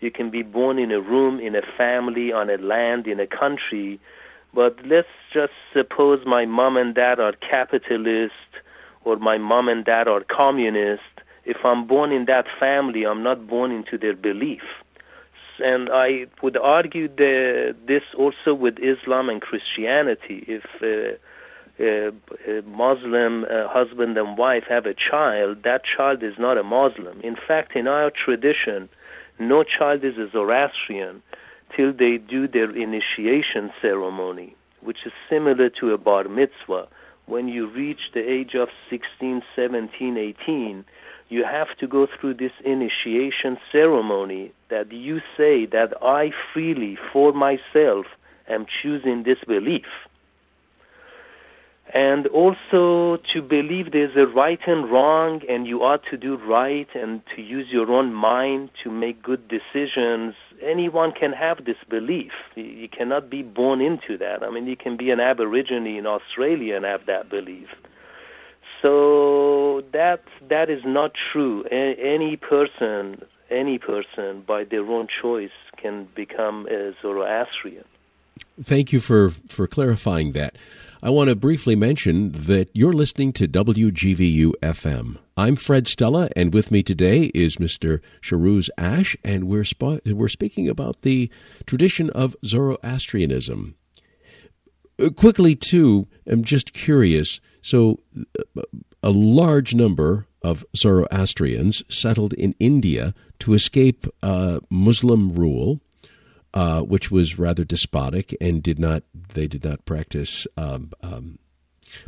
you 0.00 0.10
can 0.10 0.30
be 0.30 0.42
born 0.42 0.78
in 0.78 0.90
a 0.90 1.00
room, 1.00 1.38
in 1.40 1.54
a 1.54 1.62
family, 1.76 2.32
on 2.32 2.50
a 2.50 2.56
land, 2.56 3.06
in 3.06 3.20
a 3.20 3.26
country, 3.26 4.00
but 4.52 4.76
let's 4.84 5.08
just 5.32 5.52
suppose 5.72 6.24
my 6.26 6.44
mom 6.44 6.76
and 6.76 6.94
dad 6.94 7.20
are 7.20 7.32
capitalist 7.32 8.32
or 9.04 9.16
my 9.16 9.38
mom 9.38 9.68
and 9.68 9.84
dad 9.84 10.08
are 10.08 10.22
communist. 10.22 11.02
If 11.44 11.58
I'm 11.64 11.86
born 11.86 12.12
in 12.12 12.24
that 12.26 12.46
family, 12.58 13.04
I'm 13.04 13.22
not 13.22 13.46
born 13.46 13.70
into 13.70 13.96
their 13.96 14.16
belief. 14.16 14.62
And 15.60 15.88
I 15.92 16.26
would 16.42 16.56
argue 16.56 17.08
this 17.08 18.02
also 18.16 18.54
with 18.54 18.78
Islam 18.78 19.28
and 19.28 19.40
Christianity. 19.40 20.44
If 20.48 20.64
uh, 20.82 21.18
a, 21.80 22.08
a 22.46 22.62
Muslim 22.62 23.44
uh, 23.44 23.68
husband 23.68 24.16
and 24.16 24.36
wife 24.36 24.64
have 24.68 24.86
a 24.86 24.94
child, 24.94 25.62
that 25.64 25.82
child 25.84 26.22
is 26.22 26.34
not 26.38 26.58
a 26.58 26.62
Muslim. 26.62 27.20
In 27.22 27.36
fact, 27.36 27.74
in 27.74 27.88
our 27.88 28.10
tradition, 28.10 28.88
no 29.38 29.64
child 29.64 30.04
is 30.04 30.18
a 30.18 30.28
Zoroastrian 30.30 31.22
till 31.74 31.92
they 31.92 32.18
do 32.18 32.46
their 32.46 32.70
initiation 32.76 33.70
ceremony, 33.80 34.54
which 34.82 35.06
is 35.06 35.12
similar 35.28 35.70
to 35.70 35.92
a 35.92 35.98
bar 35.98 36.24
mitzvah. 36.24 36.88
When 37.26 37.48
you 37.48 37.68
reach 37.68 38.10
the 38.12 38.28
age 38.28 38.54
of 38.54 38.68
16, 38.90 39.42
17, 39.54 40.16
18, 40.16 40.84
you 41.28 41.44
have 41.44 41.76
to 41.78 41.86
go 41.86 42.06
through 42.06 42.34
this 42.34 42.52
initiation 42.64 43.56
ceremony 43.70 44.52
that 44.68 44.90
you 44.92 45.20
say 45.36 45.64
that 45.66 45.94
I 46.02 46.32
freely, 46.52 46.98
for 47.12 47.32
myself, 47.32 48.06
am 48.48 48.66
choosing 48.82 49.22
this 49.22 49.38
belief 49.46 49.86
and 51.92 52.26
also 52.28 53.20
to 53.32 53.42
believe 53.42 53.92
there's 53.92 54.16
a 54.16 54.26
right 54.26 54.60
and 54.66 54.90
wrong 54.90 55.40
and 55.48 55.66
you 55.66 55.82
ought 55.82 56.02
to 56.10 56.16
do 56.16 56.36
right 56.36 56.88
and 56.94 57.20
to 57.34 57.42
use 57.42 57.66
your 57.70 57.90
own 57.90 58.12
mind 58.14 58.70
to 58.84 58.90
make 58.90 59.22
good 59.22 59.48
decisions. 59.48 60.34
Anyone 60.62 61.12
can 61.12 61.32
have 61.32 61.64
this 61.64 61.76
belief. 61.88 62.32
You 62.54 62.88
cannot 62.88 63.28
be 63.28 63.42
born 63.42 63.80
into 63.80 64.16
that. 64.18 64.42
I 64.42 64.50
mean 64.50 64.66
you 64.66 64.76
can 64.76 64.96
be 64.96 65.10
an 65.10 65.20
aborigine 65.20 65.86
in 65.86 66.06
australia 66.06 66.76
and 66.76 66.84
have 66.84 67.06
that 67.06 67.28
belief. 67.28 67.68
So 68.82 69.82
that 69.92 70.22
that 70.48 70.70
is 70.70 70.82
not 70.84 71.12
true. 71.32 71.64
A- 71.72 71.96
any 71.96 72.36
person 72.36 73.24
any 73.50 73.78
person 73.78 74.42
by 74.46 74.62
their 74.62 74.86
own 74.86 75.08
choice 75.20 75.50
can 75.76 76.06
become 76.14 76.68
a 76.70 76.92
zoroastrian. 77.02 77.84
Thank 78.62 78.92
you 78.92 79.00
for 79.00 79.30
for 79.48 79.66
clarifying 79.66 80.32
that 80.32 80.54
I 81.02 81.08
want 81.08 81.30
to 81.30 81.34
briefly 81.34 81.76
mention 81.76 82.30
that 82.32 82.68
you're 82.74 82.92
listening 82.92 83.32
to 83.34 83.48
WGVU 83.48 84.52
FM. 84.62 85.16
I'm 85.34 85.56
Fred 85.56 85.88
Stella, 85.88 86.28
and 86.36 86.52
with 86.52 86.70
me 86.70 86.82
today 86.82 87.30
is 87.34 87.56
Mr. 87.56 88.02
Shahrooz 88.20 88.68
Ash, 88.76 89.16
and 89.24 89.44
we're, 89.44 89.64
sp- 89.64 90.04
we're 90.04 90.28
speaking 90.28 90.68
about 90.68 91.00
the 91.00 91.30
tradition 91.64 92.10
of 92.10 92.36
Zoroastrianism. 92.44 93.76
Uh, 95.02 95.08
quickly, 95.08 95.56
too, 95.56 96.06
I'm 96.26 96.44
just 96.44 96.74
curious. 96.74 97.40
So, 97.62 98.00
uh, 98.58 98.62
a 99.02 99.10
large 99.10 99.74
number 99.74 100.26
of 100.42 100.66
Zoroastrians 100.76 101.82
settled 101.88 102.34
in 102.34 102.54
India 102.60 103.14
to 103.38 103.54
escape 103.54 104.06
uh, 104.22 104.60
Muslim 104.68 105.32
rule 105.32 105.80
uh, 106.54 106.80
which 106.80 107.10
was 107.10 107.38
rather 107.38 107.64
despotic 107.64 108.36
and 108.40 108.62
did 108.62 108.78
not 108.78 109.02
they 109.34 109.46
did 109.46 109.64
not 109.64 109.84
practice 109.84 110.46
um, 110.56 110.92
um, 111.02 111.38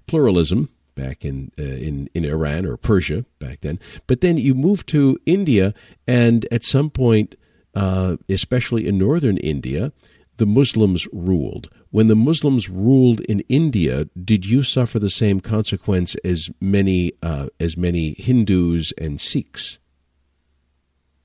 pluralism 0.06 0.68
back 0.94 1.24
in 1.24 1.52
uh, 1.58 1.62
in 1.62 2.08
in 2.14 2.24
Iran 2.24 2.66
or 2.66 2.76
Persia 2.76 3.24
back 3.38 3.60
then. 3.60 3.78
But 4.06 4.20
then 4.20 4.36
you 4.36 4.54
move 4.54 4.84
to 4.86 5.18
India, 5.26 5.74
and 6.06 6.46
at 6.50 6.64
some 6.64 6.90
point, 6.90 7.36
uh, 7.74 8.16
especially 8.28 8.86
in 8.86 8.98
northern 8.98 9.36
India, 9.38 9.92
the 10.36 10.46
Muslims 10.46 11.06
ruled. 11.12 11.68
When 11.90 12.06
the 12.06 12.16
Muslims 12.16 12.68
ruled 12.68 13.20
in 13.20 13.40
India, 13.48 14.06
did 14.24 14.46
you 14.46 14.62
suffer 14.62 14.98
the 14.98 15.10
same 15.10 15.40
consequence 15.40 16.16
as 16.24 16.50
many 16.60 17.12
uh, 17.22 17.48
as 17.60 17.76
many 17.76 18.14
Hindus 18.14 18.92
and 18.98 19.20
Sikhs? 19.20 19.78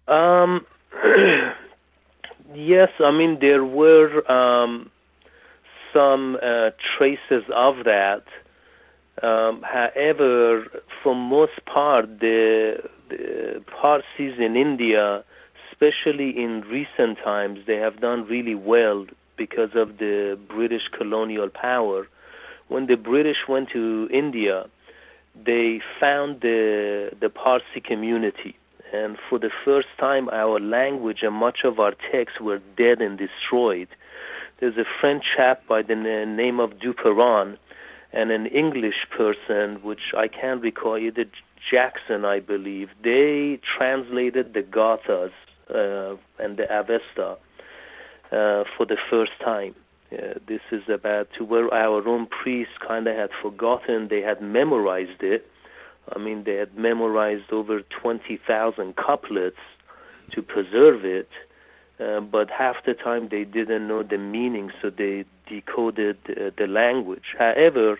Um. 0.07 0.65
Yes, 2.57 2.89
I 2.99 3.11
mean 3.11 3.37
there 3.39 3.63
were 3.63 4.09
um, 4.31 4.89
some 5.93 6.37
uh, 6.41 6.71
traces 6.97 7.43
of 7.53 7.83
that. 7.85 8.23
Um, 9.21 9.61
however, 9.61 10.65
for 11.03 11.15
most 11.15 11.63
part, 11.67 12.19
the, 12.19 12.77
the 13.09 13.63
Parsis 13.67 14.39
in 14.39 14.55
India, 14.55 15.23
especially 15.71 16.31
in 16.31 16.61
recent 16.61 17.19
times, 17.23 17.59
they 17.67 17.75
have 17.75 18.01
done 18.01 18.25
really 18.25 18.55
well 18.55 19.05
because 19.37 19.75
of 19.75 19.99
the 19.99 20.39
British 20.49 20.87
colonial 20.97 21.49
power. 21.49 22.07
When 22.69 22.87
the 22.87 22.95
British 22.97 23.47
went 23.47 23.69
to 23.69 24.09
India, 24.11 24.65
they 25.35 25.79
found 25.99 26.41
the 26.41 27.11
the 27.21 27.29
Parsi 27.29 27.81
community 27.81 28.55
and 28.93 29.17
for 29.29 29.39
the 29.39 29.51
first 29.65 29.87
time 29.99 30.29
our 30.29 30.59
language 30.59 31.19
and 31.21 31.35
much 31.35 31.59
of 31.63 31.79
our 31.79 31.93
texts 32.11 32.39
were 32.39 32.59
dead 32.77 33.01
and 33.01 33.17
destroyed. 33.17 33.87
There's 34.59 34.77
a 34.77 34.85
French 34.99 35.23
chap 35.35 35.67
by 35.67 35.81
the 35.83 35.95
name 35.95 36.59
of 36.59 36.71
Duperron 36.79 37.57
and 38.13 38.31
an 38.31 38.47
English 38.47 39.07
person, 39.15 39.83
which 39.83 40.13
I 40.15 40.27
can't 40.27 40.61
recall, 40.61 40.97
either 40.97 41.25
Jackson, 41.69 42.25
I 42.25 42.39
believe. 42.39 42.89
They 43.03 43.59
translated 43.77 44.53
the 44.53 44.63
Gathas 44.63 45.31
uh, 45.69 46.15
and 46.39 46.57
the 46.57 46.65
Avesta 46.71 47.37
uh, 48.31 48.63
for 48.75 48.85
the 48.87 48.97
first 49.09 49.33
time. 49.43 49.75
Uh, 50.11 50.39
this 50.47 50.61
is 50.71 50.83
about 50.87 51.27
to 51.37 51.43
where 51.43 51.71
our 51.73 52.07
own 52.07 52.27
priests 52.27 52.73
kind 52.85 53.07
of 53.07 53.15
had 53.15 53.29
forgotten, 53.41 54.07
they 54.09 54.21
had 54.21 54.41
memorized 54.41 55.21
it 55.21 55.45
I 56.15 56.19
mean, 56.19 56.43
they 56.43 56.55
had 56.55 56.77
memorized 56.77 57.51
over 57.51 57.81
20,000 57.81 58.95
couplets 58.95 59.57
to 60.31 60.41
preserve 60.41 61.05
it, 61.05 61.29
uh, 61.99 62.21
but 62.21 62.49
half 62.49 62.77
the 62.85 62.93
time 62.93 63.29
they 63.29 63.43
didn't 63.43 63.87
know 63.87 64.03
the 64.03 64.17
meaning, 64.17 64.71
so 64.81 64.89
they 64.89 65.25
decoded 65.47 66.17
uh, 66.29 66.51
the 66.57 66.67
language. 66.67 67.35
However, 67.37 67.99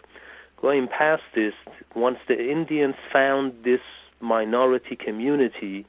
going 0.62 0.88
past 0.88 1.24
this, 1.36 1.54
once 1.96 2.20
the 2.28 2.52
Indians 2.52 2.96
found 3.12 3.54
this 3.64 3.82
minority 4.20 4.96
community, 4.96 5.86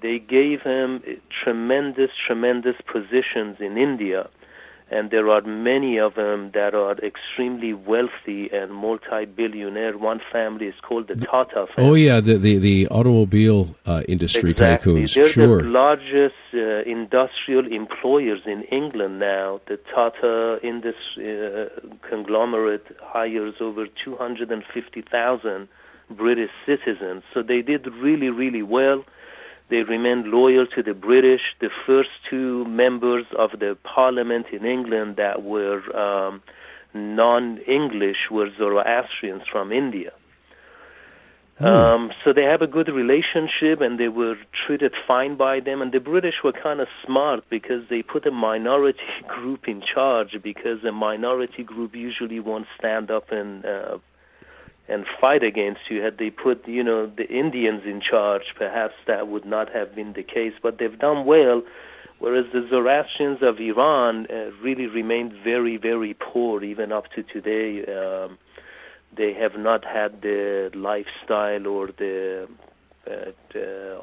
they 0.00 0.18
gave 0.18 0.64
them 0.64 1.02
tremendous, 1.42 2.10
tremendous 2.26 2.76
positions 2.86 3.56
in 3.60 3.76
India 3.76 4.28
and 4.90 5.10
there 5.10 5.28
are 5.30 5.42
many 5.42 5.98
of 5.98 6.14
them 6.14 6.50
that 6.52 6.74
are 6.74 6.96
extremely 6.98 7.72
wealthy 7.72 8.50
and 8.52 8.72
multi-billionaire. 8.72 9.96
One 9.96 10.20
family 10.32 10.66
is 10.66 10.74
called 10.82 11.08
the 11.08 11.14
Tata 11.14 11.66
family. 11.74 11.90
Oh 11.90 11.94
yeah, 11.94 12.20
the 12.20 12.36
the, 12.36 12.58
the 12.58 12.88
automobile 12.88 13.74
uh, 13.86 14.02
industry 14.08 14.50
exactly. 14.50 15.02
tycoons. 15.04 15.14
They're 15.14 15.28
sure. 15.28 15.62
the 15.62 15.68
largest 15.68 16.34
uh, 16.52 16.82
industrial 16.82 17.72
employers 17.72 18.40
in 18.46 18.62
England 18.64 19.20
now. 19.20 19.60
The 19.66 19.78
Tata 19.94 20.58
industry 20.62 21.24
uh, 21.28 21.68
conglomerate 22.08 22.86
hires 23.00 23.54
over 23.60 23.86
250,000 24.04 25.68
British 26.10 26.50
citizens. 26.66 27.22
So 27.32 27.42
they 27.42 27.62
did 27.62 27.86
really, 27.86 28.30
really 28.30 28.62
well 28.62 29.04
they 29.70 29.82
remained 29.82 30.26
loyal 30.26 30.66
to 30.74 30.82
the 30.82 30.94
British. 30.94 31.40
The 31.60 31.70
first 31.86 32.10
two 32.28 32.64
members 32.66 33.26
of 33.38 33.52
the 33.58 33.76
parliament 33.84 34.46
in 34.52 34.64
England 34.64 35.16
that 35.16 35.42
were 35.42 35.80
um, 35.96 36.42
non-English 36.92 38.30
were 38.30 38.50
Zoroastrians 38.58 39.42
from 39.50 39.72
India. 39.72 40.12
Hmm. 41.58 41.66
Um, 41.66 42.12
so 42.24 42.32
they 42.32 42.44
have 42.44 42.62
a 42.62 42.66
good 42.66 42.88
relationship, 42.88 43.82
and 43.82 44.00
they 44.00 44.08
were 44.08 44.36
treated 44.66 44.94
fine 45.06 45.36
by 45.36 45.60
them. 45.60 45.82
And 45.82 45.92
the 45.92 46.00
British 46.00 46.36
were 46.42 46.52
kind 46.52 46.80
of 46.80 46.88
smart 47.04 47.44
because 47.50 47.86
they 47.90 48.02
put 48.02 48.26
a 48.26 48.30
minority 48.30 49.00
group 49.28 49.68
in 49.68 49.82
charge 49.82 50.36
because 50.42 50.82
a 50.84 50.92
minority 50.92 51.62
group 51.62 51.94
usually 51.94 52.40
won't 52.40 52.66
stand 52.78 53.10
up 53.10 53.30
and 53.30 53.64
uh, 53.64 53.98
and 54.90 55.06
fight 55.20 55.42
against 55.42 55.82
you. 55.88 56.02
Had 56.02 56.18
they 56.18 56.30
put, 56.30 56.66
you 56.66 56.82
know, 56.82 57.06
the 57.06 57.28
Indians 57.28 57.82
in 57.84 58.00
charge, 58.00 58.54
perhaps 58.56 58.94
that 59.06 59.28
would 59.28 59.44
not 59.44 59.72
have 59.72 59.94
been 59.94 60.12
the 60.12 60.22
case. 60.22 60.54
But 60.62 60.78
they've 60.78 60.98
done 60.98 61.24
well, 61.24 61.62
whereas 62.18 62.46
the 62.52 62.66
Zoroastrians 62.68 63.42
of 63.42 63.60
Iran 63.60 64.26
uh, 64.26 64.50
really 64.62 64.86
remained 64.86 65.32
very, 65.44 65.76
very 65.76 66.14
poor 66.14 66.62
even 66.64 66.92
up 66.92 67.10
to 67.12 67.22
today. 67.22 67.84
Um, 67.86 68.38
they 69.16 69.32
have 69.34 69.56
not 69.56 69.84
had 69.84 70.22
the 70.22 70.70
lifestyle 70.74 71.66
or 71.66 71.88
the, 71.88 72.48
uh, 73.06 73.32
the 73.52 74.00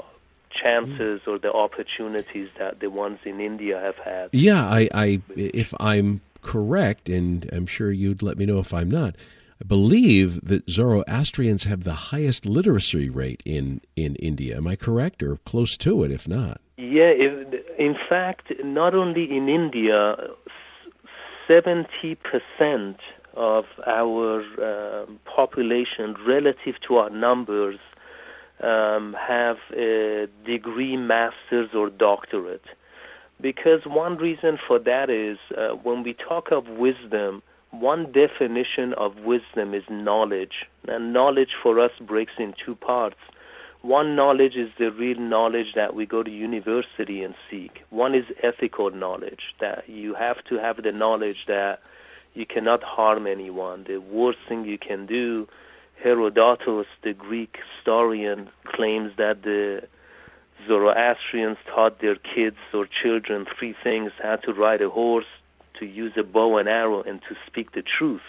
chances 0.51 1.21
or 1.27 1.37
the 1.37 1.51
opportunities 1.51 2.49
that 2.57 2.79
the 2.79 2.89
ones 2.89 3.19
in 3.23 3.39
India 3.39 3.79
have 3.79 3.95
had. 3.97 4.29
Yeah, 4.33 4.65
I, 4.65 4.89
I 4.93 5.21
if 5.35 5.73
I'm 5.79 6.21
correct, 6.41 7.09
and 7.09 7.49
I'm 7.51 7.65
sure 7.65 7.91
you'd 7.91 8.21
let 8.21 8.37
me 8.37 8.45
know 8.45 8.59
if 8.59 8.73
I'm 8.73 8.89
not. 8.89 9.15
Believe 9.65 10.45
that 10.45 10.69
Zoroastrians 10.69 11.63
have 11.63 11.83
the 11.83 11.93
highest 11.93 12.45
literacy 12.45 13.09
rate 13.09 13.41
in, 13.45 13.81
in 13.95 14.15
India. 14.15 14.57
Am 14.57 14.67
I 14.67 14.75
correct 14.75 15.23
or 15.23 15.37
close 15.37 15.77
to 15.77 16.03
it, 16.03 16.11
if 16.11 16.27
not? 16.27 16.61
Yeah, 16.77 17.11
in 17.79 17.95
fact, 18.07 18.53
not 18.63 18.93
only 18.93 19.35
in 19.35 19.49
India, 19.49 20.15
70% 21.49 22.17
of 23.35 23.65
our 23.85 24.43
um, 24.61 25.19
population 25.25 26.15
relative 26.27 26.75
to 26.87 26.97
our 26.97 27.09
numbers 27.09 27.79
um, 28.61 29.15
have 29.19 29.57
a 29.75 30.27
degree, 30.45 30.97
master's, 30.97 31.69
or 31.73 31.89
doctorate. 31.89 32.65
Because 33.39 33.81
one 33.85 34.17
reason 34.17 34.57
for 34.67 34.79
that 34.79 35.09
is 35.09 35.37
uh, 35.55 35.75
when 35.75 36.03
we 36.03 36.13
talk 36.13 36.51
of 36.51 36.67
wisdom, 36.67 37.43
one 37.71 38.11
definition 38.11 38.93
of 38.93 39.17
wisdom 39.17 39.73
is 39.73 39.83
knowledge. 39.89 40.65
And 40.87 41.13
knowledge 41.13 41.51
for 41.61 41.79
us 41.79 41.91
breaks 41.99 42.33
in 42.37 42.53
two 42.65 42.75
parts. 42.75 43.17
One 43.81 44.15
knowledge 44.15 44.55
is 44.55 44.69
the 44.79 44.91
real 44.91 45.19
knowledge 45.19 45.73
that 45.75 45.93
we 45.93 46.05
go 46.05 46.23
to 46.23 46.31
university 46.31 47.23
and 47.23 47.35
seek. 47.49 47.83
One 47.89 48.15
is 48.15 48.25
ethical 48.41 48.89
knowledge, 48.91 49.55
that 49.59 49.87
you 49.87 50.15
have 50.15 50.43
to 50.45 50.55
have 50.55 50.81
the 50.81 50.91
knowledge 50.91 51.45
that 51.47 51.79
you 52.33 52.45
cannot 52.45 52.83
harm 52.83 53.27
anyone. 53.27 53.85
The 53.87 53.99
worst 53.99 54.39
thing 54.47 54.65
you 54.65 54.77
can 54.77 55.05
do, 55.05 55.47
Herodotus, 56.03 56.87
the 57.03 57.13
Greek 57.13 57.57
historian, 57.77 58.49
claims 58.65 59.11
that 59.17 59.43
the 59.43 59.87
Zoroastrians 60.67 61.57
taught 61.73 62.01
their 62.01 62.15
kids 62.15 62.57
or 62.73 62.87
children 62.87 63.45
three 63.57 63.75
things 63.83 64.11
how 64.21 64.37
to 64.37 64.53
ride 64.53 64.81
a 64.81 64.89
horse, 64.89 65.25
to 65.79 65.85
use 65.85 66.13
a 66.17 66.23
bow 66.23 66.57
and 66.57 66.67
arrow, 66.67 67.01
and 67.01 67.21
to 67.29 67.35
speak 67.45 67.73
the 67.73 67.83
truth. 67.83 68.21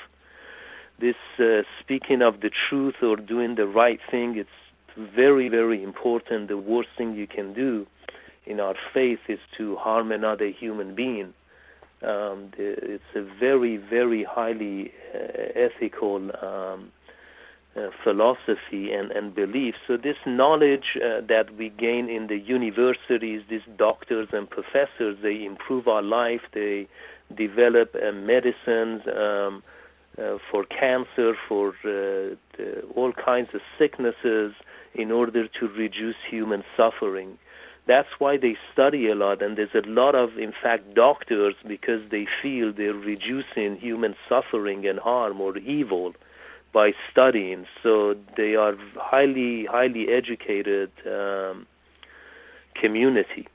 This 1.00 1.16
uh, 1.38 1.62
speaking 1.80 2.22
of 2.22 2.40
the 2.40 2.50
truth 2.68 2.96
or 3.02 3.16
doing 3.16 3.54
the 3.54 3.66
right 3.66 4.00
thing, 4.10 4.36
it's 4.36 4.50
very, 4.96 5.48
very 5.48 5.82
important. 5.82 6.48
The 6.48 6.58
worst 6.58 6.88
thing 6.96 7.14
you 7.14 7.26
can 7.26 7.52
do 7.54 7.86
in 8.46 8.60
our 8.60 8.74
faith 8.92 9.20
is 9.28 9.38
to 9.58 9.76
harm 9.76 10.10
another 10.10 10.48
human 10.48 10.94
being. 10.94 11.34
Um, 12.02 12.52
it's 12.56 13.02
a 13.14 13.22
very, 13.38 13.76
very 13.76 14.24
highly 14.24 14.92
uh, 15.14 15.18
ethical 15.54 16.30
um, 16.44 16.92
uh, 17.76 17.90
philosophy 18.02 18.92
and, 18.92 19.10
and 19.12 19.34
belief. 19.34 19.74
So 19.86 19.96
this 19.96 20.16
knowledge 20.26 20.96
uh, 20.96 21.20
that 21.28 21.54
we 21.56 21.68
gain 21.68 22.08
in 22.08 22.26
the 22.26 22.38
universities, 22.38 23.42
these 23.48 23.62
doctors 23.76 24.28
and 24.32 24.48
professors, 24.48 25.18
they 25.22 25.44
improve 25.44 25.86
our 25.86 26.02
life. 26.02 26.40
They 26.52 26.88
develop 27.34 27.94
uh, 27.94 28.12
medicines 28.12 29.02
um, 29.06 29.62
uh, 30.18 30.38
for 30.50 30.64
cancer, 30.64 31.36
for 31.46 31.74
uh, 31.84 32.64
all 32.96 33.12
kinds 33.12 33.50
of 33.54 33.60
sicknesses, 33.78 34.54
in 34.94 35.12
order 35.12 35.46
to 35.46 35.68
reduce 35.68 36.16
human 36.28 36.64
suffering. 36.76 37.38
That's 37.86 38.08
why 38.18 38.36
they 38.36 38.56
study 38.72 39.08
a 39.08 39.14
lot, 39.14 39.40
and 39.40 39.56
there's 39.56 39.74
a 39.74 39.88
lot 39.88 40.14
of, 40.14 40.36
in 40.36 40.52
fact, 40.52 40.94
doctors 40.94 41.54
because 41.66 42.02
they 42.10 42.26
feel 42.42 42.72
they're 42.72 42.92
reducing 42.92 43.76
human 43.76 44.14
suffering 44.28 44.86
and 44.86 44.98
harm 44.98 45.40
or 45.40 45.56
evil 45.58 46.14
by 46.72 46.92
studying. 47.10 47.66
So 47.82 48.14
they 48.36 48.54
are 48.54 48.76
highly, 48.96 49.66
highly 49.66 50.08
educated 50.08 50.90
um, 51.06 51.66
community. 52.74 53.48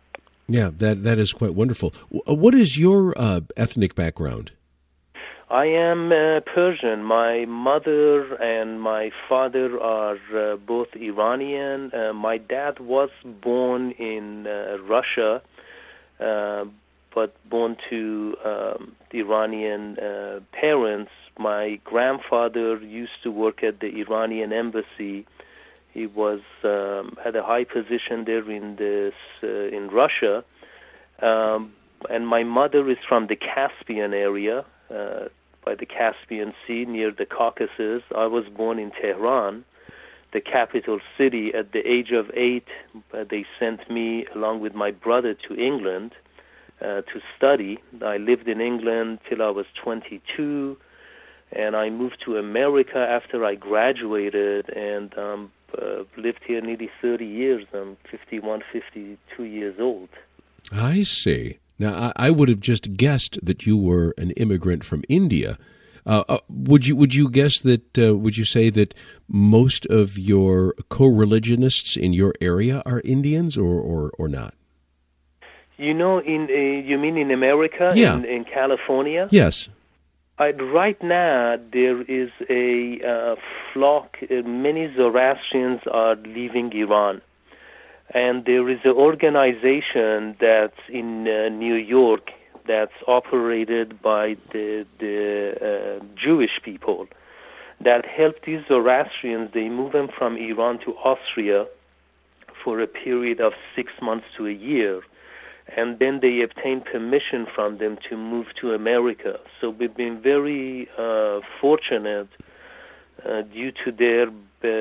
Yeah, 0.47 0.71
that 0.77 1.03
that 1.03 1.19
is 1.19 1.31
quite 1.31 1.55
wonderful. 1.55 1.93
What 2.09 2.53
is 2.53 2.77
your 2.77 3.13
uh, 3.17 3.41
ethnic 3.55 3.95
background? 3.95 4.51
I 5.49 5.65
am 5.65 6.11
uh, 6.11 6.39
Persian. 6.39 7.03
My 7.03 7.45
mother 7.45 8.35
and 8.41 8.81
my 8.81 9.11
father 9.29 9.79
are 9.79 10.17
uh, 10.35 10.55
both 10.57 10.87
Iranian. 10.95 11.91
Uh, 11.93 12.11
my 12.11 12.37
dad 12.39 12.79
was 12.79 13.11
born 13.23 13.91
in 13.91 14.47
uh, 14.47 14.77
Russia, 14.81 15.43
uh, 16.19 16.65
but 17.13 17.35
born 17.47 17.77
to 17.89 18.35
um, 18.43 18.95
Iranian 19.13 19.99
uh, 19.99 20.39
parents. 20.59 21.11
My 21.37 21.79
grandfather 21.83 22.77
used 22.77 23.23
to 23.23 23.31
work 23.31 23.63
at 23.63 23.79
the 23.79 23.87
Iranian 24.01 24.53
embassy. 24.53 25.25
He 25.91 26.05
was 26.05 26.41
um, 26.63 27.17
had 27.23 27.35
a 27.35 27.43
high 27.43 27.63
position 27.63 28.25
there 28.25 28.49
in 28.49 28.75
this 28.75 29.13
in 29.41 29.89
Russia. 29.91 30.43
Um, 31.21 31.73
and 32.09 32.27
my 32.27 32.43
mother 32.43 32.89
is 32.89 32.97
from 33.07 33.27
the 33.27 33.35
Caspian 33.35 34.13
area, 34.13 34.65
uh, 34.93 35.25
by 35.63 35.75
the 35.75 35.85
Caspian 35.85 36.53
Sea 36.65 36.85
near 36.85 37.11
the 37.11 37.25
Caucasus. 37.25 38.03
I 38.15 38.27
was 38.27 38.45
born 38.45 38.79
in 38.79 38.91
Tehran, 38.91 39.63
the 40.33 40.41
capital 40.41 40.99
city. 41.17 41.53
At 41.53 41.71
the 41.71 41.79
age 41.79 42.11
of 42.11 42.29
eight, 42.33 42.67
uh, 43.13 43.23
they 43.29 43.45
sent 43.59 43.89
me 43.89 44.25
along 44.35 44.59
with 44.59 44.75
my 44.75 44.91
brother 44.91 45.33
to 45.47 45.55
England 45.55 46.11
uh, 46.81 47.01
to 47.01 47.21
study. 47.37 47.79
I 48.03 48.17
lived 48.17 48.47
in 48.47 48.59
England 48.59 49.19
till 49.29 49.41
I 49.41 49.49
was 49.49 49.65
22, 49.81 50.77
and 51.55 51.75
I 51.75 51.89
moved 51.89 52.17
to 52.25 52.37
America 52.37 52.97
after 52.97 53.45
I 53.45 53.55
graduated 53.55 54.69
and 54.69 55.17
um, 55.17 55.51
uh, 55.77 56.03
lived 56.17 56.41
here 56.45 56.61
nearly 56.61 56.89
30 57.01 57.25
years. 57.25 57.65
I'm 57.73 57.97
51, 58.09 58.61
52 58.71 59.43
years 59.43 59.75
old. 59.79 60.09
I 60.71 61.03
see. 61.03 61.59
Now, 61.79 62.11
I, 62.17 62.27
I 62.27 62.31
would 62.31 62.49
have 62.49 62.59
just 62.59 62.95
guessed 62.95 63.39
that 63.43 63.65
you 63.65 63.77
were 63.77 64.13
an 64.17 64.31
immigrant 64.31 64.83
from 64.83 65.03
India. 65.09 65.57
Uh, 66.05 66.23
uh, 66.27 66.37
would 66.49 66.85
you 66.85 66.97
would 66.97 67.15
you 67.15 67.29
guess 67.29 67.61
that 67.61 67.97
uh, 67.97 68.13
would 68.15 68.37
you 68.37 68.43
say 68.43 68.69
that 68.69 68.93
most 69.29 69.85
of 69.85 70.17
your 70.17 70.73
co-religionists 70.89 71.95
in 71.95 72.11
your 72.11 72.33
area 72.41 72.83
are 72.85 73.01
Indians 73.05 73.57
or 73.57 73.79
or, 73.79 74.11
or 74.19 74.27
not? 74.27 74.53
You 75.77 75.93
know, 75.93 76.19
in 76.19 76.49
uh, 76.49 76.87
you 76.87 76.97
mean 76.97 77.17
in 77.17 77.31
America, 77.31 77.93
yeah. 77.95 78.15
in, 78.15 78.25
in 78.25 78.43
California? 78.43 79.29
Yes. 79.31 79.69
Right 80.39 81.01
now, 81.03 81.57
there 81.71 82.01
is 82.01 82.29
a 82.49 82.99
uh, 83.05 83.35
flock. 83.71 84.17
Uh, 84.23 84.41
many 84.47 84.93
Zoroastrians 84.95 85.81
are 85.91 86.15
leaving 86.15 86.71
Iran 86.73 87.21
and 88.13 88.45
there 88.45 88.69
is 88.69 88.79
an 88.83 88.91
organization 88.91 90.35
that's 90.39 90.79
in 90.89 91.27
uh, 91.27 91.49
New 91.49 91.75
York 91.75 92.31
that's 92.67 92.93
operated 93.07 94.01
by 94.01 94.37
the, 94.51 94.85
the 94.99 95.99
uh, 96.01 96.05
Jewish 96.15 96.61
people 96.63 97.07
that 97.83 98.05
help 98.05 98.35
these 98.45 98.61
Zoroastrians. 98.67 99.51
They 99.53 99.67
move 99.67 99.91
them 99.91 100.07
from 100.15 100.37
Iran 100.37 100.79
to 100.85 100.93
Austria 100.97 101.65
for 102.63 102.79
a 102.79 102.87
period 102.87 103.41
of 103.41 103.53
six 103.75 103.91
months 104.01 104.25
to 104.37 104.47
a 104.47 104.51
year. 104.53 105.01
And 105.67 105.99
then 105.99 106.19
they 106.21 106.41
obtain 106.41 106.81
permission 106.81 107.47
from 107.55 107.77
them 107.77 107.97
to 108.09 108.17
move 108.17 108.47
to 108.61 108.73
America. 108.73 109.39
So 109.59 109.69
we've 109.69 109.95
been 109.95 110.21
very 110.21 110.89
uh, 110.97 111.39
fortunate 111.61 112.27
uh, 113.25 113.41
due 113.43 113.71
to 113.83 113.91
their 113.91 114.27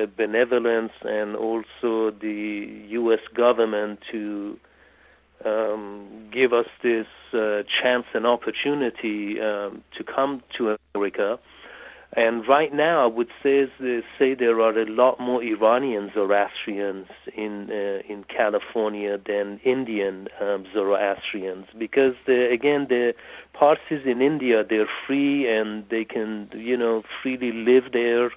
benevolence 0.07 0.91
and 1.01 1.35
also 1.35 2.11
the 2.11 2.85
U.S. 2.89 3.19
government 3.33 3.99
to 4.11 4.59
um, 5.45 6.29
give 6.31 6.53
us 6.53 6.67
this 6.81 7.07
uh, 7.33 7.63
chance 7.63 8.05
and 8.13 8.25
opportunity 8.25 9.41
um, 9.41 9.83
to 9.97 10.03
come 10.03 10.41
to 10.57 10.77
America. 10.95 11.39
And 12.15 12.47
right 12.47 12.71
now, 12.71 13.03
I 13.03 13.07
would 13.07 13.29
say 13.41 13.65
say 14.19 14.35
there 14.35 14.61
are 14.61 14.77
a 14.77 14.85
lot 14.85 15.19
more 15.19 15.41
Iranian 15.43 16.11
Zoroastrians 16.13 17.07
in 17.35 17.71
uh, 17.71 18.01
in 18.07 18.23
California 18.25 19.17
than 19.17 19.59
Indian 19.63 20.27
um, 20.39 20.65
Zoroastrians. 20.73 21.65
Because 21.77 22.13
again 22.27 22.85
the 22.87 23.15
Parsis 23.53 24.05
in 24.05 24.21
India 24.21 24.63
they're 24.63 24.89
free 25.07 25.49
and 25.49 25.85
they 25.89 26.05
can 26.05 26.49
you 26.53 26.77
know 26.77 27.01
freely 27.21 27.51
live 27.51 27.91
there. 27.93 28.31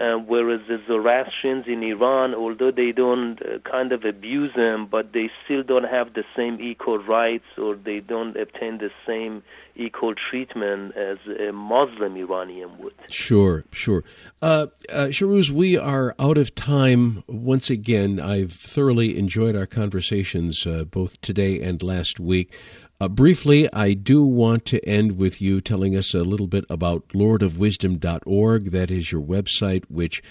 Uh, 0.00 0.16
whereas 0.16 0.60
the 0.68 0.80
Zoroastrians 0.86 1.66
in 1.66 1.82
Iran, 1.82 2.34
although 2.34 2.70
they 2.70 2.92
don't 2.92 3.38
uh, 3.42 3.58
kind 3.70 3.92
of 3.92 4.04
abuse 4.04 4.50
them, 4.56 4.88
but 4.90 5.12
they 5.12 5.30
still 5.44 5.62
don't 5.62 5.84
have 5.84 6.14
the 6.14 6.24
same 6.34 6.58
equal 6.62 6.98
rights 6.98 7.44
or 7.58 7.76
they 7.76 8.00
don't 8.00 8.34
obtain 8.38 8.78
the 8.78 8.88
same 9.06 9.42
equal 9.76 10.14
treatment 10.14 10.96
as 10.96 11.18
a 11.38 11.52
Muslim 11.52 12.16
Iranian 12.16 12.78
would. 12.78 12.94
Sure, 13.08 13.64
sure. 13.70 14.04
Uh, 14.40 14.66
uh, 14.90 15.06
Shahrooz, 15.06 15.50
we 15.50 15.76
are 15.76 16.14
out 16.18 16.38
of 16.38 16.54
time 16.54 17.22
once 17.26 17.70
again. 17.70 18.20
I've 18.20 18.52
thoroughly 18.52 19.18
enjoyed 19.18 19.56
our 19.56 19.66
conversations 19.66 20.66
uh, 20.66 20.84
both 20.84 21.20
today 21.20 21.60
and 21.60 21.82
last 21.82 22.20
week. 22.20 22.52
Uh, 23.00 23.08
briefly, 23.08 23.72
I 23.72 23.94
do 23.94 24.22
want 24.22 24.64
to 24.66 24.88
end 24.88 25.16
with 25.16 25.42
you 25.42 25.60
telling 25.60 25.96
us 25.96 26.14
a 26.14 26.22
little 26.22 26.46
bit 26.46 26.64
about 26.70 27.08
lordofwisdom.org. 27.08 28.70
That 28.70 28.90
is 28.92 29.10
your 29.10 29.22
website, 29.22 29.84
which 29.88 30.22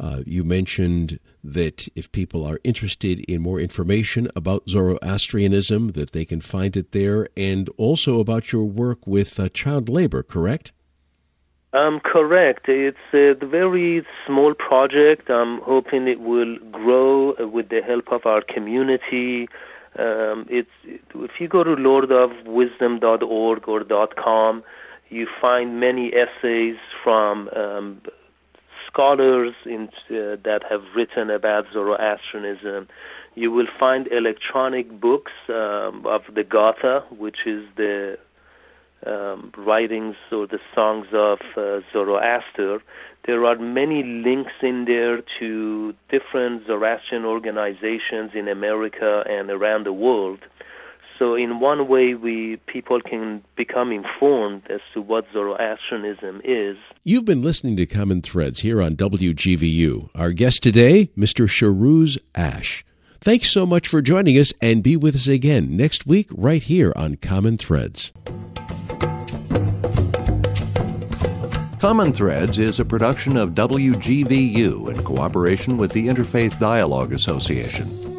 uh, 0.00 0.22
you 0.24 0.42
mentioned 0.42 1.20
that 1.44 1.86
if 1.94 2.10
people 2.10 2.44
are 2.46 2.58
interested 2.64 3.20
in 3.28 3.42
more 3.42 3.60
information 3.60 4.28
about 4.34 4.68
Zoroastrianism, 4.68 5.88
that 5.88 6.12
they 6.12 6.24
can 6.24 6.40
find 6.40 6.74
it 6.74 6.92
there, 6.92 7.28
and 7.36 7.68
also 7.76 8.18
about 8.18 8.50
your 8.50 8.64
work 8.64 9.06
with 9.06 9.38
uh, 9.38 9.50
child 9.50 9.90
labor, 9.90 10.22
correct? 10.22 10.72
Um, 11.74 12.00
correct. 12.00 12.68
It's 12.68 12.98
a 13.12 13.34
very 13.34 14.04
small 14.26 14.54
project. 14.54 15.30
I'm 15.30 15.60
hoping 15.60 16.08
it 16.08 16.20
will 16.20 16.56
grow 16.72 17.34
with 17.46 17.68
the 17.68 17.82
help 17.82 18.10
of 18.10 18.26
our 18.26 18.40
community. 18.40 19.48
Um, 19.98 20.46
it's 20.48 20.70
if 21.14 21.32
you 21.38 21.46
go 21.46 21.62
to 21.62 21.76
lordofwisdom.org 21.76 23.68
or 23.68 24.06
.com, 24.16 24.64
you 25.10 25.28
find 25.40 25.78
many 25.78 26.12
essays 26.14 26.76
from 27.04 27.48
um, 27.54 28.00
scholars 28.92 29.54
in, 29.64 29.88
uh, 30.10 30.36
that 30.44 30.60
have 30.68 30.82
written 30.94 31.30
about 31.30 31.64
Zoroastrianism. 31.72 32.88
You 33.34 33.50
will 33.50 33.68
find 33.78 34.08
electronic 34.08 35.00
books 35.00 35.32
um, 35.48 36.04
of 36.06 36.22
the 36.34 36.42
Gatha, 36.42 37.04
which 37.10 37.46
is 37.46 37.64
the 37.76 38.18
um, 39.06 39.52
writings 39.56 40.16
or 40.30 40.46
the 40.46 40.58
songs 40.74 41.06
of 41.12 41.38
uh, 41.56 41.80
Zoroaster. 41.92 42.82
There 43.26 43.44
are 43.46 43.58
many 43.58 44.02
links 44.02 44.52
in 44.62 44.84
there 44.86 45.22
to 45.38 45.94
different 46.10 46.66
Zoroastrian 46.66 47.24
organizations 47.24 48.32
in 48.34 48.48
America 48.48 49.24
and 49.28 49.50
around 49.50 49.84
the 49.84 49.92
world. 49.92 50.40
So 51.20 51.34
in 51.34 51.60
one 51.60 51.86
way, 51.86 52.14
we 52.14 52.56
people 52.66 52.98
can 53.02 53.44
become 53.54 53.92
informed 53.92 54.62
as 54.70 54.80
to 54.94 55.02
what 55.02 55.26
Zoroastrianism 55.34 56.40
is. 56.44 56.78
You've 57.04 57.26
been 57.26 57.42
listening 57.42 57.76
to 57.76 57.84
Common 57.84 58.22
Threads 58.22 58.60
here 58.60 58.80
on 58.80 58.96
WGVU. 58.96 60.08
Our 60.14 60.32
guest 60.32 60.62
today, 60.62 61.10
Mr. 61.18 61.46
Shahrooz 61.46 62.16
Ash. 62.34 62.86
Thanks 63.20 63.50
so 63.50 63.66
much 63.66 63.86
for 63.86 64.00
joining 64.00 64.38
us, 64.38 64.54
and 64.62 64.82
be 64.82 64.96
with 64.96 65.14
us 65.14 65.28
again 65.28 65.76
next 65.76 66.06
week 66.06 66.30
right 66.32 66.62
here 66.62 66.90
on 66.96 67.16
Common 67.16 67.58
Threads. 67.58 68.12
Common 71.80 72.14
Threads 72.14 72.58
is 72.58 72.80
a 72.80 72.84
production 72.86 73.36
of 73.36 73.50
WGVU 73.50 74.88
in 74.88 75.02
cooperation 75.02 75.76
with 75.76 75.92
the 75.92 76.08
Interfaith 76.08 76.58
Dialogue 76.58 77.12
Association. 77.12 78.09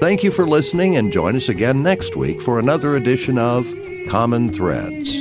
Thank 0.00 0.22
you 0.22 0.30
for 0.30 0.48
listening 0.48 0.96
and 0.96 1.12
join 1.12 1.36
us 1.36 1.50
again 1.50 1.82
next 1.82 2.16
week 2.16 2.40
for 2.40 2.58
another 2.58 2.96
edition 2.96 3.36
of 3.36 3.70
Common 4.08 4.48
Threads. 4.48 5.14